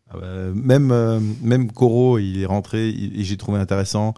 Ah 0.09 0.17
bah, 0.19 0.27
même 0.53 0.91
euh, 0.91 1.19
même 1.41 1.71
Coro, 1.71 2.19
il 2.19 2.41
est 2.41 2.45
rentré 2.45 2.89
et 2.89 3.23
j'ai 3.23 3.37
trouvé 3.37 3.59
intéressant. 3.59 4.13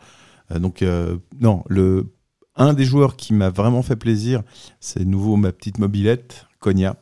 Euh, 0.51 0.59
donc 0.59 0.81
euh, 0.81 1.17
non, 1.39 1.63
le 1.67 2.11
un 2.55 2.73
des 2.73 2.85
joueurs 2.85 3.17
qui 3.17 3.33
m'a 3.33 3.49
vraiment 3.49 3.81
fait 3.81 3.97
plaisir, 3.97 4.41
c'est 4.79 5.03
nouveau 5.03 5.35
ma 5.35 5.51
petite 5.51 5.77
mobilette, 5.77 6.45
Konya, 6.59 6.95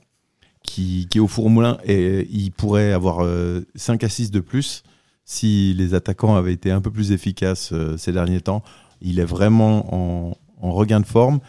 qui, 0.63 1.07
qui 1.09 1.19
est 1.19 1.21
au 1.21 1.27
four 1.27 1.45
au 1.45 1.49
moulin 1.49 1.77
et 1.85 2.27
il 2.31 2.51
pourrait 2.51 2.91
avoir 2.91 3.19
euh, 3.23 3.61
5 3.75 4.03
assists 4.03 4.33
de 4.33 4.39
plus 4.39 4.81
si 5.25 5.75
les 5.75 5.93
attaquants 5.93 6.35
avaient 6.35 6.53
été 6.53 6.71
un 6.71 6.81
peu 6.81 6.89
plus 6.89 7.11
efficaces 7.11 7.71
ces 7.97 8.11
derniers 8.11 8.41
temps. 8.41 8.63
Il 8.99 9.19
est 9.19 9.25
vraiment 9.25 9.93
en, 9.93 10.37
en 10.59 10.71
regain 10.71 10.99
de 10.99 11.05
forme. 11.05 11.39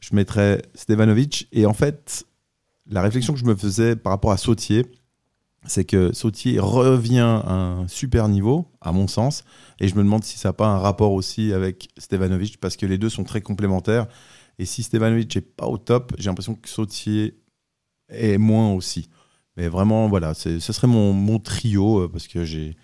Je 0.00 0.14
mettrais 0.14 0.62
Stevanovic 0.74 1.48
et 1.52 1.66
en 1.66 1.74
fait, 1.74 2.24
la 2.88 3.02
réflexion 3.02 3.34
que 3.34 3.38
je 3.38 3.44
me 3.44 3.54
faisais 3.54 3.96
par 3.96 4.12
rapport 4.12 4.32
à 4.32 4.36
Sautier, 4.36 4.86
c'est 5.66 5.84
que 5.84 6.12
Sautier 6.12 6.58
revient 6.60 7.18
à 7.44 7.52
un 7.52 7.88
super 7.88 8.28
niveau, 8.28 8.66
à 8.80 8.92
mon 8.92 9.06
sens, 9.06 9.44
et 9.80 9.88
je 9.88 9.94
me 9.94 10.02
demande 10.02 10.24
si 10.24 10.38
ça 10.38 10.50
n'a 10.50 10.52
pas 10.54 10.68
un 10.68 10.78
rapport 10.78 11.12
aussi 11.12 11.52
avec 11.52 11.88
Stevanovic, 11.98 12.58
parce 12.60 12.76
que 12.76 12.86
les 12.86 12.98
deux 12.98 13.08
sont 13.10 13.24
très 13.24 13.40
complémentaires. 13.40 14.06
Et 14.58 14.64
si 14.64 14.82
Stevanovic 14.82 15.34
n'est 15.36 15.42
pas 15.42 15.66
au 15.66 15.78
top, 15.78 16.14
j'ai 16.18 16.30
l'impression 16.30 16.54
que 16.54 16.68
Sautier 16.68 17.38
est 18.08 18.38
moins 18.38 18.72
aussi. 18.72 19.08
Mais 19.56 19.68
vraiment, 19.68 20.08
voilà, 20.08 20.34
ce 20.34 20.58
serait 20.58 20.86
mon, 20.86 21.38
trio, 21.38 22.04
euh, 22.04 22.08
parce 22.08 22.28
que 22.28 22.44
j'ai 22.44 22.76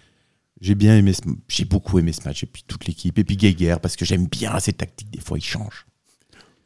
j'ai 0.61 0.77
bien 0.77 0.97
aimé, 0.97 1.13
j'ai 1.49 1.65
beaucoup 1.65 1.99
aimé 1.99 2.13
ce 2.13 2.23
match, 2.25 2.45
et 2.45 2.47
puis 2.47 2.65
toute 2.67 2.87
l'équipe, 2.87 3.19
et 3.19 3.25
puis 3.25 3.37
Geiger, 3.37 3.77
parce 3.83 3.97
que 3.97 4.05
j'aime 4.05 4.27
bien 4.27 4.59
ses 4.61 4.73
tactiques, 4.73 5.11
des 5.11 5.21
fois 5.21 5.37
il 5.37 5.45
change. 5.45 5.87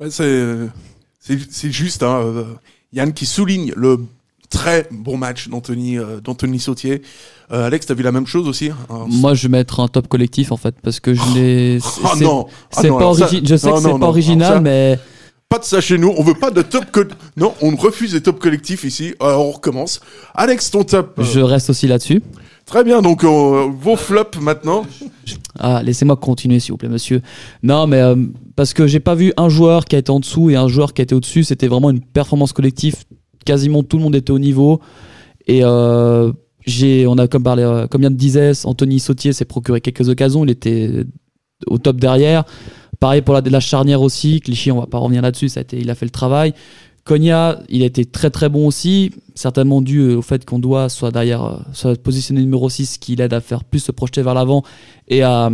C'est, 0.08 0.68
c'est 1.50 1.72
juste, 1.72 2.02
hein, 2.02 2.20
euh, 2.22 2.54
Yann 2.92 3.12
qui 3.12 3.26
souligne 3.26 3.72
le 3.76 4.00
très 4.50 4.88
bon 4.90 5.16
match 5.18 5.48
d'Anthony, 5.48 5.98
euh, 5.98 6.20
d'Anthony 6.22 6.58
Sautier. 6.58 7.02
Euh, 7.52 7.66
Alex, 7.66 7.86
t'as 7.86 7.94
vu 7.94 8.02
la 8.02 8.12
même 8.12 8.26
chose 8.26 8.48
aussi 8.48 8.70
hein 8.70 9.06
Moi, 9.08 9.34
je 9.34 9.42
vais 9.42 9.48
mettre 9.58 9.80
un 9.80 9.88
top 9.88 10.08
collectif 10.08 10.52
en 10.52 10.56
fait, 10.56 10.74
parce 10.82 11.00
que 11.00 11.12
je 11.14 11.20
l'ai. 11.34 11.80
c'est- 11.82 12.00
Ah 12.04 12.10
c'est- 12.16 12.24
non, 12.24 12.46
ah 12.48 12.78
c'est 12.80 12.88
pas 12.88 13.14
ça- 13.14 13.28
Je 13.30 13.56
sais 13.56 13.68
non, 13.68 13.74
que 13.76 13.82
c'est 13.82 13.88
non, 13.88 13.98
pas 13.98 14.06
original, 14.06 14.54
ça- 14.54 14.60
mais 14.60 14.98
Pas 15.50 15.58
de 15.58 15.64
ça 15.64 15.80
chez 15.80 15.96
nous, 15.98 16.12
on 16.16 16.22
veut 16.22 16.34
pas 16.34 16.50
de 16.50 16.60
top 16.62 16.84
co- 16.92 17.04
Non, 17.36 17.54
on 17.62 17.74
refuse 17.76 18.12
les 18.14 18.20
top 18.22 18.38
collectifs 18.38 18.84
ici. 18.84 19.14
Alors 19.20 19.46
on 19.46 19.50
recommence. 19.52 20.00
Alex, 20.34 20.70
ton 20.70 20.84
top. 20.84 21.18
euh, 21.18 21.24
je 21.24 21.40
reste 21.40 21.70
aussi 21.70 21.86
là-dessus. 21.86 22.22
Très 22.68 22.84
bien, 22.84 23.00
donc 23.00 23.24
euh, 23.24 23.70
vos 23.80 23.96
flops 23.96 24.38
maintenant. 24.42 24.84
Ah, 25.58 25.82
laissez-moi 25.82 26.16
continuer, 26.16 26.60
s'il 26.60 26.72
vous 26.72 26.76
plaît, 26.76 26.90
monsieur. 26.90 27.22
Non, 27.62 27.86
mais 27.86 27.96
euh, 27.96 28.14
parce 28.56 28.74
que 28.74 28.86
j'ai 28.86 29.00
pas 29.00 29.14
vu 29.14 29.32
un 29.38 29.48
joueur 29.48 29.86
qui 29.86 29.96
a 29.96 29.98
été 29.98 30.10
en 30.10 30.20
dessous 30.20 30.50
et 30.50 30.56
un 30.56 30.68
joueur 30.68 30.92
qui 30.92 31.00
a 31.00 31.04
été 31.04 31.14
au-dessus. 31.14 31.44
C'était 31.44 31.66
vraiment 31.66 31.88
une 31.88 32.00
performance 32.00 32.52
collective. 32.52 32.96
Quasiment 33.46 33.82
tout 33.82 33.96
le 33.96 34.02
monde 34.02 34.14
était 34.14 34.32
au 34.32 34.38
niveau. 34.38 34.80
Et 35.46 35.60
euh, 35.64 36.30
j'ai, 36.66 37.06
on 37.06 37.16
a 37.16 37.26
comme 37.26 37.42
parlé, 37.42 37.62
euh, 37.62 37.86
comme 37.86 38.02
Yann 38.02 38.14
disait, 38.14 38.52
Anthony 38.64 39.00
Sautier 39.00 39.32
s'est 39.32 39.46
procuré 39.46 39.80
quelques 39.80 40.10
occasions. 40.10 40.44
Il 40.44 40.50
était 40.50 41.04
au 41.66 41.78
top 41.78 41.96
derrière. 41.96 42.44
Pareil 43.00 43.22
pour 43.22 43.32
la, 43.32 43.40
la 43.40 43.60
charnière 43.60 44.02
aussi. 44.02 44.40
Clichy, 44.42 44.72
on 44.72 44.80
va 44.80 44.86
pas 44.86 44.98
revenir 44.98 45.22
là-dessus. 45.22 45.48
Ça 45.48 45.60
a 45.60 45.62
été, 45.62 45.78
il 45.78 45.88
a 45.88 45.94
fait 45.94 46.04
le 46.06 46.10
travail. 46.10 46.52
Cogna, 47.08 47.58
il 47.70 47.82
a 47.82 47.86
été 47.86 48.04
très 48.04 48.28
très 48.28 48.50
bon 48.50 48.66
aussi, 48.66 49.12
certainement 49.34 49.80
dû 49.80 50.00
euh, 50.00 50.18
au 50.18 50.22
fait 50.22 50.44
qu'on 50.44 50.58
doit 50.58 50.90
soit 50.90 51.10
derrière, 51.10 51.42
euh, 51.42 51.56
soit 51.72 51.96
numéro 52.32 52.68
6 52.68 52.98
qui 52.98 53.16
l'aide 53.16 53.32
à 53.32 53.40
faire 53.40 53.64
plus 53.64 53.78
se 53.78 53.92
projeter 53.92 54.20
vers 54.20 54.34
l'avant 54.34 54.62
et 55.08 55.22
à, 55.22 55.50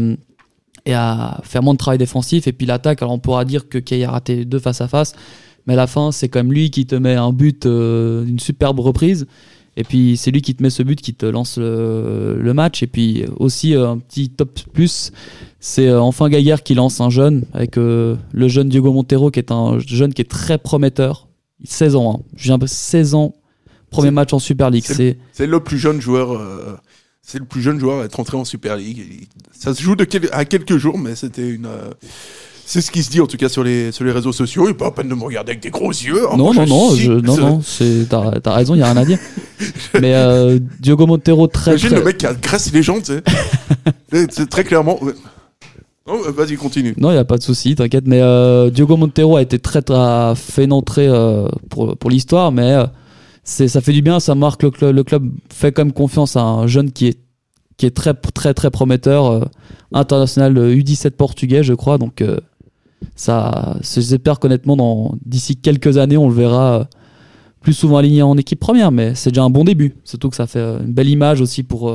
et 0.84 0.94
à 0.94 1.40
faire 1.44 1.62
moins 1.62 1.74
de 1.74 1.78
travail 1.78 1.98
défensif. 1.98 2.48
Et 2.48 2.52
puis 2.52 2.66
l'attaque, 2.66 3.02
alors 3.02 3.14
on 3.14 3.20
pourra 3.20 3.44
dire 3.44 3.68
que 3.68 3.78
Kay 3.78 4.02
a 4.02 4.10
raté 4.10 4.44
deux 4.44 4.58
face 4.58 4.80
à 4.80 4.88
face, 4.88 5.14
mais 5.68 5.74
à 5.74 5.76
la 5.76 5.86
fin, 5.86 6.10
c'est 6.10 6.28
quand 6.28 6.40
même 6.40 6.52
lui 6.52 6.70
qui 6.70 6.86
te 6.86 6.96
met 6.96 7.14
un 7.14 7.32
but, 7.32 7.66
euh, 7.66 8.26
une 8.26 8.40
superbe 8.40 8.80
reprise. 8.80 9.24
Et 9.76 9.84
puis 9.84 10.16
c'est 10.16 10.32
lui 10.32 10.42
qui 10.42 10.56
te 10.56 10.62
met 10.62 10.70
ce 10.70 10.82
but, 10.82 11.00
qui 11.00 11.14
te 11.14 11.26
lance 11.26 11.56
le, 11.56 12.52
match. 12.52 12.82
Et 12.82 12.88
puis 12.88 13.26
aussi 13.36 13.76
euh, 13.76 13.90
un 13.90 13.98
petit 13.98 14.28
top 14.28 14.58
plus, 14.72 15.12
c'est 15.60 15.94
enfin 15.94 16.28
Gaillard 16.28 16.64
qui 16.64 16.74
lance 16.74 17.00
un 17.00 17.10
jeune 17.10 17.44
avec 17.52 17.76
le 17.76 18.18
jeune 18.48 18.68
Diogo 18.68 18.92
Montero 18.92 19.30
qui 19.30 19.38
est 19.38 19.52
un 19.52 19.78
jeune 19.78 20.12
qui 20.12 20.22
est 20.22 20.28
très 20.28 20.58
prometteur. 20.58 21.28
16 21.62 21.94
ans, 21.96 22.18
hein. 22.18 22.22
je 22.36 22.44
viens 22.44 22.58
de 22.58 22.66
16 22.66 23.14
ans, 23.14 23.34
premier 23.90 24.10
match 24.10 24.32
en 24.32 24.38
Super 24.38 24.70
League. 24.70 24.84
C'est 24.86 25.18
C'est 25.32 25.46
le, 25.46 25.52
le 25.52 25.60
plus 25.60 25.78
jeune 25.78 26.00
joueur. 26.00 26.32
euh, 26.32 26.76
c'est 27.22 27.38
le 27.38 27.44
plus 27.46 27.62
jeune 27.62 27.78
joueur 27.80 28.00
à 28.02 28.04
être 28.04 28.18
entré 28.20 28.36
en 28.36 28.44
Super 28.44 28.76
League. 28.76 29.28
Ça 29.58 29.74
se 29.74 29.82
joue 29.82 29.96
de 29.96 30.04
quel- 30.04 30.28
à 30.32 30.44
quelques 30.44 30.76
jours, 30.76 30.98
mais 30.98 31.14
c'était 31.14 31.48
une. 31.48 31.66
euh, 31.66 31.90
c'est 32.66 32.80
ce 32.80 32.90
qui 32.90 33.02
se 33.02 33.10
dit 33.10 33.20
en 33.20 33.26
tout 33.26 33.36
cas 33.36 33.48
sur 33.50 33.62
les 33.62 33.92
sur 33.92 34.04
les 34.04 34.12
réseaux 34.12 34.32
sociaux. 34.32 34.68
Et 34.68 34.74
pas 34.74 34.86
à 34.86 34.90
peine 34.90 35.08
de 35.08 35.14
me 35.14 35.22
regarder 35.22 35.52
avec 35.52 35.62
des 35.62 35.70
gros 35.70 35.90
yeux. 35.90 36.24
hein. 36.30 36.36
Non, 36.36 36.52
Moi, 36.52 36.66
non, 36.66 36.90
non, 36.90 36.94
je, 36.96 37.12
non, 37.12 37.36
non, 37.36 37.60
c'est, 37.62 38.06
t'as, 38.08 38.40
t'as 38.40 38.52
raison, 38.54 38.74
il 38.74 38.78
n'y 38.78 38.82
a 38.82 38.86
rien 38.92 38.96
à 39.00 39.04
dire. 39.04 39.18
Mais 40.00 40.14
euh, 40.14 40.58
Diogo 40.80 41.06
Montero, 41.06 41.46
très, 41.46 41.72
Imagine 41.72 41.88
très... 41.90 41.98
le 41.98 42.04
mec 42.04 42.18
qui 42.18 42.26
agresse 42.26 42.72
les 42.72 42.82
gens, 42.82 43.00
tu 43.00 43.12
sais. 44.12 44.46
très 44.50 44.64
clairement. 44.64 44.98
Non, 46.06 46.20
euh, 46.26 46.30
vas-y, 46.30 46.56
continue. 46.56 46.94
Non, 46.98 47.10
il 47.10 47.14
n'y 47.14 47.18
a 47.18 47.24
pas 47.24 47.38
de 47.38 47.42
souci, 47.42 47.74
t'inquiète. 47.74 48.06
Mais 48.06 48.20
euh, 48.20 48.70
Diogo 48.70 48.96
Montero 48.96 49.36
a 49.36 49.42
été 49.42 49.58
très, 49.58 49.82
très 49.82 50.34
fait 50.36 50.64
une 50.64 50.72
entrée 50.72 51.08
euh, 51.08 51.48
pour, 51.70 51.96
pour 51.96 52.10
l'histoire, 52.10 52.52
mais 52.52 52.72
euh, 52.74 52.86
ça 53.44 53.80
fait 53.80 53.92
du 53.92 54.02
bien, 54.02 54.20
ça 54.20 54.34
marque 54.34 54.62
le, 54.62 54.70
cl- 54.70 54.90
le 54.90 55.02
club 55.04 55.30
fait 55.50 55.72
quand 55.72 55.84
même 55.84 55.92
confiance 55.92 56.36
à 56.36 56.42
un 56.42 56.66
jeune 56.66 56.92
qui 56.92 57.06
est, 57.08 57.18
qui 57.76 57.86
est 57.86 57.90
très, 57.90 58.14
très, 58.14 58.52
très 58.54 58.70
prometteur, 58.70 59.48
international 59.92 60.56
euh, 60.58 60.74
U17 60.76 61.12
portugais, 61.12 61.62
je 61.62 61.72
crois. 61.74 61.96
Donc, 61.98 62.22
ça, 63.16 63.76
j'espère 63.82 64.38
qu'honnêtement, 64.40 65.14
d'ici 65.24 65.56
quelques 65.56 65.98
années, 65.98 66.16
on 66.16 66.28
le 66.28 66.34
verra 66.34 66.88
plus 67.60 67.72
souvent 67.72 67.96
aligné 67.96 68.22
en 68.22 68.36
équipe 68.36 68.60
première, 68.60 68.92
mais 68.92 69.14
c'est 69.14 69.30
déjà 69.30 69.42
un 69.42 69.50
bon 69.50 69.64
début. 69.64 69.94
Surtout 70.04 70.28
que 70.28 70.36
ça 70.36 70.46
fait 70.46 70.60
une 70.60 70.92
belle 70.92 71.08
image 71.08 71.40
aussi 71.40 71.62
pour, 71.62 71.90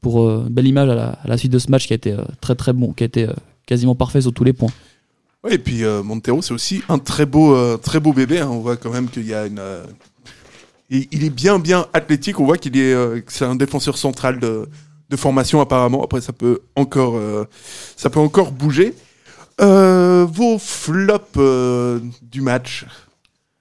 pour 0.00 0.28
euh, 0.28 0.44
une 0.46 0.52
belle 0.54 0.66
image 0.66 0.88
à 0.88 0.94
la, 0.94 1.08
à 1.10 1.28
la 1.28 1.36
suite 1.36 1.52
de 1.52 1.58
ce 1.58 1.70
match 1.70 1.86
qui 1.86 1.92
a 1.92 1.96
été 1.96 2.12
euh, 2.12 2.22
très 2.40 2.54
très 2.54 2.72
bon, 2.72 2.92
qui 2.92 3.02
a 3.04 3.06
été 3.06 3.28
euh, 3.28 3.32
quasiment 3.66 3.94
parfait 3.94 4.20
sur 4.20 4.32
tous 4.32 4.44
les 4.44 4.52
points. 4.52 4.70
Ouais, 5.44 5.54
et 5.54 5.58
puis 5.58 5.84
euh, 5.84 6.02
Montero, 6.02 6.42
c'est 6.42 6.54
aussi 6.54 6.82
un 6.88 6.98
très 6.98 7.26
beau, 7.26 7.54
euh, 7.54 7.76
très 7.76 8.00
beau 8.00 8.12
bébé. 8.12 8.40
hein. 8.40 8.48
On 8.50 8.60
voit 8.60 8.76
quand 8.76 8.90
même 8.90 9.08
qu'il 9.08 9.26
y 9.26 9.34
a 9.34 9.46
une. 9.46 9.58
euh, 9.58 9.84
il, 10.90 11.24
est 11.24 11.30
bien, 11.30 11.58
bien 11.58 11.86
athlétique. 11.92 12.38
On 12.40 12.44
voit 12.46 12.58
qu'il 12.58 12.76
est, 12.76 12.92
euh, 12.92 13.20
c'est 13.28 13.44
un 13.44 13.56
défenseur 13.56 13.98
central 13.98 14.38
de, 14.38 14.68
de 15.10 15.16
formation 15.16 15.60
apparemment. 15.60 16.02
Après, 16.04 16.20
ça 16.20 16.32
peut 16.32 16.60
encore, 16.76 17.16
euh, 17.16 17.44
ça 17.96 18.08
peut 18.10 18.20
encore 18.20 18.52
bouger. 18.52 18.94
Euh, 19.60 20.26
vos 20.30 20.58
flops 20.58 21.24
euh, 21.38 21.98
du 22.22 22.40
match. 22.40 22.84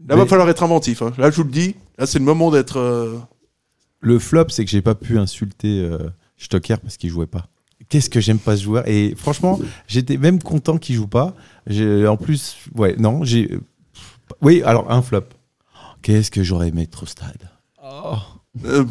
Là, 0.07 0.15
Mais- 0.15 0.15
va 0.17 0.25
falloir 0.25 0.49
être 0.49 0.61
inventif. 0.63 1.01
hein. 1.01 1.13
Là, 1.17 1.31
je 1.31 1.37
vous 1.37 1.43
le 1.45 1.51
dis. 1.51 1.75
Là, 1.97 2.05
c'est 2.05 2.19
le 2.19 2.25
moment 2.25 2.51
d'être. 2.51 2.77
euh, 2.77 3.17
Le 4.01 4.19
flop, 4.19 4.49
c'est 4.49 4.65
que 4.65 4.69
j'ai 4.71 4.81
pas 4.81 4.93
pu 4.95 5.17
insulter 5.17 5.79
euh, 5.79 5.97
Stocker 6.37 6.75
parce 6.81 6.97
qu'il 6.97 7.09
jouait 7.09 7.25
pas. 7.27 7.45
Qu'est-ce 7.89 8.09
que 8.09 8.19
j'aime 8.19 8.39
pas 8.39 8.57
ce 8.57 8.63
joueur 8.63 8.87
Et 8.87 9.13
franchement, 9.17 9.59
j'étais 9.87 10.17
même 10.17 10.41
content 10.41 10.77
qu'il 10.77 10.95
joue 10.95 11.07
pas. 11.07 11.33
En 11.69 12.17
plus, 12.17 12.55
ouais, 12.75 12.95
non, 12.97 13.23
j'ai. 13.23 13.57
Oui, 14.41 14.61
alors 14.65 14.91
un 14.91 15.01
flop. 15.01 15.25
Qu'est-ce 16.01 16.31
que 16.31 16.43
j'aurais 16.43 16.69
aimé 16.69 16.83
être 16.83 17.03
au 17.03 17.05
stade? 17.05 17.49
Euh, 18.65 18.85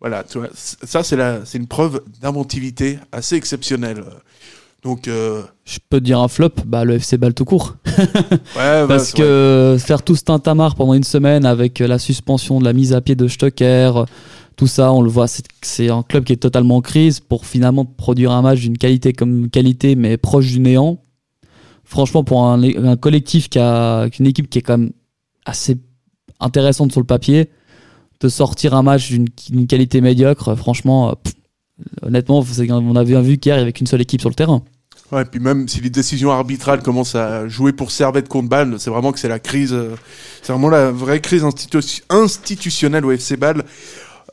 voilà, 0.00 0.22
tu 0.24 0.38
vois, 0.38 0.48
ça, 0.54 1.02
c'est 1.02 1.16
la- 1.16 1.44
c'est 1.44 1.58
une 1.58 1.66
preuve 1.66 2.02
d'inventivité 2.20 2.98
assez 3.12 3.36
exceptionnelle. 3.36 4.04
Donc, 4.82 5.08
euh, 5.08 5.42
Je 5.64 5.78
peux 5.88 5.98
te 5.98 6.04
dire 6.04 6.20
un 6.20 6.28
flop, 6.28 6.50
bah, 6.66 6.84
le 6.84 6.94
FC 6.98 7.16
Ball 7.16 7.32
tout 7.32 7.46
court. 7.46 7.76
ouais, 7.86 8.86
Parce 8.86 9.12
ouais, 9.14 9.18
que 9.18 9.76
faire 9.78 10.02
tout 10.02 10.14
ce 10.14 10.24
tintamarre 10.24 10.74
pendant 10.74 10.92
une 10.92 11.04
semaine 11.04 11.46
avec 11.46 11.78
la 11.78 11.98
suspension 11.98 12.58
de 12.58 12.64
la 12.64 12.74
mise 12.74 12.92
à 12.92 13.00
pied 13.00 13.14
de 13.14 13.26
Stocker, 13.26 13.92
euh, 13.96 14.04
Tout 14.56 14.66
ça, 14.66 14.92
on 14.92 15.02
le 15.02 15.10
voit, 15.10 15.26
c'est- 15.26 15.90
un 15.90 16.02
club 16.02 16.24
qui 16.24 16.32
est 16.32 16.36
totalement 16.36 16.76
en 16.76 16.80
crise 16.80 17.20
pour 17.20 17.44
finalement 17.46 17.84
produire 17.84 18.30
un 18.30 18.42
match 18.42 18.60
d'une 18.60 18.78
qualité 18.78 19.12
comme 19.12 19.50
qualité, 19.50 19.96
mais 19.96 20.16
proche 20.16 20.46
du 20.46 20.60
néant. 20.60 20.98
Franchement, 21.84 22.24
pour 22.24 22.46
un, 22.46 22.96
collectif 22.96 23.48
qui 23.48 23.58
a 23.58 24.06
une 24.18 24.26
équipe 24.26 24.48
qui 24.48 24.58
est 24.58 24.62
quand 24.62 24.78
même 24.78 24.92
assez 25.44 25.76
intéressante 26.40 26.92
sur 26.92 27.00
le 27.00 27.06
papier, 27.06 27.50
de 28.20 28.28
sortir 28.28 28.74
un 28.74 28.82
match 28.82 29.10
d'une 29.10 29.66
qualité 29.66 30.00
médiocre, 30.00 30.54
franchement, 30.54 31.10
euh, 31.10 31.12
pff, 31.22 31.34
honnêtement, 32.02 32.44
on 32.70 32.96
avait 32.96 33.20
vu 33.22 33.38
qu'hier, 33.38 33.56
il 33.56 33.58
n'y 33.58 33.62
avait 33.62 33.72
qu'une 33.72 33.86
seule 33.86 34.00
équipe 34.00 34.20
sur 34.20 34.30
le 34.30 34.34
terrain. 34.34 34.62
Ouais, 35.12 35.22
et 35.22 35.24
puis 35.26 35.38
même 35.40 35.68
si 35.68 35.80
les 35.80 35.90
décisions 35.90 36.30
arbitrales 36.30 36.82
commencent 36.82 37.14
à 37.14 37.46
jouer 37.46 37.72
pour 37.72 37.90
Servette 37.90 38.28
contre 38.28 38.48
Bâle, 38.48 38.76
c'est 38.78 38.90
vraiment 38.90 39.12
que 39.12 39.18
c'est 39.18 39.28
la 39.28 39.38
crise, 39.38 39.72
euh, 39.72 39.94
c'est 40.42 40.52
vraiment 40.52 40.70
la 40.70 40.90
vraie 40.90 41.20
crise 41.20 41.44
institu- 41.44 42.02
institutionnelle 42.08 43.04
au 43.04 43.10
FC 43.12 43.36
Bâle. 43.36 43.64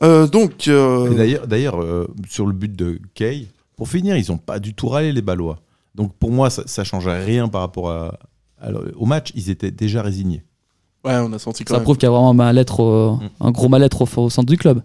Euh, 0.02 0.26
donc, 0.26 0.66
euh, 0.68 1.10
Et 1.12 1.14
D'ailleurs, 1.14 1.46
d'ailleurs 1.46 1.82
euh, 1.82 2.08
sur 2.28 2.46
le 2.46 2.52
but 2.52 2.74
de 2.74 3.00
Kay, 3.14 3.46
pour 3.76 3.88
finir, 3.88 4.16
ils 4.16 4.32
ont 4.32 4.38
pas 4.38 4.58
du 4.58 4.74
tout 4.74 4.88
râlé 4.88 5.12
les 5.12 5.22
Ballois. 5.22 5.58
Donc 5.94 6.12
pour 6.14 6.30
moi, 6.32 6.50
ça, 6.50 6.62
ça 6.66 6.84
changeait 6.84 7.22
rien 7.24 7.48
par 7.48 7.60
rapport 7.60 7.90
à, 7.90 8.18
à- 8.60 8.70
au 8.96 9.06
match. 9.06 9.30
Ils 9.34 9.50
étaient 9.50 9.70
déjà 9.70 10.02
résignés. 10.02 10.42
ouais, 11.04 11.16
on 11.18 11.32
a 11.32 11.38
senti 11.38 11.64
quand 11.64 11.74
Ça 11.74 11.78
même. 11.78 11.84
prouve 11.84 11.96
qu'il 11.98 12.06
y 12.06 12.08
a 12.08 12.10
vraiment 12.10 12.30
un 12.30 12.34
mal-être, 12.34 12.80
au- 12.80 13.18
un 13.40 13.50
gros 13.52 13.68
mal-être 13.68 14.02
au, 14.02 14.22
au 14.24 14.30
centre 14.30 14.48
du 14.50 14.56
club. 14.56 14.82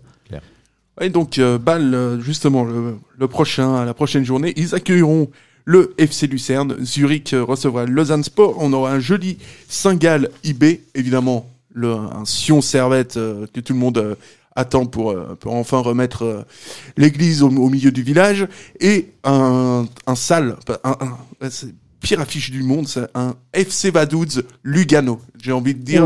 Et 0.99 1.09
donc, 1.11 1.38
euh, 1.38 1.59
Bâle, 1.59 1.93
euh, 1.93 2.20
justement, 2.20 2.63
le, 2.63 2.95
le 3.20 3.28
prochain, 3.28 3.86
la 3.86 3.93
prochaine 3.93 4.24
journée, 4.26 4.51
ils 4.57 4.74
accueilleront 4.74 5.30
le 5.63 5.93
FC 5.99 6.26
Lucerne. 6.26 6.76
Zurich 6.84 7.36
recevra 7.38 7.86
Lausanne 7.86 8.24
Sport. 8.24 8.55
On 8.57 8.74
aura 8.74 8.93
un 8.93 8.99
joli 8.99 9.38
Saint-Gall 9.70 10.32
IB, 10.43 10.82
évidemment, 10.95 11.47
le, 11.72 11.91
un 11.93 12.26
Sion 12.26 12.61
Servette 12.61 13.18
euh, 13.18 13.45
que 13.53 13.59
tout 13.59 13.74
le 13.74 13.80
monde 13.80 13.99
euh, 13.99 14.15
attend 14.58 14.86
pour, 14.86 15.12
euh, 15.12 15.38
pour 15.39 15.53
enfin 15.53 15.80
remettre 15.80 16.24
euh, 16.24 16.41
l'église 16.97 17.43
au, 17.43 17.47
au 17.49 17.70
milieu 17.70 17.91
du 17.91 18.01
village. 18.03 18.47
Et 18.82 19.12
un, 19.24 19.86
un 20.05 20.16
sale, 20.16 20.58
un, 20.84 20.95
un- 20.99 21.49
pire 22.01 22.20
affiche 22.20 22.51
du 22.51 22.64
monde, 22.64 22.88
c'est 22.88 23.08
un 23.16 23.36
FC 23.53 23.91
Vaduz 23.91 24.43
Lugano. 24.64 25.20
J'ai 25.41 25.51
envie 25.51 25.74
de 25.76 25.82
dire. 25.84 26.03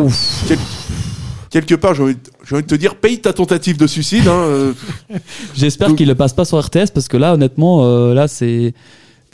quel- 0.47 0.57
quelque 1.49 1.75
part, 1.75 1.93
j'ai 1.95 2.03
envie, 2.03 2.17
envie 2.51 2.63
de 2.63 2.67
te 2.67 2.75
dire, 2.75 2.95
paye 2.95 3.19
ta 3.19 3.33
tentative 3.33 3.77
de 3.77 3.87
suicide. 3.87 4.27
Hein, 4.27 4.31
euh, 4.35 4.73
J'espère 5.53 5.95
qu'il 5.95 6.07
le 6.07 6.15
passe 6.15 6.33
pas 6.33 6.45
sur 6.45 6.59
RTS 6.65 6.91
parce 6.93 7.07
que 7.07 7.17
là, 7.17 7.33
honnêtement, 7.33 7.85
euh, 7.85 8.13
là, 8.13 8.27
c'est. 8.27 8.73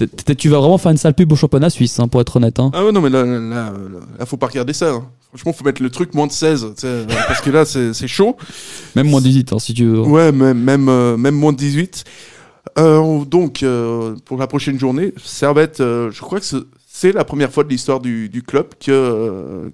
T- 0.05 0.35
Tu 0.35 0.49
vas 0.49 0.59
vraiment 0.59 0.77
faire 0.77 0.91
une 0.91 0.97
sale 0.97 1.13
pub 1.15 1.31
au 1.31 1.35
championnat 1.35 1.69
suisse, 1.71 1.99
hein, 1.99 2.07
pour 2.07 2.21
être 2.21 2.35
honnête. 2.35 2.59
hein. 2.59 2.69
Ah 2.73 2.85
ouais, 2.85 2.91
non, 2.91 3.01
mais 3.01 3.09
là, 3.09 3.23
là, 3.25 3.39
là, 3.39 3.73
là, 4.19 4.25
faut 4.25 4.37
pas 4.37 4.47
regarder 4.47 4.73
ça. 4.73 4.91
hein. 4.91 5.05
Franchement, 5.29 5.53
faut 5.53 5.63
mettre 5.65 5.81
le 5.81 5.89
truc 5.89 6.13
moins 6.13 6.27
de 6.27 6.31
16, 6.31 6.61
tu 6.75 6.81
sais, 6.81 6.87
euh, 6.87 7.05
parce 7.27 7.41
que 7.41 7.49
là, 7.49 7.65
c'est 7.65 8.07
chaud. 8.07 8.37
Même 8.95 9.09
moins 9.09 9.21
18, 9.21 9.53
hein, 9.53 9.59
si 9.59 9.73
tu 9.73 9.85
veux. 9.85 10.01
Ouais, 10.01 10.31
même, 10.31 10.59
même, 10.61 10.87
euh, 10.89 11.17
même 11.17 11.35
moins 11.35 11.51
de 11.53 11.57
18. 11.57 12.03
Euh, 12.77 12.97
on- 12.97 13.23
donc, 13.23 13.63
euh, 13.63 14.15
pour 14.25 14.37
la 14.37 14.47
prochaine 14.47 14.77
journée, 14.79 15.13
Servette, 15.23 15.77
je 15.79 16.19
crois 16.21 16.39
que 16.39 16.45
ce- 16.45 16.67
c'est 16.87 17.11
la 17.11 17.23
première 17.25 17.51
fois 17.51 17.63
de 17.63 17.69
l'histoire 17.69 17.99
du, 17.99 18.29
du 18.29 18.41
club 18.43 18.67
que, 18.79 19.69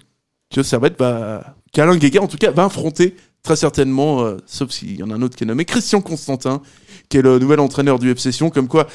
que 0.54 0.62
Servette 0.62 0.98
va, 0.98 1.54
qu'Alain 1.72 1.96
Guéguer, 1.96 2.18
en 2.18 2.26
tout 2.28 2.36
cas, 2.36 2.50
va 2.50 2.64
affronter 2.66 3.16
très 3.42 3.56
certainement, 3.56 4.22
euh, 4.24 4.36
sauf 4.46 4.70
s'il 4.70 4.96
y 4.96 5.02
en 5.02 5.10
a 5.10 5.14
un 5.14 5.22
autre 5.22 5.36
qui 5.36 5.44
est 5.44 5.46
nommé 5.46 5.64
Christian 5.64 6.00
Constantin, 6.00 6.62
qui 7.08 7.18
est 7.18 7.22
le 7.22 7.38
nouvel 7.38 7.60
entraîneur 7.60 7.98
du 7.98 8.10
FC 8.10 8.32
Sion, 8.32 8.50
comme 8.50 8.68
quoi, 8.68 8.86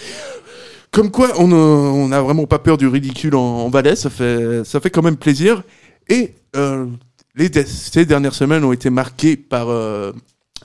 comme 0.92 1.12
quoi 1.12 1.30
on 1.40 2.08
n'a 2.08 2.22
vraiment 2.22 2.46
pas 2.46 2.60
peur 2.60 2.78
du 2.78 2.88
ridicule 2.88 3.36
en, 3.36 3.68
en 3.68 3.96
ça 3.96 4.10
fait, 4.10 4.64
ça 4.64 4.80
fait 4.80 4.90
quand 4.90 5.04
même 5.04 5.18
plaisir. 5.18 5.64
Et 6.10 6.34
euh, 6.56 6.88
les, 7.36 7.52
ces 7.66 8.06
dernières 8.06 8.34
semaines 8.34 8.64
ont 8.64 8.74
été 8.74 8.90
marquées 8.90 9.38
par, 9.38 9.70
euh, 9.70 10.12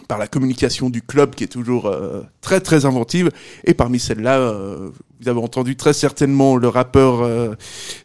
par 0.08 0.18
la 0.18 0.26
communication 0.26 0.88
du 0.88 1.02
club 1.02 1.34
qui 1.34 1.44
est 1.44 1.48
toujours 1.48 1.86
euh, 1.86 2.22
très 2.40 2.60
très 2.60 2.86
inventive. 2.86 3.30
Et 3.64 3.74
parmi 3.74 3.98
celles-là, 3.98 4.38
euh, 4.38 4.90
vous 5.20 5.28
avez 5.28 5.40
entendu 5.40 5.76
très 5.76 5.92
certainement 5.92 6.56
le 6.56 6.68
rappeur 6.68 7.22
euh, 7.22 7.54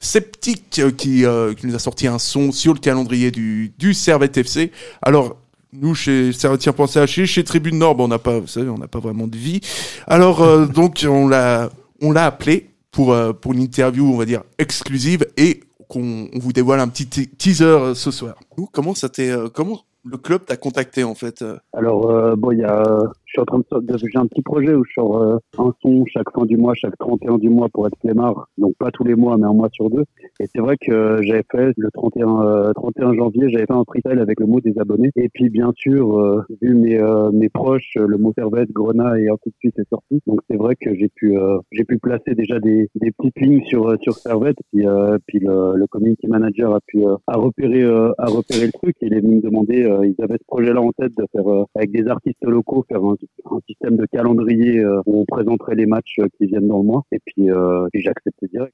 Sceptique 0.02 0.82
qui, 0.98 1.24
qui 1.58 1.68
nous 1.68 1.76
a 1.76 1.80
sorti 1.80 2.08
un 2.08 2.20
son 2.20 2.52
sur 2.52 2.74
le 2.74 2.80
calendrier 2.80 3.32
du, 3.32 3.74
du 3.78 3.94
Servette 3.94 4.38
FC. 4.38 4.72
Alors, 5.02 5.38
nous, 5.72 5.94
chez 5.94 6.34
Servetien 6.34 6.74
Pensée 6.74 7.06
chez, 7.06 7.26
chez 7.26 7.44
Tribune 7.44 7.78
Nord, 7.78 7.96
bon, 7.96 8.06
on 8.06 8.08
n'a 8.08 8.18
pas, 8.20 8.40
vous 8.40 8.48
savez, 8.48 8.70
on 8.70 8.78
n'a 8.78 8.88
pas 8.88 9.00
vraiment 9.00 9.28
de 9.28 9.38
vie. 9.38 9.62
Alors, 10.08 10.42
euh, 10.42 10.66
donc, 10.66 11.06
on 11.08 11.28
l'a, 11.28 11.70
on 12.02 12.12
l'a 12.12 12.26
appelé 12.26 12.70
pour, 12.92 13.14
euh, 13.14 13.34
pour 13.34 13.54
une 13.54 13.62
interview, 13.62 14.06
on 14.12 14.18
va 14.18 14.26
dire, 14.26 14.44
exclusive 14.58 15.26
et 15.38 15.62
qu'on 15.88 16.28
on 16.34 16.40
vous 16.40 16.54
dévoile 16.54 16.80
un 16.80 16.88
petit 16.88 17.08
te- 17.08 17.22
teaser 17.36 17.64
euh, 17.66 17.94
ce 17.96 18.12
soir. 18.12 18.36
Comment 18.72 18.94
ça 18.96 19.10
t'est, 19.10 19.30
euh, 19.32 19.50
comment 19.50 19.82
le 20.06 20.18
club 20.18 20.46
t'a 20.46 20.56
contacté, 20.58 21.04
en 21.04 21.14
fait 21.16 21.44
Alors, 21.74 22.10
euh, 22.10 22.36
bon, 22.36 22.52
il 22.52 22.60
y 22.60 22.64
a, 22.64 22.84
je 23.30 23.34
suis 23.34 23.42
en 23.42 23.46
train 23.46 23.60
de, 23.60 23.98
j'ai 23.98 24.18
un 24.18 24.26
petit 24.26 24.42
projet 24.42 24.74
où 24.74 24.84
je 24.84 24.94
sors 24.94 25.22
euh, 25.22 25.38
un 25.60 25.72
son 25.84 26.04
chaque 26.08 26.32
fin 26.34 26.46
du 26.46 26.58
mois, 26.58 26.74
chaque 26.74 26.98
31 26.98 27.38
du 27.38 27.50
mois 27.50 27.70
pour 27.70 27.86
être 27.86 27.96
flemmard. 28.02 28.50
Donc, 28.58 28.74
pas 28.80 28.90
tous 28.90 29.04
les 29.04 29.14
mois, 29.14 29.38
mais 29.38 29.46
un 29.46 29.54
mois 29.54 29.70
sur 29.72 29.92
deux. 29.92 30.04
Et 30.40 30.48
c'est 30.48 30.60
vrai 30.60 30.78
que 30.78 30.92
euh, 30.92 31.22
j'avais 31.22 31.44
fait 31.52 31.72
le 31.78 31.92
31, 31.92 32.42
euh, 32.42 32.74
31 32.74 33.14
janvier, 33.14 33.50
j'avais 33.50 33.68
fait 33.68 33.74
un 33.74 33.84
freestyle 33.88 34.20
avec 34.20 34.40
le 34.40 34.48
mot 34.48 34.60
des 34.60 34.74
abonnés. 34.80 35.12
Et 35.16 35.30
puis, 35.30 35.50
bien 35.52 35.72
sûr, 35.76 36.20
euh, 36.20 36.42
vu 36.60 36.74
mes, 36.74 37.00
euh, 37.00 37.30
mes 37.32 37.50
proches, 37.50 37.92
le 37.96 38.18
mot 38.18 38.34
Servette, 38.36 38.72
Grenat 38.72 39.20
et 39.20 39.30
ainsi 39.30 39.50
de 39.50 39.56
suite 39.60 39.78
est 39.78 39.90
sorti. 39.90 40.22
Donc, 40.26 40.40
c'est 40.50 40.58
vrai 40.58 40.76
que 40.76 40.96
j'ai 40.96 41.10
pu, 41.10 41.38
euh, 41.38 41.60
j'ai 41.72 41.84
pu 41.84 42.00
placer 42.00 42.34
déjà 42.34 42.60
des, 42.60 42.90
des 42.96 43.12
petites 43.12 43.40
lignes 43.40 43.64
sur, 43.66 43.96
sur 44.02 44.14
Servette. 44.14 44.58
Puis, 44.74 44.86
puis 45.28 45.40
le, 45.40 45.76
le 45.76 45.88
community 45.88 46.28
manager 46.28 46.74
a 46.74 46.80
pu, 46.88 47.04
a 47.06 47.38
repérer, 47.38 47.84
euh, 47.84 48.12
a 48.18 48.26
repérer 48.26 48.66
le 48.66 48.72
truc. 48.72 48.96
Et 49.02 49.06
il 49.06 49.14
est 49.14 49.22
venu 49.22 49.36
me 49.36 49.42
demander, 49.42 49.88
ils 50.04 50.24
avaient 50.24 50.40
ce 50.40 50.48
projet-là 50.48 50.82
en 50.82 50.92
tête 50.94 51.12
de 51.16 51.26
faire, 51.32 51.46
avec 51.76 51.92
des 51.92 52.08
artistes 52.08 52.44
locaux, 52.44 52.84
faire 52.90 53.04
un, 53.04 53.16
un 53.52 53.60
système 53.68 53.98
de 53.98 54.06
calendrier 54.06 54.80
euh, 54.80 55.02
où 55.06 55.22
on 55.22 55.26
présenterait 55.26 55.76
les 55.76 55.86
matchs 55.86 56.18
euh, 56.20 56.28
qui 56.38 56.46
viennent 56.48 56.68
dans 56.68 56.78
le 56.80 56.84
mois. 56.86 57.04
Et 57.12 57.20
puis, 57.26 57.50
euh, 57.52 57.88
puis 57.92 58.02
j'ai 58.02 58.10
accepté 58.10 58.48
direct. 58.48 58.74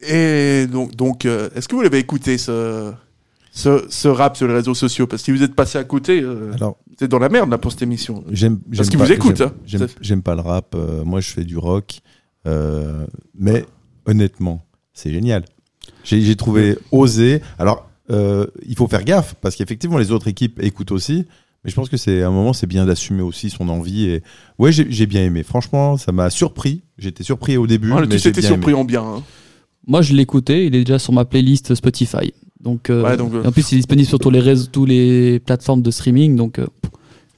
Et 0.00 0.66
donc, 0.70 0.94
donc 0.94 1.24
euh, 1.24 1.48
est-ce 1.54 1.68
que 1.68 1.74
vous 1.74 1.82
l'avez 1.82 1.98
écouté 1.98 2.36
ce, 2.38 2.92
ce, 3.50 3.86
ce 3.88 4.08
rap 4.08 4.36
sur 4.36 4.46
les 4.46 4.54
réseaux 4.54 4.74
sociaux? 4.74 5.06
Parce 5.06 5.22
que 5.22 5.26
si 5.26 5.30
vous 5.32 5.42
êtes 5.42 5.54
passé 5.54 5.78
à 5.78 5.84
côté, 5.84 6.20
euh, 6.22 6.52
Alors- 6.54 6.76
vous 6.88 7.04
êtes 7.04 7.10
dans 7.10 7.18
la 7.18 7.28
merde 7.30 7.50
là 7.50 7.58
pour 7.58 7.72
cette 7.72 7.82
émission. 7.82 8.22
J'aime, 8.30 8.58
Parce 8.58 8.76
j'aime 8.76 8.86
qu'ils 8.88 8.98
pas- 8.98 9.04
vous 9.06 9.12
écoutent. 9.12 9.42
j'aime- 9.64 9.82
hein. 9.82 9.86
J'aime, 10.00 10.22
pas 10.22 10.34
le 10.34 10.42
rap. 10.42 10.74
euh, 10.74 11.04
moi, 11.04 11.20
je 11.20 11.30
fais 11.30 11.44
du 11.44 11.56
rock. 11.56 12.00
euh, 12.46 13.06
mais 13.34 13.64
honnêtement, 14.06 14.62
c'est 14.92 15.10
génial. 15.10 15.44
J'ai, 16.04 16.20
j'ai 16.20 16.36
trouvé 16.36 16.78
osé. 16.92 17.40
Alors, 17.58 17.88
euh, 18.10 18.46
il 18.64 18.76
faut 18.76 18.86
faire 18.86 19.02
gaffe 19.02 19.34
parce 19.40 19.56
qu'effectivement, 19.56 19.98
les 19.98 20.12
autres 20.12 20.28
équipes 20.28 20.62
écoutent 20.62 20.92
aussi. 20.92 21.26
Mais 21.66 21.70
je 21.70 21.76
pense 21.76 21.88
que 21.88 21.96
c'est 21.96 22.22
à 22.22 22.28
un 22.28 22.30
moment, 22.30 22.52
c'est 22.52 22.66
bien 22.68 22.86
d'assumer 22.86 23.22
aussi 23.22 23.50
son 23.50 23.68
envie. 23.68 24.06
Et 24.06 24.22
ouais, 24.58 24.70
j'ai, 24.72 25.06
bien 25.06 25.24
aimé. 25.24 25.42
Franchement, 25.42 25.96
ça 25.96 26.12
m'a 26.12 26.30
surpris. 26.30 26.84
J'étais 26.96 27.24
surpris 27.24 27.56
au 27.56 27.66
début. 27.66 27.90
Ah, 27.92 28.00
mais 28.08 28.16
tu 28.16 28.30
bien 28.30 28.40
surpris 28.40 28.70
aimé. 28.70 28.80
en 28.80 28.84
bien. 28.84 29.02
hein. 29.02 29.22
Moi, 29.86 30.00
je 30.00 30.14
écouté. 30.16 30.66
Il 30.66 30.74
est 30.76 30.84
déjà 30.84 30.98
sur 31.00 31.12
ma 31.12 31.24
playlist 31.24 31.74
Spotify. 31.74 32.32
Donc, 32.60 32.88
euh, 32.88 33.02
Ouais, 33.02 33.16
donc, 33.16 33.34
euh, 33.34 33.44
en 33.44 33.52
plus, 33.52 33.70
il 33.72 33.74
est 33.74 33.78
disponible 33.78 34.08
sur 34.08 34.18
tous 34.18 34.30
les 34.30 34.40
réseaux, 34.40 34.68
tous 34.70 34.86
les 34.86 35.40
plateformes 35.40 35.82
de 35.82 35.90
streaming. 35.90 36.36
Donc, 36.36 36.58
euh, 36.58 36.66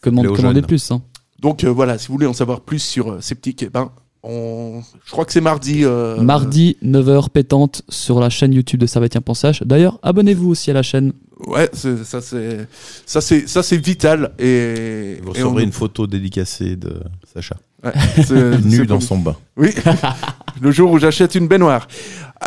commande, 0.03 0.27
commandez 0.37 0.63
plus. 0.63 0.91
hein. 0.91 1.03
Donc 1.41 1.65
euh, 1.65 1.69
voilà, 1.71 1.99
si 1.99 2.09
vous 2.09 2.15
voulez 2.15 2.27
en 2.27 2.33
savoir 2.33 2.61
plus 2.63 2.81
sur 2.81 3.13
euh, 3.13 3.21
Sceptique, 3.21 3.63
eh 3.63 3.69
ben, 3.71 3.93
on... 4.23 4.81
je 5.05 5.11
crois 5.13 5.25
que 5.25 5.33
c'est 5.33 5.41
mardi. 5.41 5.85
euh, 5.85 6.21
Mardi, 6.21 6.77
9h 6.85 7.31
pétante 7.31 7.83
sur 7.89 8.21
la 8.21 8.31
chaîne 8.31 8.53
YouTube 8.53 8.81
de 8.81 8.87
Servetien 8.87 9.21
Pensage. 9.21 9.63
D'ailleurs, 9.65 9.99
abonnez-vous 10.03 10.51
aussi 10.51 10.71
à 10.71 10.75
la 10.75 10.83
chaîne. 10.83 11.13
Ouais, 11.47 11.69
c'est- 11.73 12.03
ça 12.05 12.21
c'est 12.21 12.67
ça 13.07 13.21
c'est 13.21 13.47
ça 13.47 13.63
c'est 13.63 13.77
vital 13.77 14.33
et, 14.41 15.19
Vous 15.23 15.29
et 15.35 15.43
on- 15.43 15.47
recevrez 15.47 15.63
une 15.63 15.73
photo 15.73 16.07
dédicacée 16.09 16.75
de 16.77 17.01
Sacha. 17.33 17.57
Ouais, 17.85 17.93
c'est- 18.27 18.59
nu 18.65 18.87
dans 18.87 18.99
son 19.01 19.19
bain. 19.19 19.37
Oui, 19.57 19.71
le 20.61 20.71
jour 20.73 20.91
où 20.91 20.99
j'achète 20.99 21.37
une 21.37 21.47
baignoire. 21.47 21.87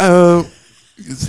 Euh, 0.01 0.43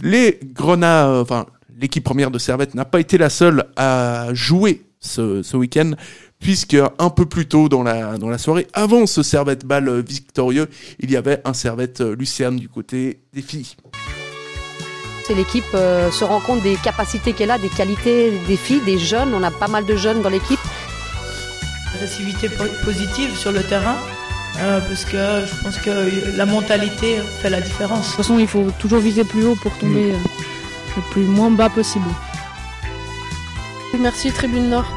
les 0.03 0.41
Grenats, 0.53 1.21
enfin 1.21 1.47
l'équipe 1.81 2.05
première 2.05 2.31
de 2.31 2.39
Servette 2.39 2.75
n'a 2.75 2.85
pas 2.85 3.01
été 3.01 3.17
la 3.19 3.31
seule 3.31 3.65
à 3.77 4.29
jouer 4.33 4.83
ce, 5.01 5.43
ce 5.43 5.57
week-end, 5.57 5.93
puisque 6.43 6.77
un 6.99 7.11
peu 7.11 7.25
plus 7.25 7.47
tôt 7.47 7.69
dans 7.69 7.83
la, 7.83 8.19
dans 8.19 8.29
la 8.29 8.37
soirée, 8.37 8.67
avant 8.75 9.07
ce 9.07 9.23
Servette 9.23 9.65
ball 9.65 9.89
euh, 9.89 10.03
victorieux, 10.07 10.69
il 11.01 11.11
y 11.11 11.17
avait 11.17 11.41
un 11.45 11.55
Servette 11.55 12.01
euh, 12.01 12.17
Lucerne 12.17 12.57
du 12.57 12.69
côté 12.69 13.21
des 13.33 13.43
filles. 13.43 13.75
C'est 15.27 15.35
l'équipe 15.35 15.65
euh, 15.75 16.11
se 16.11 16.25
rend 16.25 16.41
compte 16.41 16.63
des 16.63 16.75
capacités 16.75 17.33
qu'elle 17.33 17.53
a, 17.53 17.59
des 17.59 17.69
qualités 17.69 18.33
des 18.49 18.57
filles, 18.57 18.81
des 18.85 18.99
jeunes. 18.99 19.33
On 19.35 19.43
a 19.45 19.53
pas 19.53 19.69
mal 19.69 19.87
de 19.87 19.95
jeunes 19.95 20.21
dans 20.21 20.29
l'équipe. 20.29 20.59
agressivité 21.95 22.49
po- 22.49 22.65
positive 22.85 23.37
sur 23.37 23.53
le 23.53 23.63
terrain, 23.63 23.97
euh, 24.59 24.81
parce 24.81 25.05
que 25.05 25.47
je 25.47 25.63
pense 25.63 25.77
que 25.79 26.37
la 26.37 26.45
mentalité 26.45 27.21
fait 27.41 27.51
la 27.51 27.61
différence. 27.61 28.01
De 28.01 28.07
toute 28.09 28.17
façon, 28.17 28.39
il 28.41 28.49
faut 28.49 28.67
toujours 28.81 28.99
viser 28.99 29.23
plus 29.23 29.45
haut 29.47 29.55
pour 29.55 29.73
tomber 29.79 30.11
euh, 30.13 30.17
le 30.97 31.03
plus 31.13 31.23
moins 31.23 31.53
bas 31.53 31.69
possible. 31.71 32.07
Merci 34.01 34.33
Tribune 34.33 34.71
Nord. 34.71 34.91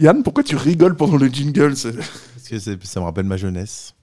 Yann, 0.00 0.22
pourquoi 0.22 0.42
tu 0.42 0.56
rigoles 0.56 0.96
pendant 0.96 1.16
le 1.16 1.28
jingle 1.28 1.74
Parce 1.74 2.48
que 2.48 2.58
ça 2.58 3.00
me 3.00 3.04
rappelle 3.04 3.26
ma 3.26 3.36
jeunesse. 3.36 3.94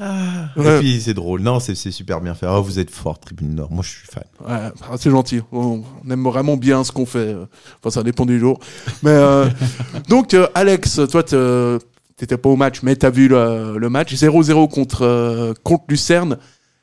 Et 0.00 0.78
puis 0.78 1.00
c'est 1.00 1.14
drôle. 1.14 1.40
Non, 1.42 1.60
c'est 1.60 1.74
super 1.74 2.20
bien 2.20 2.34
fait. 2.34 2.46
Oh, 2.48 2.62
vous 2.62 2.78
êtes 2.78 2.90
fort, 2.90 3.18
Tribune 3.18 3.54
Nord. 3.54 3.70
Moi, 3.70 3.82
je 3.84 3.90
suis 3.90 4.06
fan. 4.06 4.24
Ouais, 4.46 4.70
ah, 4.90 4.96
c'est 4.98 5.10
gentil. 5.10 5.40
On, 5.52 5.82
on 6.04 6.10
aime 6.10 6.24
vraiment 6.24 6.56
bien 6.56 6.84
ce 6.84 6.92
qu'on 6.92 7.06
fait. 7.06 7.36
Enfin, 7.78 7.90
ça 7.90 8.02
dépend 8.02 8.24
du 8.24 8.38
jour. 8.38 8.60
Mais 9.02 9.10
euh, 9.10 9.46
donc, 10.08 10.32
euh, 10.32 10.46
Alex, 10.54 11.00
toi, 11.10 11.22
t'étais 11.22 12.38
pas 12.38 12.48
au 12.48 12.56
match, 12.56 12.82
mais 12.82 12.96
t'as 12.96 13.10
vu 13.10 13.28
le, 13.28 13.76
le 13.78 13.90
match 13.90 14.14
0-0 14.14 14.70
contre 14.70 15.02
euh, 15.02 15.52
contre 15.62 15.84
Lucerne. 15.88 16.38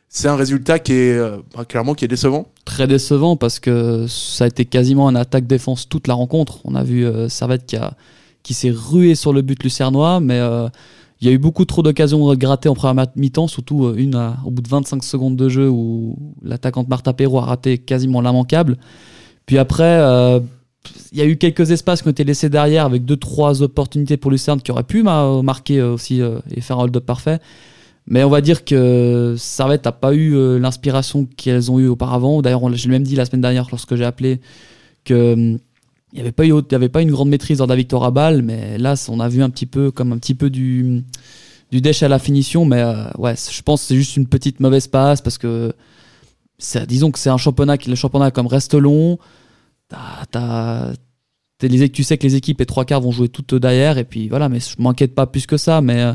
C'est 0.10 0.28
un 0.30 0.36
résultat 0.36 0.80
qui 0.80 0.94
est 0.94 1.18
euh, 1.18 1.38
bah, 1.56 1.66
clairement 1.66 1.94
qui 1.94 2.06
est 2.06 2.08
décevant. 2.08 2.48
Très 2.66 2.88
décevant 2.88 3.36
parce 3.36 3.60
que 3.60 4.06
ça 4.08 4.46
a 4.46 4.48
été 4.48 4.66
quasiment 4.66 5.08
un 5.08 5.16
attaque-défense 5.16 5.90
toute 5.90 6.08
la 6.08 6.14
rencontre. 6.14 6.60
On 6.64 6.76
a 6.76 6.84
vu 6.84 7.06
euh, 7.06 7.28
Servette 7.30 7.76
qui, 8.44 8.54
s'est 8.54 8.72
rué 8.72 9.16
sur 9.16 9.34
le 9.34 9.42
but 9.42 9.62
lucernois, 9.62 10.20
mais 10.22 10.40
euh, 10.40 10.70
il 11.20 11.28
y 11.28 11.30
a 11.30 11.34
eu 11.34 11.38
beaucoup 11.38 11.66
trop 11.66 11.84
d'occasions 11.84 12.30
de 12.30 12.36
gratter 12.36 12.70
en 12.70 12.74
première 12.74 13.08
mi-temps, 13.18 13.48
surtout 13.48 13.86
euh, 13.86 13.96
une 13.98 14.16
au 14.46 14.50
bout 14.52 14.62
de 14.62 14.70
25 14.70 15.04
secondes 15.04 15.36
de 15.36 15.50
jeu 15.50 15.70
où 15.70 16.18
l'attaquante 16.42 16.88
Martha 16.88 17.12
Perrault 17.12 17.40
a 17.40 17.46
raté 17.46 17.78
quasiment 17.78 18.22
l'immanquable. 18.22 18.78
Puis 19.46 19.58
après, 19.58 20.42
il 21.12 21.18
y 21.18 21.22
a 21.22 21.26
eu 21.26 21.38
quelques 21.38 21.72
espaces 21.72 22.02
qui 22.02 22.08
ont 22.08 22.12
été 22.12 22.24
laissés 22.24 22.50
derrière 22.50 22.86
avec 22.86 23.06
deux 23.06 23.16
trois 23.18 23.62
opportunités 23.62 24.18
pour 24.18 24.32
Lucerne 24.32 24.62
qui 24.62 24.72
auraient 24.72 24.84
pu 24.84 25.04
ma- 25.04 25.42
marquer 25.42 25.82
aussi 25.82 26.22
et 26.52 26.60
faire 26.62 26.80
un 26.80 26.84
hold-up 26.84 27.06
parfait. 27.06 27.40
Mais 28.08 28.24
on 28.24 28.30
va 28.30 28.42
dire 28.42 28.64
que 28.64 29.36
Servette 29.38 29.86
n'a 29.86 29.92
pas 29.92 30.14
eu 30.14 30.34
euh, 30.36 30.60
l'inspiration 30.60 31.26
qu'elles 31.26 31.70
ont 31.72 31.80
eu 31.80 31.88
auparavant. 31.88 32.42
D'ailleurs, 32.42 32.64
on 32.64 32.70
l'a- 32.70 32.78
j'ai 32.78 32.90
même 32.90 33.04
dit 33.04 33.16
la 33.16 33.26
semaine 33.26 33.42
dernière 33.42 33.68
lorsque 33.70 33.96
j'ai 33.96 34.06
appelé 34.06 34.40
que 35.04 35.34
hum, 35.34 35.60
il 36.14 36.16
n'y 36.16 36.22
avait 36.22 36.32
pas 36.32 36.46
eu 36.46 36.54
avait 36.72 36.90
pas 36.90 37.02
une 37.02 37.12
grande 37.12 37.30
maîtrise 37.30 37.58
lors 37.60 37.68
de 37.68 37.74
la 37.74 37.76
victoire 37.78 38.04
à 38.06 38.32
mais 38.42 38.78
là 38.78 38.94
on 39.10 39.20
a 39.20 39.28
vu 39.28 39.44
un 39.44 39.50
petit 39.50 39.66
peu 39.66 39.92
comme 39.92 40.14
un 40.14 40.18
petit 40.18 40.36
peu 40.36 40.50
du 40.50 41.04
du 41.72 41.82
déchet 41.82 42.06
à 42.06 42.10
la 42.10 42.20
finition. 42.20 42.64
Mais 42.66 42.82
euh, 42.82 43.10
ouais, 43.18 43.36
je 43.36 43.62
pense 43.62 43.82
que 43.82 43.88
c'est 43.88 43.96
juste 43.96 44.16
une 44.16 44.28
petite 44.28 44.62
mauvaise 44.62 44.88
passe 44.88 45.22
parce 45.22 45.38
que 45.38 45.74
disons 46.88 47.12
que 47.12 47.20
c'est 47.20 47.30
un 47.30 47.38
championnat 47.38 47.78
qui 47.78 47.90
le 47.90 47.96
championnat 47.96 48.32
comme 48.32 48.48
reste 48.48 48.74
long. 48.74 49.20
Tu 51.60 52.04
sais 52.04 52.18
que 52.18 52.24
les 52.24 52.36
équipes 52.36 52.62
et 52.62 52.66
trois 52.66 52.86
quarts 52.86 53.02
vont 53.02 53.12
jouer 53.12 53.30
toutes 53.30 53.56
derrière 53.56 53.98
et 53.98 54.04
puis 54.04 54.30
voilà 54.30 54.48
mais 54.48 54.60
je 54.60 54.82
m'inquiète 54.82 55.16
pas 55.16 55.26
plus 55.28 55.46
que 55.46 55.58
ça 55.58 55.82
mais 55.82 56.02
euh, 56.02 56.14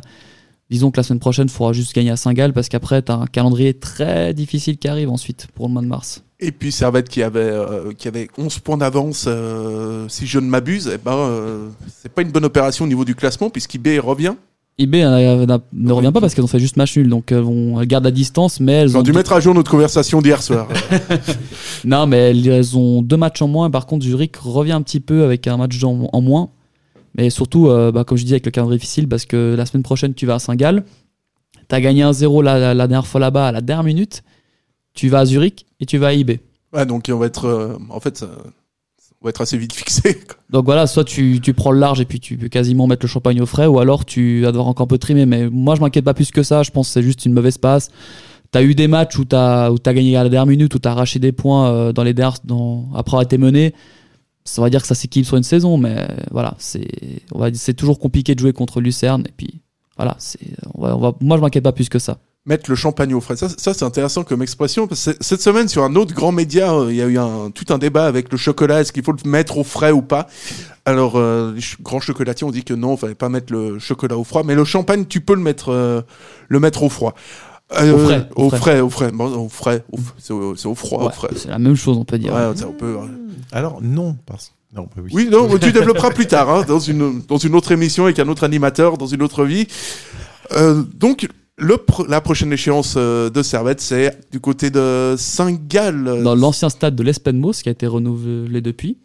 disons 0.72 0.90
que 0.90 0.96
la 0.96 1.02
semaine 1.02 1.20
prochaine 1.20 1.48
il 1.48 1.50
faudra 1.50 1.74
juste 1.74 1.94
gagner 1.94 2.10
à 2.10 2.16
Saint-Gall 2.16 2.54
parce 2.54 2.70
qu'après 2.70 3.02
t'as 3.02 3.14
un 3.14 3.26
calendrier 3.26 3.74
très 3.74 4.32
difficile 4.32 4.78
qui 4.78 4.88
arrive 4.88 5.10
ensuite 5.10 5.46
pour 5.54 5.66
le 5.66 5.72
mois 5.74 5.82
de 5.82 5.86
mars 5.86 6.24
Et 6.40 6.50
puis 6.50 6.72
Servette 6.72 7.10
qui 7.10 7.22
avait 7.22 7.40
euh, 7.40 7.92
qui 7.92 8.08
avait 8.08 8.28
11 8.38 8.58
points 8.60 8.78
d'avance, 8.78 9.26
euh, 9.28 10.06
si 10.08 10.26
je 10.26 10.38
ne 10.38 10.46
m'abuse, 10.46 10.90
eh 10.92 10.96
ben 10.96 11.12
euh, 11.12 11.68
c'est 11.94 12.10
pas 12.10 12.22
une 12.22 12.30
bonne 12.30 12.46
opération 12.46 12.86
au 12.86 12.88
niveau 12.88 13.04
du 13.04 13.14
classement 13.14 13.50
puisqu'IB 13.50 14.00
revient. 14.00 14.34
IB 14.78 14.94
euh, 14.94 15.46
ne 15.74 15.92
revient 15.92 16.10
pas 16.10 16.22
parce 16.22 16.34
qu'elles 16.34 16.44
ont 16.44 16.48
fait 16.48 16.58
juste 16.58 16.78
match 16.78 16.96
nul 16.96 17.10
donc 17.10 17.30
elles 17.30 17.86
gardent 17.86 18.06
à 18.06 18.10
distance 18.10 18.58
mais 18.58 18.72
elles 18.72 18.96
ont 18.96 19.02
dû 19.02 19.12
mettre 19.12 19.34
à 19.34 19.40
jour 19.40 19.54
notre 19.54 19.70
conversation 19.70 20.22
d'hier 20.22 20.42
soir. 20.42 20.68
non 21.84 22.06
mais 22.06 22.30
elles, 22.30 22.48
elles 22.48 22.78
ont 22.78 23.02
deux 23.02 23.18
matchs 23.18 23.42
en 23.42 23.48
moins 23.48 23.70
par 23.70 23.84
contre 23.84 24.06
Zurich 24.06 24.36
revient 24.36 24.72
un 24.72 24.80
petit 24.80 25.00
peu 25.00 25.24
avec 25.24 25.46
un 25.46 25.58
match 25.58 25.84
en, 25.84 26.08
en 26.10 26.20
moins 26.22 26.48
mais 27.16 27.30
surtout 27.30 27.68
euh, 27.68 27.92
bah, 27.92 28.04
comme 28.04 28.16
je 28.18 28.22
disais 28.24 28.34
avec 28.36 28.46
le 28.46 28.50
calendrier 28.52 28.78
difficile 28.78 29.08
parce 29.08 29.24
que 29.26 29.54
la 29.56 29.66
semaine 29.66 29.82
prochaine 29.82 30.14
tu 30.14 30.26
vas 30.26 30.34
à 30.34 30.38
Saint-Gall 30.38 30.84
t'as 31.68 31.80
gagné 31.80 32.02
1-0 32.02 32.42
la, 32.42 32.58
la- 32.58 32.74
la 32.74 32.86
dernière 32.88 33.06
fois 33.06 33.20
là-bas 33.20 33.48
à 33.48 33.52
la 33.52 33.60
dernière 33.60 33.84
minute 33.84 34.22
tu 34.94 35.08
vas 35.08 35.20
à 35.20 35.24
Zurich 35.26 35.66
et 35.80 35.86
tu 35.86 35.98
vas 35.98 36.08
à 36.08 36.12
IB 36.12 36.40
ouais, 36.72 36.86
donc 36.86 37.10
on 37.12 37.18
va 37.18 37.26
être 37.26 37.46
euh, 37.46 37.76
en 37.90 38.00
fait 38.00 38.18
ça- 38.18 38.28
on 39.20 39.26
va 39.26 39.30
être 39.30 39.40
assez 39.40 39.56
vite 39.56 39.72
fixé. 39.72 40.14
quoi. 40.26 40.34
Donc 40.50 40.64
voilà, 40.64 40.88
soit 40.88 41.04
tu, 41.04 41.38
tu 41.40 41.54
prends 41.54 41.70
le 41.70 41.78
large 41.78 42.00
et 42.00 42.04
puis 42.04 42.18
tu 42.18 42.36
peux 42.36 42.48
quasiment 42.48 42.88
mettre 42.88 43.04
le 43.04 43.08
champagne 43.08 43.40
au 43.40 43.46
frais, 43.46 43.66
ou 43.66 43.78
alors 43.78 44.04
tu 44.04 44.40
vas 44.40 44.48
devoir 44.50 44.66
encore 44.66 44.82
un 44.82 44.88
peu 44.88 44.98
trimer. 44.98 45.26
Mais 45.26 45.48
moi, 45.48 45.76
je 45.76 45.80
m'inquiète 45.80 46.04
pas 46.04 46.12
plus 46.12 46.32
que 46.32 46.42
ça. 46.42 46.64
Je 46.64 46.72
pense 46.72 46.88
que 46.88 46.92
c'est 46.94 47.04
juste 47.04 47.24
une 47.24 47.32
mauvaise 47.32 47.56
passe. 47.56 47.88
T'as 48.50 48.64
eu 48.64 48.74
des 48.74 48.88
matchs 48.88 49.16
où 49.20 49.22
où 49.22 49.24
t'as 49.78 49.92
gagné 49.94 50.16
à 50.16 50.24
la 50.24 50.28
dernière 50.28 50.46
minute, 50.50 50.74
où 50.74 50.80
t'as 50.80 50.90
arraché 50.90 51.20
des 51.20 51.30
points 51.30 51.70
euh, 51.70 51.92
dans 51.92 52.02
les 52.02 52.14
dernières, 52.14 52.38
dans, 52.42 52.88
après 52.96 53.12
avoir 53.12 53.22
été 53.22 53.38
mené. 53.38 53.74
Ça 54.44 54.60
va 54.60 54.70
dire 54.70 54.80
que 54.82 54.88
ça 54.88 54.94
s'équilibre 54.94 55.28
sur 55.28 55.36
une 55.36 55.42
saison, 55.44 55.76
mais 55.78 56.06
voilà, 56.30 56.54
c'est 56.58 57.74
toujours 57.74 57.98
compliqué 57.98 58.34
de 58.34 58.40
jouer 58.40 58.52
contre 58.52 58.80
Lucerne. 58.80 59.24
Et 59.28 59.32
puis 59.36 59.60
voilà, 59.96 60.16
on 60.74 60.98
va, 60.98 61.12
moi 61.20 61.36
je 61.36 61.42
m'inquiète 61.42 61.62
pas 61.64 61.72
plus 61.72 61.88
que 61.88 61.98
ça. 61.98 62.18
Mettre 62.44 62.68
le 62.68 62.74
champagne 62.74 63.14
au 63.14 63.20
frais, 63.20 63.36
ça, 63.36 63.48
c'est 63.56 63.84
intéressant 63.84 64.24
comme 64.24 64.42
expression. 64.42 64.88
Cette 64.94 65.40
semaine, 65.40 65.68
sur 65.68 65.84
un 65.84 65.94
autre 65.94 66.12
grand 66.12 66.32
média, 66.32 66.74
euh, 66.74 66.90
il 66.90 66.96
y 66.96 67.00
a 67.00 67.06
eu 67.08 67.16
tout 67.52 67.72
un 67.72 67.78
débat 67.78 68.06
avec 68.06 68.32
le 68.32 68.36
chocolat. 68.36 68.80
Est-ce 68.80 68.92
qu'il 68.92 69.04
faut 69.04 69.12
le 69.12 69.30
mettre 69.30 69.58
au 69.58 69.62
frais 69.62 69.92
ou 69.92 70.02
pas? 70.02 70.26
Alors, 70.84 71.14
euh, 71.14 71.52
les 71.54 71.60
ch- 71.60 71.76
grands 71.80 72.00
chocolatiers 72.00 72.44
ont 72.44 72.50
dit 72.50 72.64
que 72.64 72.74
non, 72.74 72.94
il 72.94 72.98
fallait 72.98 73.14
pas 73.14 73.28
mettre 73.28 73.52
le 73.52 73.78
chocolat 73.78 74.18
au 74.18 74.24
froid. 74.24 74.42
Mais 74.44 74.56
le 74.56 74.64
champagne, 74.64 75.06
tu 75.06 75.20
peux 75.20 75.36
le 75.36 75.40
mettre, 75.40 75.68
euh, 75.68 76.02
le 76.48 76.58
mettre 76.58 76.82
au 76.82 76.88
froid. 76.88 77.14
Euh, 77.80 77.92
Au 77.94 77.98
frais, 77.98 78.28
Au 78.36 78.42
au 78.44 78.48
frais, 78.50 78.58
frais. 78.58 78.80
au 78.80 78.90
frais. 78.90 79.10
Bon, 79.12 79.26
au 79.44 79.48
frais. 79.48 79.84
C'est 80.18 80.32
au, 80.32 80.54
c'est 80.56 80.66
au 80.68 80.74
froid, 80.74 81.04
au 81.04 81.10
frais. 81.10 81.28
c'est 81.36 81.48
la 81.48 81.58
même 81.58 81.74
chose, 81.76 81.96
on 81.96 82.04
peut 82.04 82.18
dire. 82.18 82.32
Ouais, 82.34 82.54
ça, 82.54 82.66
on 82.68 82.72
peut, 82.72 82.96
euh, 83.00 83.06
Alors, 83.52 83.80
non, 83.82 84.16
parce 84.26 84.52
non, 84.74 84.82
bah 84.84 85.02
oui. 85.04 85.10
Oui, 85.12 85.28
non, 85.30 85.48
tu 85.58 85.70
développeras 85.72 86.10
plus 86.10 86.26
tard, 86.26 86.48
hein, 86.48 86.64
dans, 86.66 86.78
une, 86.78 87.20
dans 87.28 87.36
une 87.36 87.54
autre 87.54 87.72
émission 87.72 88.04
avec 88.04 88.18
un 88.18 88.28
autre 88.28 88.44
animateur, 88.44 88.96
dans 88.96 89.06
une 89.06 89.22
autre 89.22 89.44
vie. 89.44 89.66
Euh, 90.52 90.82
donc, 90.98 91.28
le 91.58 91.74
pr- 91.74 92.08
la 92.08 92.20
prochaine 92.22 92.52
échéance 92.52 92.94
euh, 92.96 93.28
de 93.28 93.42
Servette, 93.42 93.80
c'est 93.82 94.18
du 94.32 94.40
côté 94.40 94.70
de 94.70 95.14
Saint-Gall. 95.18 96.22
Dans 96.22 96.34
l'ancien 96.34 96.70
stade 96.70 96.96
de 96.96 97.02
l'Espenmos, 97.02 97.62
qui 97.62 97.68
a 97.68 97.72
été 97.72 97.86
renouvelé 97.86 98.60
depuis, 98.62 98.96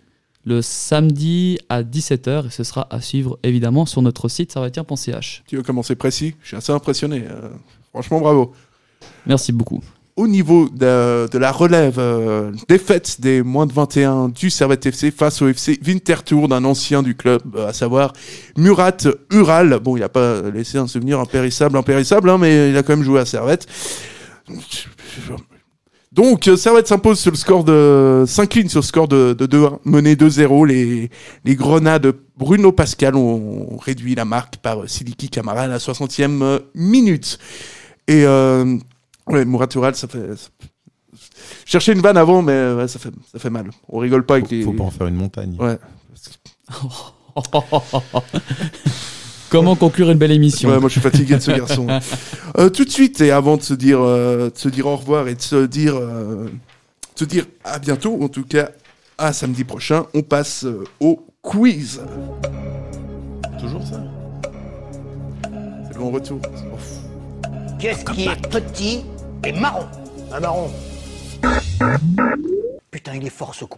le 0.48 0.62
samedi 0.62 1.60
à 1.68 1.84
17h, 1.84 2.48
et 2.48 2.50
ce 2.50 2.64
sera 2.64 2.88
à 2.90 3.02
suivre 3.02 3.38
évidemment 3.44 3.86
sur 3.86 4.02
notre 4.02 4.30
site 4.30 4.54
servetien.ch. 4.54 5.44
Tu 5.46 5.58
veux 5.58 5.62
commencer 5.64 5.96
précis? 5.96 6.36
Je 6.42 6.48
suis 6.48 6.56
assez 6.58 6.72
impressionné. 6.72 7.26
euh, 7.30 7.50
franchement, 7.90 8.22
bravo. 8.22 8.54
Merci 9.26 9.52
beaucoup. 9.52 9.82
Au 10.16 10.26
niveau 10.26 10.70
de, 10.70 11.28
de 11.30 11.38
la 11.38 11.52
relève, 11.52 12.00
euh, 12.00 12.54
défaite 12.70 13.20
des 13.20 13.44
moins 13.44 13.66
de 13.66 13.74
21 13.74 14.30
du 14.30 14.50
Servette 14.50 14.86
FC 14.86 15.12
face 15.12 15.42
au 15.42 15.50
FC 15.50 15.80
Winterthur 15.86 16.48
d'un 16.48 16.64
ancien 16.64 17.04
du 17.04 17.14
club, 17.16 17.42
euh, 17.56 17.68
à 17.68 17.74
savoir 17.74 18.14
Murat 18.56 18.96
Ural. 19.32 19.78
Bon, 19.84 19.98
il 19.98 20.00
n'a 20.00 20.10
pas 20.10 20.42
laissé 20.50 20.78
un 20.78 20.88
souvenir 20.88 21.20
impérissable, 21.20 21.78
impérissable, 21.78 22.30
hein, 22.30 22.38
mais 22.38 22.70
il 22.72 22.78
a 22.78 22.84
quand 22.84 22.96
même 22.96 23.04
joué 23.06 23.20
à 23.20 23.26
Servette. 23.26 23.68
Donc, 26.12 26.48
euh, 26.48 26.56
Servette 26.56 26.88
s'impose 26.88 27.20
sur 27.20 27.32
le 27.32 27.38
score 27.38 27.64
de, 27.64 28.24
s'incline 28.28 28.70
sur 28.70 28.80
le 28.80 28.86
score 28.86 29.08
de, 29.08 29.34
de 29.34 29.46
2-1, 29.46 29.80
mené 29.86 30.16
2-0. 30.16 30.66
Les, 30.68 31.10
les 31.44 31.56
Grenades 31.56 32.14
Bruno 32.38 32.72
Pascal 32.72 33.16
ont 33.16 33.78
réduit 33.78 34.16
la 34.16 34.26
marque 34.26 34.58
par 34.58 34.84
euh, 34.84 34.88
Siliki 34.88 35.30
Camara 35.30 35.62
à 35.64 35.68
la 35.68 35.78
60e 35.80 36.42
euh, 36.42 36.60
minute. 36.74 37.38
Et, 38.08 38.24
euh, 38.26 38.78
ouais, 39.28 39.44
Murat 39.46 39.68
Ural, 39.76 39.96
ça 39.96 40.08
fait, 40.08 40.36
ça- 40.36 40.50
je 41.66 41.72
cherchais 41.72 41.92
une 41.94 42.02
vanne 42.02 42.18
avant, 42.18 42.42
mais 42.42 42.74
ouais, 42.74 42.88
ça 42.88 43.00
fait, 43.00 43.12
ça 43.32 43.40
fait 43.40 43.50
mal. 43.50 43.70
On 43.90 44.00
rigole 44.00 44.26
pas 44.26 44.36
avec 44.36 44.50
les. 44.50 44.64
Faut 44.64 44.72
pas 44.72 44.84
en 44.86 44.92
faire 44.92 45.08
une 45.08 45.16
montagne. 45.16 45.58
Ouais. 45.60 45.78
Comment 49.50 49.76
conclure 49.76 50.12
une 50.12 50.18
belle 50.18 50.32
émission 50.32 50.70
Ouais, 50.70 50.80
moi 50.80 50.90
je 50.90 50.94
suis 50.94 51.02
fatigué 51.02 51.36
de 51.36 51.40
ce 51.42 51.52
garçon. 51.52 51.88
Euh, 52.58 52.70
tout 52.70 52.86
de 52.86 52.90
suite, 52.90 53.22
et 53.22 53.30
avant 53.30 53.58
de 53.58 53.62
se 53.62 53.76
dire, 53.76 54.00
euh, 54.02 54.50
de 54.50 54.58
se 54.58 54.68
dire 54.68 54.88
au 54.88 54.96
revoir 54.96 55.28
et 55.28 55.36
de 55.36 55.42
se 55.42 55.68
dire, 55.68 55.96
euh, 55.96 56.46
de 56.46 57.20
se 57.20 57.26
dire 57.26 57.46
à 57.64 57.78
bientôt, 57.78 58.18
en 58.24 58.30
tout 58.30 58.46
cas 58.46 58.70
à 59.20 59.32
samedi 59.32 59.64
prochain, 59.64 60.08
on 60.16 60.24
passe 60.24 60.64
euh, 60.64 60.84
au 61.00 61.28
quiz. 61.44 62.02
Toujours 63.60 63.86
ça? 63.86 64.02
C'est 65.44 65.94
le 65.94 66.00
bon 66.00 66.10
retour. 66.10 66.40
Qu'est-ce 67.80 68.06
qui 68.06 68.26
est 68.28 68.50
petit 68.50 69.04
et 69.46 69.52
marron 69.52 69.86
Un 70.32 70.40
marron. 70.40 70.72
Putain, 72.90 73.16
il 73.16 73.28
est 73.28 73.30
fort 73.30 73.54
ce 73.54 73.66
con. 73.66 73.78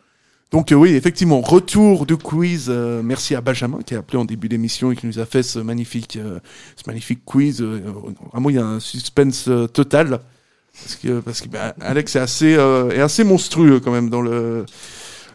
Donc 0.52 0.72
euh, 0.72 0.76
oui, 0.76 0.94
effectivement, 0.96 1.42
retour 1.42 2.06
du 2.08 2.18
quiz. 2.18 2.68
euh, 2.70 3.02
merci 3.04 3.36
à 3.36 3.42
Benjamin 3.42 3.80
qui 3.86 3.94
a 3.94 4.00
appelé 4.00 4.18
en 4.18 4.26
début 4.26 4.50
d'émission 4.50 4.92
et 4.92 4.96
qui 4.96 5.06
nous 5.06 5.20
a 5.20 5.26
fait 5.26 5.44
ce 5.44 5.60
magnifique, 5.60 6.16
euh, 6.18 6.40
ce 6.76 6.84
magnifique 6.88 7.24
quiz. 7.24 7.62
Euh, 7.62 7.82
vraiment, 8.32 8.50
il 8.50 8.56
y 8.56 8.60
a 8.60 8.66
un 8.66 8.80
suspense 8.80 9.48
total 9.74 10.20
parce 10.82 10.96
que 10.96 11.20
parce 11.20 11.42
que 11.42 11.50
bah, 11.50 11.76
Alex 11.82 12.16
est 12.16 12.20
assez 12.20 12.48
est 12.54 13.00
assez 13.02 13.24
monstrueux 13.24 13.80
quand 13.80 13.92
même 13.92 14.10
dans 14.10 14.22
le 14.22 14.66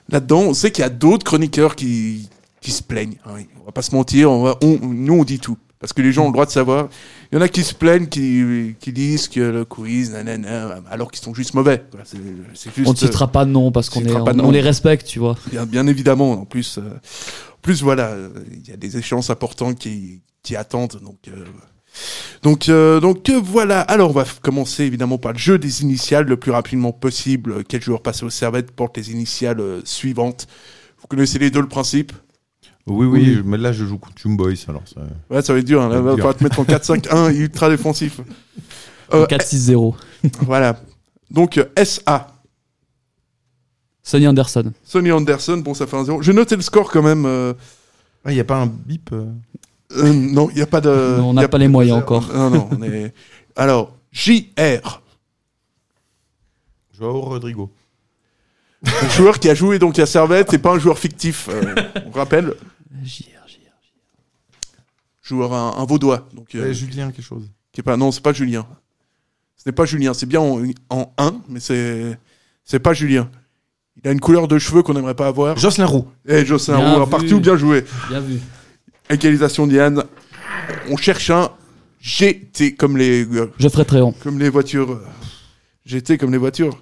là-dedans. 0.08 0.40
On 0.40 0.54
sait 0.54 0.72
qu'il 0.72 0.82
y 0.82 0.86
a 0.86 0.90
d'autres 0.90 1.24
chroniqueurs 1.24 1.76
qui 1.76 2.28
qui 2.60 2.72
se 2.72 2.82
plaignent. 2.82 3.16
hein. 3.26 3.34
on 3.62 3.66
va 3.66 3.72
pas 3.72 3.82
se 3.82 3.94
mentir. 3.94 4.30
On 4.32 4.42
va, 4.42 4.56
on- 4.62 4.78
nous 4.82 5.14
on 5.20 5.24
dit 5.24 5.38
tout 5.38 5.58
parce 5.84 5.92
que 5.92 6.00
les 6.00 6.12
gens 6.12 6.22
ont 6.22 6.28
le 6.28 6.32
droit 6.32 6.46
de 6.46 6.50
savoir. 6.50 6.88
Il 7.30 7.34
y 7.34 7.38
en 7.38 7.42
a 7.42 7.48
qui 7.48 7.62
se 7.62 7.74
plaignent, 7.74 8.06
qui, 8.06 8.74
qui 8.80 8.90
disent 8.90 9.28
que 9.28 9.40
le 9.40 9.66
quiz, 9.66 10.12
nanana, 10.12 10.80
alors 10.90 11.10
qu'ils 11.10 11.22
sont 11.22 11.34
juste 11.34 11.52
mauvais. 11.52 11.84
quoi. 11.90 12.00
C'est- 12.04 12.16
c'est 12.54 12.74
juste, 12.74 12.88
On 12.88 12.92
ne 12.92 12.96
citera 12.96 13.28
pas 13.28 13.44
de 13.44 13.50
nom 13.50 13.70
parce 13.70 13.90
qu'on 13.90 14.02
est, 14.02 14.10
on, 14.14 14.50
les 14.50 14.62
respecte, 14.62 15.06
tu 15.06 15.18
vois. 15.18 15.36
Bien, 15.50 15.66
bien 15.66 15.86
évidemment. 15.86 16.32
En 16.32 16.46
plus, 16.46 16.78
euh, 16.78 16.80
en 16.88 17.58
plus 17.60 17.82
voilà, 17.82 18.16
il 18.50 18.66
y 18.66 18.72
a 18.72 18.78
des 18.78 18.96
échéances 18.96 19.28
importantes 19.28 19.78
qui, 19.78 20.22
qui 20.42 20.56
attendent. 20.56 20.98
Donc, 21.02 21.18
euh, 21.28 21.44
donc, 22.42 22.70
euh, 22.70 22.98
donc 22.98 23.28
voilà. 23.30 23.82
Alors, 23.82 24.08
on 24.08 24.14
va 24.14 24.24
commencer 24.40 24.84
évidemment 24.84 25.18
par 25.18 25.34
le 25.34 25.38
jeu 25.38 25.58
des 25.58 25.82
initiales 25.82 26.24
le 26.24 26.38
plus 26.38 26.50
rapidement 26.50 26.92
possible. 26.92 27.62
Quel 27.68 27.82
joueur 27.82 28.00
passé 28.00 28.24
au 28.24 28.30
servette 28.30 28.70
porte 28.70 28.96
les 28.96 29.10
initiales 29.12 29.60
suivantes? 29.84 30.46
Vous 30.98 31.08
connaissez 31.08 31.38
les 31.38 31.50
deux 31.50 31.60
le 31.60 31.68
principe? 31.68 32.12
Oui, 32.86 33.06
oui, 33.06 33.36
Oui. 33.36 33.42
mais 33.44 33.56
là, 33.56 33.72
je 33.72 33.84
joue 33.84 33.96
contre 33.98 34.20
Young 34.26 34.36
Boys, 34.36 34.54
alors 34.68 34.82
ça... 34.86 35.00
Ouais, 35.30 35.40
ça 35.42 35.52
va 35.54 35.58
être 35.58 35.64
dur. 35.64 35.80
Hein. 35.80 35.88
Là, 35.88 36.00
va 36.00 36.12
falloir 36.16 36.36
te 36.36 36.44
mettre 36.44 36.60
en 36.60 36.64
4-5-1 36.64 37.32
ultra 37.34 37.70
défensif. 37.70 38.20
Euh, 39.12 39.26
4-6-0. 39.26 39.94
voilà. 40.42 40.78
Donc, 41.30 41.56
euh, 41.58 41.64
SA. 41.82 42.28
Sonny 44.02 44.26
Anderson. 44.28 44.72
Sonny 44.82 45.10
Anderson, 45.12 45.56
bon, 45.58 45.72
ça 45.72 45.86
fait 45.86 45.96
un 45.96 46.04
0. 46.04 46.20
J'ai 46.20 46.34
noté 46.34 46.56
le 46.56 46.62
score 46.62 46.90
quand 46.90 47.02
même. 47.02 47.24
euh, 47.24 47.54
Il 48.26 48.32
n'y 48.34 48.40
a 48.40 48.44
pas 48.44 48.60
un 48.60 48.66
bip 48.66 49.10
euh 49.12 49.24
euh, 49.96 50.12
non, 50.12 50.48
il 50.50 50.56
n'y 50.56 50.62
a 50.62 50.66
pas 50.66 50.80
de. 50.80 50.88
Non, 51.18 51.28
on 51.28 51.32
n'a 51.34 51.46
pas 51.46 51.58
les 51.58 51.68
moyens 51.68 51.98
encore. 51.98 52.28
Non, 52.34 52.50
non, 52.50 52.68
on 52.72 52.82
est. 52.82 53.14
Alors, 53.56 53.92
JR. 54.10 55.02
Joao 56.98 57.20
Rodrigo. 57.20 57.70
Un 59.02 59.08
joueur 59.10 59.38
qui 59.38 59.48
a 59.48 59.54
joué 59.54 59.78
donc 59.78 59.98
à 59.98 60.06
Servette 60.06 60.52
et 60.54 60.58
pas 60.58 60.72
un 60.72 60.78
joueur 60.78 60.98
fictif. 60.98 61.48
euh, 61.50 61.74
on 62.06 62.10
rappelle. 62.10 62.54
Joueur 65.22 65.52
un, 65.54 65.74
un 65.78 65.84
vaudois. 65.86 66.28
Donc, 66.34 66.54
euh, 66.54 66.64
Ouais, 66.68 66.74
Julien, 66.74 67.10
quelque 67.10 67.24
chose. 67.24 67.48
Qui 67.72 67.80
est 67.80 67.82
pas, 67.84 67.96
non, 67.96 68.12
c'est 68.12 68.20
pas 68.22 68.32
Julien. 68.32 68.66
Ce 69.56 69.62
n'est 69.66 69.72
pas 69.72 69.84
Julien. 69.86 70.12
C'est 70.14 70.26
bien 70.26 70.40
en, 70.40 70.60
en 70.90 71.12
1, 71.16 71.34
mais 71.48 71.60
c'est 71.60 72.18
c'est 72.64 72.78
pas 72.78 72.92
Julien. 72.92 73.30
Il 74.02 74.08
a 74.08 74.12
une 74.12 74.20
couleur 74.20 74.48
de 74.48 74.58
cheveux 74.58 74.82
qu'on 74.82 74.94
n'aimerait 74.94 75.14
pas 75.14 75.28
avoir. 75.28 75.56
Jocelyn 75.56 75.86
Roux. 75.86 76.08
Eh, 76.26 76.44
Jocelyn 76.44 76.78
Bien 76.78 76.94
Roux, 76.98 77.04
vu. 77.04 77.10
partout, 77.10 77.40
bien 77.40 77.56
joué. 77.56 77.84
Bien 78.08 78.20
vu. 78.20 78.38
Égalisation 79.08 79.66
Diane. 79.66 80.04
On 80.90 80.96
cherche 80.96 81.30
un 81.30 81.50
GT 82.00 82.74
comme 82.74 82.96
les 82.98 83.24
euh, 83.24 83.50
Geoffrey 83.58 83.84
Tréant. 83.84 84.12
comme 84.22 84.38
les 84.38 84.50
voitures. 84.50 84.90
euh, 84.92 85.04
GT 85.86 86.18
comme 86.18 86.32
les 86.32 86.38
voitures. 86.38 86.78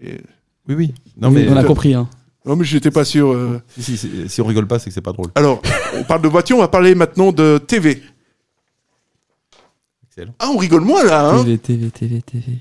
Et- 0.00 0.20
Oui, 0.68 0.74
oui. 0.74 0.94
Non, 1.16 1.28
Oui, 1.28 1.44
mais... 1.44 1.48
on 1.50 1.56
a 1.56 1.64
compris. 1.64 1.94
Hein. 1.94 2.08
Non 2.44 2.56
mais 2.56 2.64
j'étais 2.64 2.90
pas 2.90 3.04
sûr. 3.04 3.30
euh. 3.32 3.62
Si, 3.68 3.82
si, 3.82 3.96
si, 3.96 4.28
si 4.28 4.40
on 4.40 4.46
rigole 4.46 4.66
pas, 4.66 4.78
c'est 4.80 4.90
que 4.90 4.94
c'est 4.94 5.00
pas 5.00 5.12
drôle. 5.12 5.28
Alors, 5.36 5.62
on 5.94 6.02
parle 6.04 6.22
de 6.22 6.28
voiture, 6.28 6.56
on 6.56 6.60
va 6.60 6.68
parler 6.68 6.94
maintenant 6.96 7.30
de 7.32 7.58
TV. 7.64 8.02
Excellent. 10.08 10.34
Ah, 10.40 10.50
on 10.52 10.56
rigole 10.58 10.82
moins 10.82 11.04
là, 11.04 11.30
hein 11.30 11.42
TV, 11.44 11.58
TV, 11.58 11.90
TV, 11.90 12.22
TV. 12.22 12.58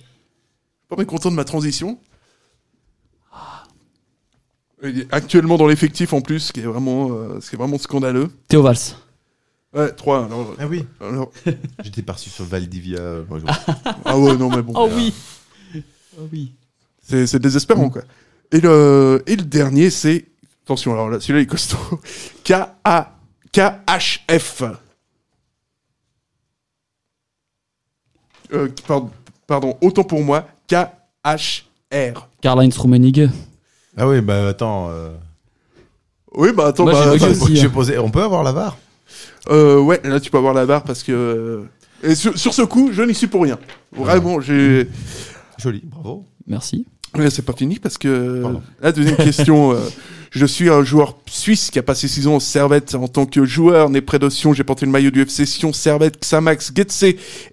Pas 0.88 0.96
bien 0.96 1.06
content 1.06 1.32
de 1.32 1.36
ma 1.36 1.44
transition. 1.46 1.98
Il 4.84 5.00
est 5.02 5.14
actuellement 5.14 5.58
dans 5.58 5.68
l'effectif 5.68 6.12
en 6.14 6.22
plus, 6.22 6.40
ce 6.40 6.54
qui 6.54 6.60
est 6.62 6.66
vraiment, 6.66 7.10
euh, 7.12 7.40
ce 7.40 7.50
qui 7.50 7.56
est 7.56 7.60
vraiment 7.60 7.78
scandaleux. 7.78 8.30
Théo 8.48 8.64
Valls. 8.64 8.78
Ouais, 9.74 9.92
3 9.92 10.26
alors. 10.26 10.56
Ah 10.60 10.68
oui. 10.68 10.86
alors- 11.00 11.32
J'étais 11.84 12.02
parti 12.02 12.30
sur 12.32 12.46
Valdivia. 12.46 12.98
euh, 13.00 13.24
Ah 14.06 14.18
ouais, 14.18 14.36
non 14.38 14.50
mais 14.50 14.62
bon. 14.64 14.74
Oh 14.76 14.90
oui. 14.96 15.14
Oh 16.20 16.28
oui. 16.34 16.52
C'est 17.02 17.28
c'est 17.28 17.40
désespérant, 17.40 17.90
quoi. 17.90 18.04
Et 18.52 18.60
le, 18.60 19.24
et 19.28 19.36
le 19.36 19.44
dernier, 19.44 19.90
c'est. 19.90 20.26
Attention, 20.66 20.94
alors 20.94 21.10
là, 21.10 21.20
celui-là, 21.20 21.40
il 21.40 21.44
est 21.44 21.48
costaud. 21.48 21.78
K-A. 22.44 23.12
KHF. 23.52 24.64
Euh, 28.54 28.68
pardon, 28.88 29.10
pardon, 29.48 29.78
autant 29.82 30.04
pour 30.04 30.22
moi. 30.24 30.48
KHR. 30.68 32.28
Karl-Heinz 32.42 32.78
Rummenigge. 32.78 33.30
Ah 33.98 34.08
oui, 34.08 34.22
bah 34.22 34.48
attends. 34.50 34.90
euh, 34.90 35.12
Oui, 36.34 36.50
bah 36.54 36.68
attends, 36.68 36.84
Moi, 36.84 36.94
bah, 36.94 37.12
j'ai 37.18 37.20
bugué 37.28 37.32
aussi, 37.42 37.56
j'ai 37.58 37.66
hein. 37.68 37.70
posé... 37.74 37.98
On 38.00 38.10
peut 38.10 38.24
avoir 38.24 38.44
la 38.44 38.52
VAR 38.52 38.78
euh, 39.50 39.80
ouais, 39.82 40.00
là, 40.04 40.20
tu 40.20 40.30
peux 40.30 40.38
avoir 40.38 40.54
la 40.54 40.66
barre 40.66 40.84
parce 40.84 41.04
que. 41.04 41.12
euh, 41.12 41.64
Et 42.04 42.16
sur, 42.16 42.38
sur 42.38 42.54
ce 42.54 42.62
coup, 42.62 42.92
je 42.94 43.02
n'y 43.02 43.14
suis 43.16 43.28
pour 43.28 43.42
rien. 43.44 43.58
Vraiment, 43.92 44.40
j'ai. 44.40 44.88
Joli, 45.58 45.82
bravo. 45.84 46.26
Merci. 46.52 46.86
Mais 47.18 47.30
c'est 47.30 47.42
pas 47.42 47.54
fini 47.54 47.78
parce 47.80 47.98
que 47.98 48.42
Pardon. 48.42 48.62
la 48.82 48.92
deuxième 48.94 49.16
question, 49.30 49.74
euh, 49.74 49.78
je 50.32 50.46
suis 50.46 50.70
un 50.70 50.82
joueur 50.84 51.18
suisse 51.30 51.70
qui 51.70 51.78
a 51.78 51.84
passé 51.84 52.08
six 52.08 52.26
ans 52.28 52.36
en 52.36 52.40
Servette 52.40 52.96
en 52.96 53.10
tant 53.10 53.26
que 53.26 53.44
joueur 53.44 53.90
né 53.90 54.00
près 54.00 54.18
de 54.18 54.30
Sion. 54.30 54.54
J'ai 54.54 54.64
porté 54.64 54.86
le 54.86 54.92
maillot 54.94 55.12
du 55.12 55.22
FC 55.22 55.46
Sion, 55.46 55.74
Servette, 55.74 56.22
Xamax, 56.22 56.72
Getse 56.74 57.04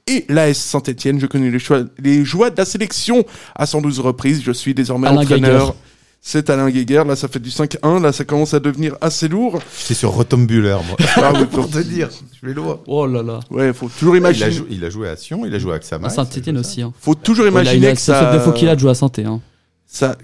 et 0.07 0.25
l'AS 0.29 0.55
Saint-Etienne. 0.55 1.19
Je 1.19 1.27
connais 1.27 1.51
les, 1.51 1.59
choix- 1.59 1.83
les 1.99 2.25
joies 2.25 2.51
de 2.51 2.57
la 2.57 2.65
sélection 2.65 3.25
à 3.57 3.67
112 3.67 3.99
reprises. 3.99 4.43
Je 4.45 4.53
suis 4.53 4.75
désormais 4.75 5.09
Alain 5.09 5.23
entraîneur. 5.23 5.75
C'est 6.21 6.51
Alain 6.51 6.69
Guéguer. 6.69 7.03
Là, 7.07 7.17
ça 7.17 7.29
fait 7.29 7.39
du 7.39 7.49
5-1. 7.51 8.03
Là, 8.03 8.13
ça 8.13 8.25
commence 8.25 8.53
à 8.53 8.61
devenir 8.61 8.97
assez 9.01 9.29
lourd. 9.29 9.61
J'étais 9.81 9.95
sur 9.95 10.11
Rotombuller, 10.11 10.77
moi. 10.87 10.97
Ah 11.17 11.33
oui, 11.35 11.47
pour 11.47 11.71
te 11.71 11.79
dire, 11.79 12.09
je 12.41 12.47
vais 12.47 12.53
loin. 12.55 12.81
Oh 12.87 13.07
là 13.07 13.23
là. 13.23 13.41
Ouais, 13.51 13.73
faut 13.73 13.89
toujours 13.89 14.17
Il 14.17 14.25
a, 14.25 14.29
imaginer. 14.31 14.51
joué, 14.53 14.67
il 14.71 14.85
a 14.85 14.91
joué 14.91 15.09
à 15.09 15.17
Sion, 15.17 15.47
il 15.47 15.55
a 15.55 15.59
joué 15.59 15.73
à 15.73 15.77
À 15.77 15.79
Xamax. 15.79 16.15
Saint-Etienne 16.15 16.59
aussi. 16.59 16.83
Hein. 16.83 16.93
Faut 17.01 17.15
toujours 17.15 17.45
Ouais, 17.47 17.51
il 17.53 17.57
a- 17.57 17.63
imaginer 17.63 17.87
il 17.87 17.89
a- 17.89 17.93
que 17.95 17.99
c'est 18.01 18.13
ça. 18.13 18.53
qu'il 18.55 18.69
a 18.69 18.75
de 18.75 18.81
jouer 18.81 18.91
à 18.91 18.95
Santé. 18.95 19.25
Hein. 19.25 19.41
ça 19.87 20.17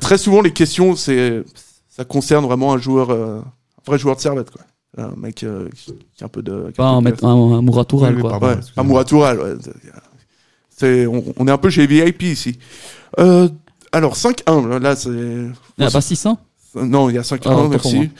très 0.00 0.16
souvent 0.18 0.40
les 0.42 0.52
questions 0.52 0.94
c'est 0.96 1.42
ça 1.88 2.04
concerne 2.04 2.44
vraiment 2.44 2.72
un 2.72 2.78
joueur 2.78 3.10
euh, 3.10 3.38
un 3.40 3.82
vrai 3.86 3.98
joueur 3.98 4.14
de 4.16 4.20
servette 4.20 4.50
quoi 4.50 4.62
un 4.98 5.14
mec 5.16 5.42
euh, 5.42 5.68
qui 6.16 6.22
a 6.22 6.26
un 6.26 6.28
peu 6.28 6.42
de 6.42 6.70
qui 6.72 6.80
a 6.80 6.84
Pas 6.84 6.84
un 6.84 6.98
un, 6.98 7.02
peu 7.02 7.04
de 7.04 7.10
mettre- 7.10 7.24
un, 7.24 7.30
un 7.58 8.14
Oui, 8.14 8.20
quoi. 8.20 8.30
pardon. 8.30 8.46
ouais, 8.48 8.56
un 8.76 8.82
Mouratoura, 8.82 9.34
ouais. 9.34 9.54
c'est 10.70 11.06
on, 11.06 11.22
on 11.36 11.48
est 11.48 11.50
un 11.50 11.58
peu 11.58 11.70
chez 11.70 11.86
VIP 11.86 12.22
ici 12.22 12.58
euh, 13.18 13.48
alors 13.96 14.14
5-1 14.16 14.78
là 14.78 14.94
c'est 14.96 15.08
Il 15.10 15.52
n'y 15.78 15.86
a 15.86 15.90
pas 15.90 16.00
6 16.00 16.26
hein 16.26 16.38
non 16.74 17.08
il 17.10 17.14
y 17.16 17.18
a 17.18 17.22
5-1 17.22 17.38
Ah, 17.46 17.66
merci 17.70 18.10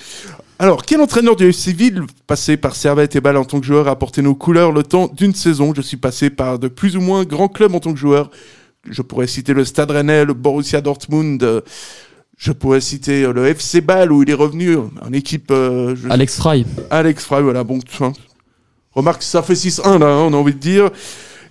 alors 0.59 0.85
quel 0.87 1.01
entraîneur 1.03 1.37
du 1.37 1.49
FC 1.49 1.73
Ville 1.73 2.03
passé 2.27 2.57
par 2.57 2.75
Servette 2.75 3.15
et 3.15 3.21
Bâle 3.21 3.37
en 3.37 3.45
tant 3.45 3.61
que 3.61 3.67
joueur 3.67 3.89
a 3.89 3.99
porté 3.99 4.23
nos 4.23 4.35
couleurs 4.35 4.73
le 4.73 4.83
temps 4.83 5.09
d'une 5.15 5.35
saison? 5.35 5.75
Je 5.77 5.83
suis 5.83 5.99
passé 5.99 6.31
par 6.31 6.59
de 6.59 6.69
plus 6.69 6.97
ou 6.97 7.03
moins 7.03 7.25
grands 7.25 7.49
clubs 7.49 7.75
en 7.75 7.81
tant 7.81 7.93
que 7.93 7.99
joueur 7.99 8.31
je 8.89 9.03
pourrais 9.03 9.27
citer 9.27 9.53
le 9.53 9.65
Stade 9.65 9.91
Rennais, 9.91 10.25
le 10.25 10.33
Borussia 10.33 10.81
Dortmund, 10.81 11.63
je 12.39 12.53
pourrais 12.53 12.81
citer 12.81 13.27
le 13.33 13.47
FC 13.49 13.81
Bâle 13.81 14.13
où 14.13 14.23
il 14.23 14.31
est 14.31 14.35
revenu 14.35 14.77
en 14.77 15.13
équipe. 15.13 15.51
euh, 15.51 15.97
je- 15.97 16.09
Alex 16.09 16.37
Fry. 16.37 16.65
Alex 16.91 17.25
Fry, 17.25 17.43
voilà, 17.43 17.65
bon. 17.65 17.81
remarque, 18.93 19.23
ça 19.25 19.43
fait 19.43 19.55
6-1 19.57 19.99
là, 19.99 20.07
hein, 20.07 20.23
on 20.29 20.33
a 20.33 20.37
envie 20.37 20.55
de 20.55 20.59
dire. 20.61 20.91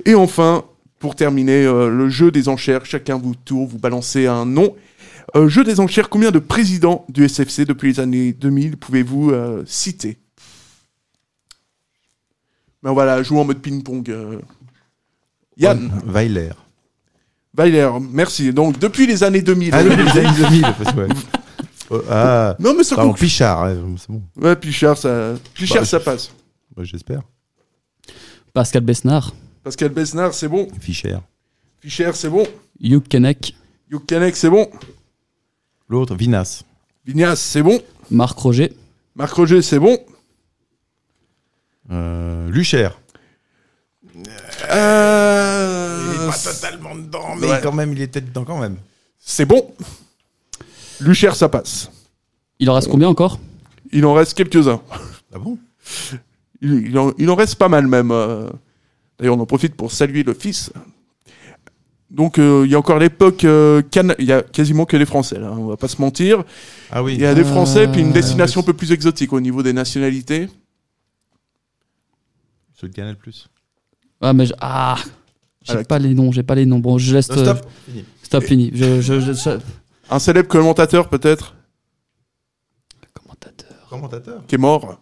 Et 0.05 0.15
enfin, 0.15 0.63
pour 0.99 1.15
terminer, 1.15 1.65
euh, 1.65 1.89
le 1.89 2.09
jeu 2.09 2.31
des 2.31 2.49
enchères. 2.49 2.85
Chacun 2.85 3.17
vous 3.17 3.35
tour, 3.35 3.67
vous 3.67 3.77
balancez 3.79 4.27
un 4.27 4.45
nom. 4.45 4.75
Euh, 5.35 5.47
jeu 5.49 5.63
des 5.63 5.79
enchères, 5.79 6.09
combien 6.09 6.31
de 6.31 6.39
présidents 6.39 7.05
du 7.09 7.25
SFC 7.27 7.65
depuis 7.65 7.93
les 7.93 7.99
années 7.99 8.31
2000 8.33 8.77
pouvez-vous 8.77 9.31
euh, 9.31 9.63
citer? 9.65 10.17
Ben 12.83 12.91
voilà, 12.91 13.23
jouer 13.23 13.39
en 13.39 13.45
mode 13.45 13.59
ping-pong. 13.59 14.09
euh. 14.09 14.39
Yann, 15.57 15.91
Weiler. 16.05 16.51
Weiler, 17.57 17.89
merci. 18.11 18.53
Donc, 18.53 18.77
depuis 18.77 19.07
les 19.07 19.23
années 19.23 19.41
2000. 19.41 19.69
Ah, 19.73 19.83
depuis 19.83 20.03
les 20.03 20.11
années 20.19 20.37
2000. 20.37 20.61
parce 20.77 20.93
que, 20.93 20.99
ouais. 20.99 21.07
Oh, 21.89 22.01
ah, 22.09 22.55
Non, 22.59 22.73
mais 22.77 22.83
ça 22.83 22.95
conclut. 22.95 23.25
Pichard, 23.25 23.63
ouais, 23.63 23.77
c'est 23.97 24.09
bon. 24.11 24.21
Ouais, 24.35 24.55
Pichard, 24.55 24.97
ça, 24.97 25.33
Pichard, 25.53 25.81
Bah, 25.81 25.85
ça 25.85 25.99
passe. 25.99 26.31
Ouais, 26.75 26.85
J'espère. 26.85 27.21
Pascal 28.53 28.83
Besnard. 28.83 29.33
Pascal 29.65 29.89
Besnard, 29.89 30.35
c'est 30.35 30.47
bon. 30.47 30.67
Fischer. 30.79 31.17
Fischer, 31.81 32.11
c'est 32.13 32.29
bon. 32.29 32.45
Hugh 32.79 33.01
Kenek. 33.07 33.55
Yukanek, 33.89 34.35
c'est 34.35 34.49
bon. 34.51 34.69
L'autre, 35.89 36.13
Vinas. 36.13 36.61
Vignas, 37.03 37.35
c'est 37.37 37.63
bon. 37.63 37.81
Marc 38.11 38.37
Roger. 38.37 38.71
Marc 39.15 39.33
Roger, 39.33 39.63
c'est 39.63 39.79
bon. 39.79 39.97
Euh, 41.91 42.47
Lucher. 42.51 42.89
Euh... 44.69 46.13
Il 46.15 46.21
est 46.21 46.27
pas 46.27 46.37
totalement 46.53 46.95
dedans, 46.95 47.35
mais 47.35 47.47
Ouais. 47.47 47.59
quand 47.63 47.71
même, 47.71 47.91
il 47.93 48.01
était 48.01 48.21
dedans 48.21 48.43
quand 48.45 48.59
même. 48.59 48.77
C'est 49.17 49.45
bon. 49.47 49.73
Lucher, 50.99 51.31
ça 51.33 51.49
passe. 51.49 51.89
Il 52.59 52.69
en 52.69 52.75
reste 52.75 52.89
combien 52.89 53.09
encore? 53.09 53.39
Il 53.91 54.05
en 54.05 54.13
reste 54.13 54.35
quelques-uns. 54.35 54.81
Ah 55.33 55.39
bon? 55.39 55.57
Il, 56.61 56.87
il 56.87 56.97
en, 56.99 57.13
il 57.17 57.29
en 57.31 57.35
reste 57.35 57.55
pas 57.55 57.67
mal 57.67 57.87
même. 57.87 58.11
D'ailleurs, 59.19 59.37
on 59.37 59.39
en 59.39 59.45
profite 59.45 59.75
pour 59.75 59.91
saluer 59.91 60.23
le 60.23 60.33
fils. 60.33 60.71
Donc, 62.11 62.37
euh, 62.37 62.63
il 62.65 62.71
y 62.71 62.75
a 62.75 62.79
encore 62.79 62.99
l'époque. 62.99 63.43
euh, 63.43 63.81
Il 64.19 64.25
y 64.25 64.31
a 64.31 64.41
quasiment 64.41 64.85
que 64.85 64.95
les 64.97 65.05
Français, 65.05 65.39
là, 65.39 65.51
on 65.51 65.67
va 65.67 65.77
pas 65.77 65.87
se 65.87 65.99
mentir. 66.01 66.43
Ah 66.91 67.03
oui. 67.03 67.13
Il 67.15 67.21
y 67.21 67.25
a 67.25 67.33
des 67.33 67.43
Français, 67.43 67.87
puis 67.87 68.01
une 68.01 68.09
Euh, 68.09 68.13
destination 68.13 68.61
un 68.61 68.63
peu 68.63 68.73
plus 68.73 68.91
exotique 68.91 69.33
au 69.33 69.39
niveau 69.39 69.63
des 69.63 69.73
nationalités. 69.73 70.47
Ceux 72.73 72.89
de 72.89 72.93
Canal 72.93 73.15
Plus. 73.15 73.49
Ah, 74.21 74.33
mais 74.33 74.45
je- 74.45 74.53
ah, 74.59 74.97
j'ai 75.63 75.83
pas 75.83 75.99
les 75.99 76.13
noms, 76.13 76.31
j'ai 76.31 76.43
pas 76.43 76.55
les 76.55 76.65
noms. 76.65 76.79
Bon, 76.79 76.97
je 76.97 77.13
laisse. 77.15 77.29
Non, 77.29 77.37
stop. 77.43 77.57
euh, 77.65 77.69
Fini. 77.91 78.05
Stop, 78.23 78.43
fini. 78.43 78.71
Je, 78.73 79.01
je, 79.01 79.19
je- 79.19 79.33
je- 79.33 79.59
Un 80.09 80.19
célèbre 80.19 80.47
commentateur, 80.49 81.09
peut-être, 81.09 81.55
Commentateur. 83.13 83.87
Commentateur. 83.89 84.45
qui 84.47 84.55
est 84.55 84.59
mort. 84.59 85.01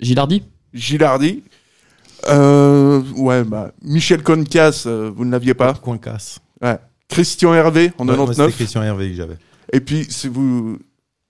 Gilardi 0.00 0.42
Gilardi. 0.72 1.42
Euh, 2.28 3.00
ouais, 3.16 3.44
bah, 3.44 3.72
Michel 3.82 4.22
Concas, 4.22 4.84
euh, 4.86 5.10
vous 5.14 5.24
ne 5.24 5.30
l'aviez 5.32 5.54
pas. 5.54 5.74
Coincas. 5.74 6.38
Ouais. 6.62 6.76
Christian 7.08 7.54
Hervé 7.54 7.92
en 7.98 8.06
Ouais, 8.08 8.16
moi, 8.16 8.26
99. 8.26 8.46
C'était 8.50 8.56
Christian 8.64 8.82
Hervé 8.82 9.10
que 9.10 9.16
j'avais. 9.16 9.36
Et 9.72 9.80
puis, 9.80 10.06
si 10.08 10.28
vous 10.28 10.78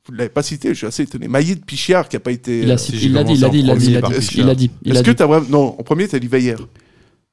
vous 0.06 0.12
ne 0.14 0.18
l'avez 0.18 0.30
pas 0.30 0.42
cité, 0.42 0.70
je 0.70 0.74
suis 0.74 0.86
assez 0.86 1.02
étonné. 1.02 1.28
Maïd 1.28 1.64
Pichiard 1.64 2.08
qui 2.08 2.16
a 2.16 2.20
pas 2.20 2.30
été. 2.32 2.60
Il 2.60 2.64
euh, 2.64 2.68
l'a 2.68 2.76
dit, 2.76 2.90
il 3.02 3.12
l'a 3.12 3.24
dit, 3.24 3.32
il 3.34 3.66
l'a 3.66 3.74
dit, 3.76 3.86
dit, 3.86 3.90
dit. 4.56 4.70
Est-ce 4.86 4.98
a 4.98 5.02
que 5.02 5.10
dit. 5.10 5.16
t'as 5.16 5.26
vraiment. 5.26 5.46
Non, 5.50 5.76
en 5.78 5.82
premier, 5.82 6.08
t'as 6.08 6.18
dit 6.18 6.28
Veiller. 6.28 6.56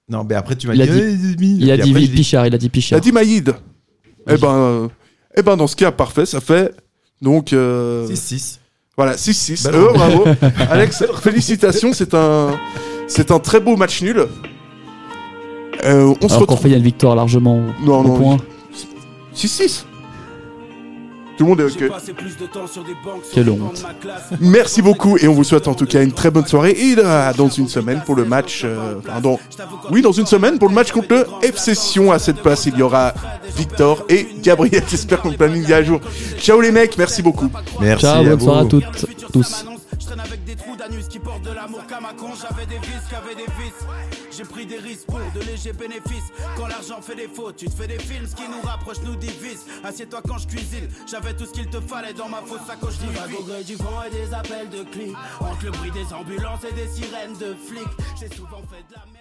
Non, 0.09 0.25
mais 0.27 0.35
après, 0.35 0.55
tu 0.55 0.67
m'as 0.67 0.75
Il 0.75 0.81
a 0.81 0.85
dit. 0.87 0.91
dit- 0.91 0.99
euh, 0.99 1.33
Zmi. 1.37 1.57
Il 1.61 1.71
a 1.71 1.77
dit 1.77 1.93
dit- 1.93 2.07
Pichard, 2.09 2.45
il 2.45 2.53
a 2.53 2.57
dit 2.57 2.69
Pichard. 2.69 2.99
dit 2.99 3.11
Maïd. 3.13 3.53
Eh 4.29 4.37
ben, 4.37 4.53
euh, 4.53 4.87
eh 5.37 5.41
ben, 5.41 5.55
dans 5.55 5.67
ce 5.67 5.75
cas, 5.75 5.91
parfait, 5.91 6.25
ça 6.25 6.41
fait. 6.41 6.75
Donc. 7.21 7.53
euh, 7.53 8.07
6-6. 8.07 8.59
Voilà, 8.97 9.15
6-6. 9.17 9.63
Bah 9.63 9.71
Euh, 9.73 9.93
bravo. 9.93 10.25
Alex, 10.69 11.03
félicitations, 11.21 11.93
c'est 11.93 12.13
un, 12.13 12.57
c'est 13.07 13.31
un 13.31 13.39
très 13.39 13.59
beau 13.59 13.75
match 13.75 14.01
nul. 14.01 14.27
Euh, 15.83 16.13
on 16.21 16.27
se 16.27 16.33
Alors 16.33 16.47
qu'en 16.47 16.53
retrouve. 16.53 16.59
fait, 16.61 16.67
il 16.69 16.71
y 16.71 16.75
a 16.75 16.77
une 16.77 16.83
victoire 16.83 17.15
largement 17.15 17.57
au- 17.57 17.85
Non, 17.85 17.99
au 17.99 18.03
non, 18.07 18.17
point. 18.17 18.37
6-6. 19.33 19.85
Tout 21.37 21.43
le 21.43 21.49
monde 21.49 21.59
est 21.59 21.65
ok. 21.65 21.91
Quelle 23.33 23.49
honte. 23.49 23.85
Merci 24.39 24.81
beaucoup 24.81 25.17
et 25.17 25.27
on 25.27 25.33
vous 25.33 25.43
souhaite 25.43 25.67
en 25.67 25.73
tout 25.73 25.85
cas 25.85 26.01
une 26.01 26.13
très 26.13 26.31
bonne 26.31 26.45
soirée 26.45 26.71
et 26.71 26.95
là, 26.95 27.33
dans 27.33 27.49
une 27.49 27.67
semaine 27.67 28.01
pour 28.05 28.15
le 28.15 28.23
match. 28.23 28.61
euh, 28.63 28.95
enfin, 28.99 29.19
dans- 29.19 29.37
oui, 29.91 30.01
dans 30.01 30.13
une 30.13 30.25
semaine 30.25 30.57
pour 30.57 30.69
le 30.69 30.73
match 30.75 30.93
contre 30.93 31.09
le 31.09 31.25
F 31.51 31.57
Session. 31.57 32.13
À 32.13 32.19
cette 32.19 32.37
place, 32.41 32.65
il 32.67 32.77
y 32.77 32.81
aura 32.81 33.13
Victor 33.57 34.05
et 34.07 34.27
Gabriel. 34.41 34.81
J'espère 34.89 35.21
qu'on 35.21 35.33
planning 35.33 35.69
est 35.69 35.73
à 35.73 35.83
jour. 35.83 35.99
Ciao 36.39 36.61
les 36.61 36.71
mecs, 36.71 36.97
merci 36.97 37.21
beaucoup. 37.21 37.49
Merci 37.81 38.05
Ciao, 38.05 38.21
à 38.21 38.23
bonne 38.23 38.33
vous. 38.39 38.45
soirée 38.45 38.61
à 38.61 38.65
toutes, 38.65 39.05
tous. 39.33 39.65
J'ai 44.35 44.43
pris 44.43 44.65
des 44.65 44.77
risques 44.77 45.05
pour 45.05 45.19
de 45.19 45.39
légers 45.45 45.73
bénéfices. 45.73 46.31
Quand 46.57 46.67
l'argent 46.67 47.01
fait 47.01 47.15
des 47.15 47.27
fautes, 47.27 47.55
tu 47.55 47.65
te 47.67 47.73
fais 47.73 47.87
des 47.87 47.99
films. 47.99 48.27
Ce 48.27 48.35
qui 48.35 48.47
nous 48.47 48.61
rapproche 48.61 49.01
nous 49.03 49.15
divise. 49.15 49.65
Assieds-toi 49.83 50.21
quand 50.27 50.37
je 50.37 50.47
cuisine. 50.47 50.89
J'avais 51.09 51.33
tout 51.33 51.45
ce 51.45 51.51
qu'il 51.51 51.69
te 51.69 51.79
fallait 51.79 52.13
dans 52.13 52.29
ma 52.29 52.41
fausse 52.41 52.65
sacoche 52.67 52.97
d'Ivy. 52.97 53.35
au 53.39 53.43
gré 53.43 53.63
du 53.63 53.75
vent 53.75 54.03
et 54.03 54.09
des 54.09 54.33
appels 54.33 54.69
de 54.69 54.83
clics. 54.83 55.15
Entre 55.39 55.65
le 55.65 55.71
bruit 55.71 55.91
des 55.91 56.13
ambulances 56.13 56.63
et 56.69 56.73
des 56.73 56.87
sirènes 56.87 57.37
de 57.37 57.55
flics. 57.55 57.87
J'ai 58.19 58.29
souvent 58.35 58.61
fait 58.69 58.83
de 58.89 58.95
la 58.95 59.14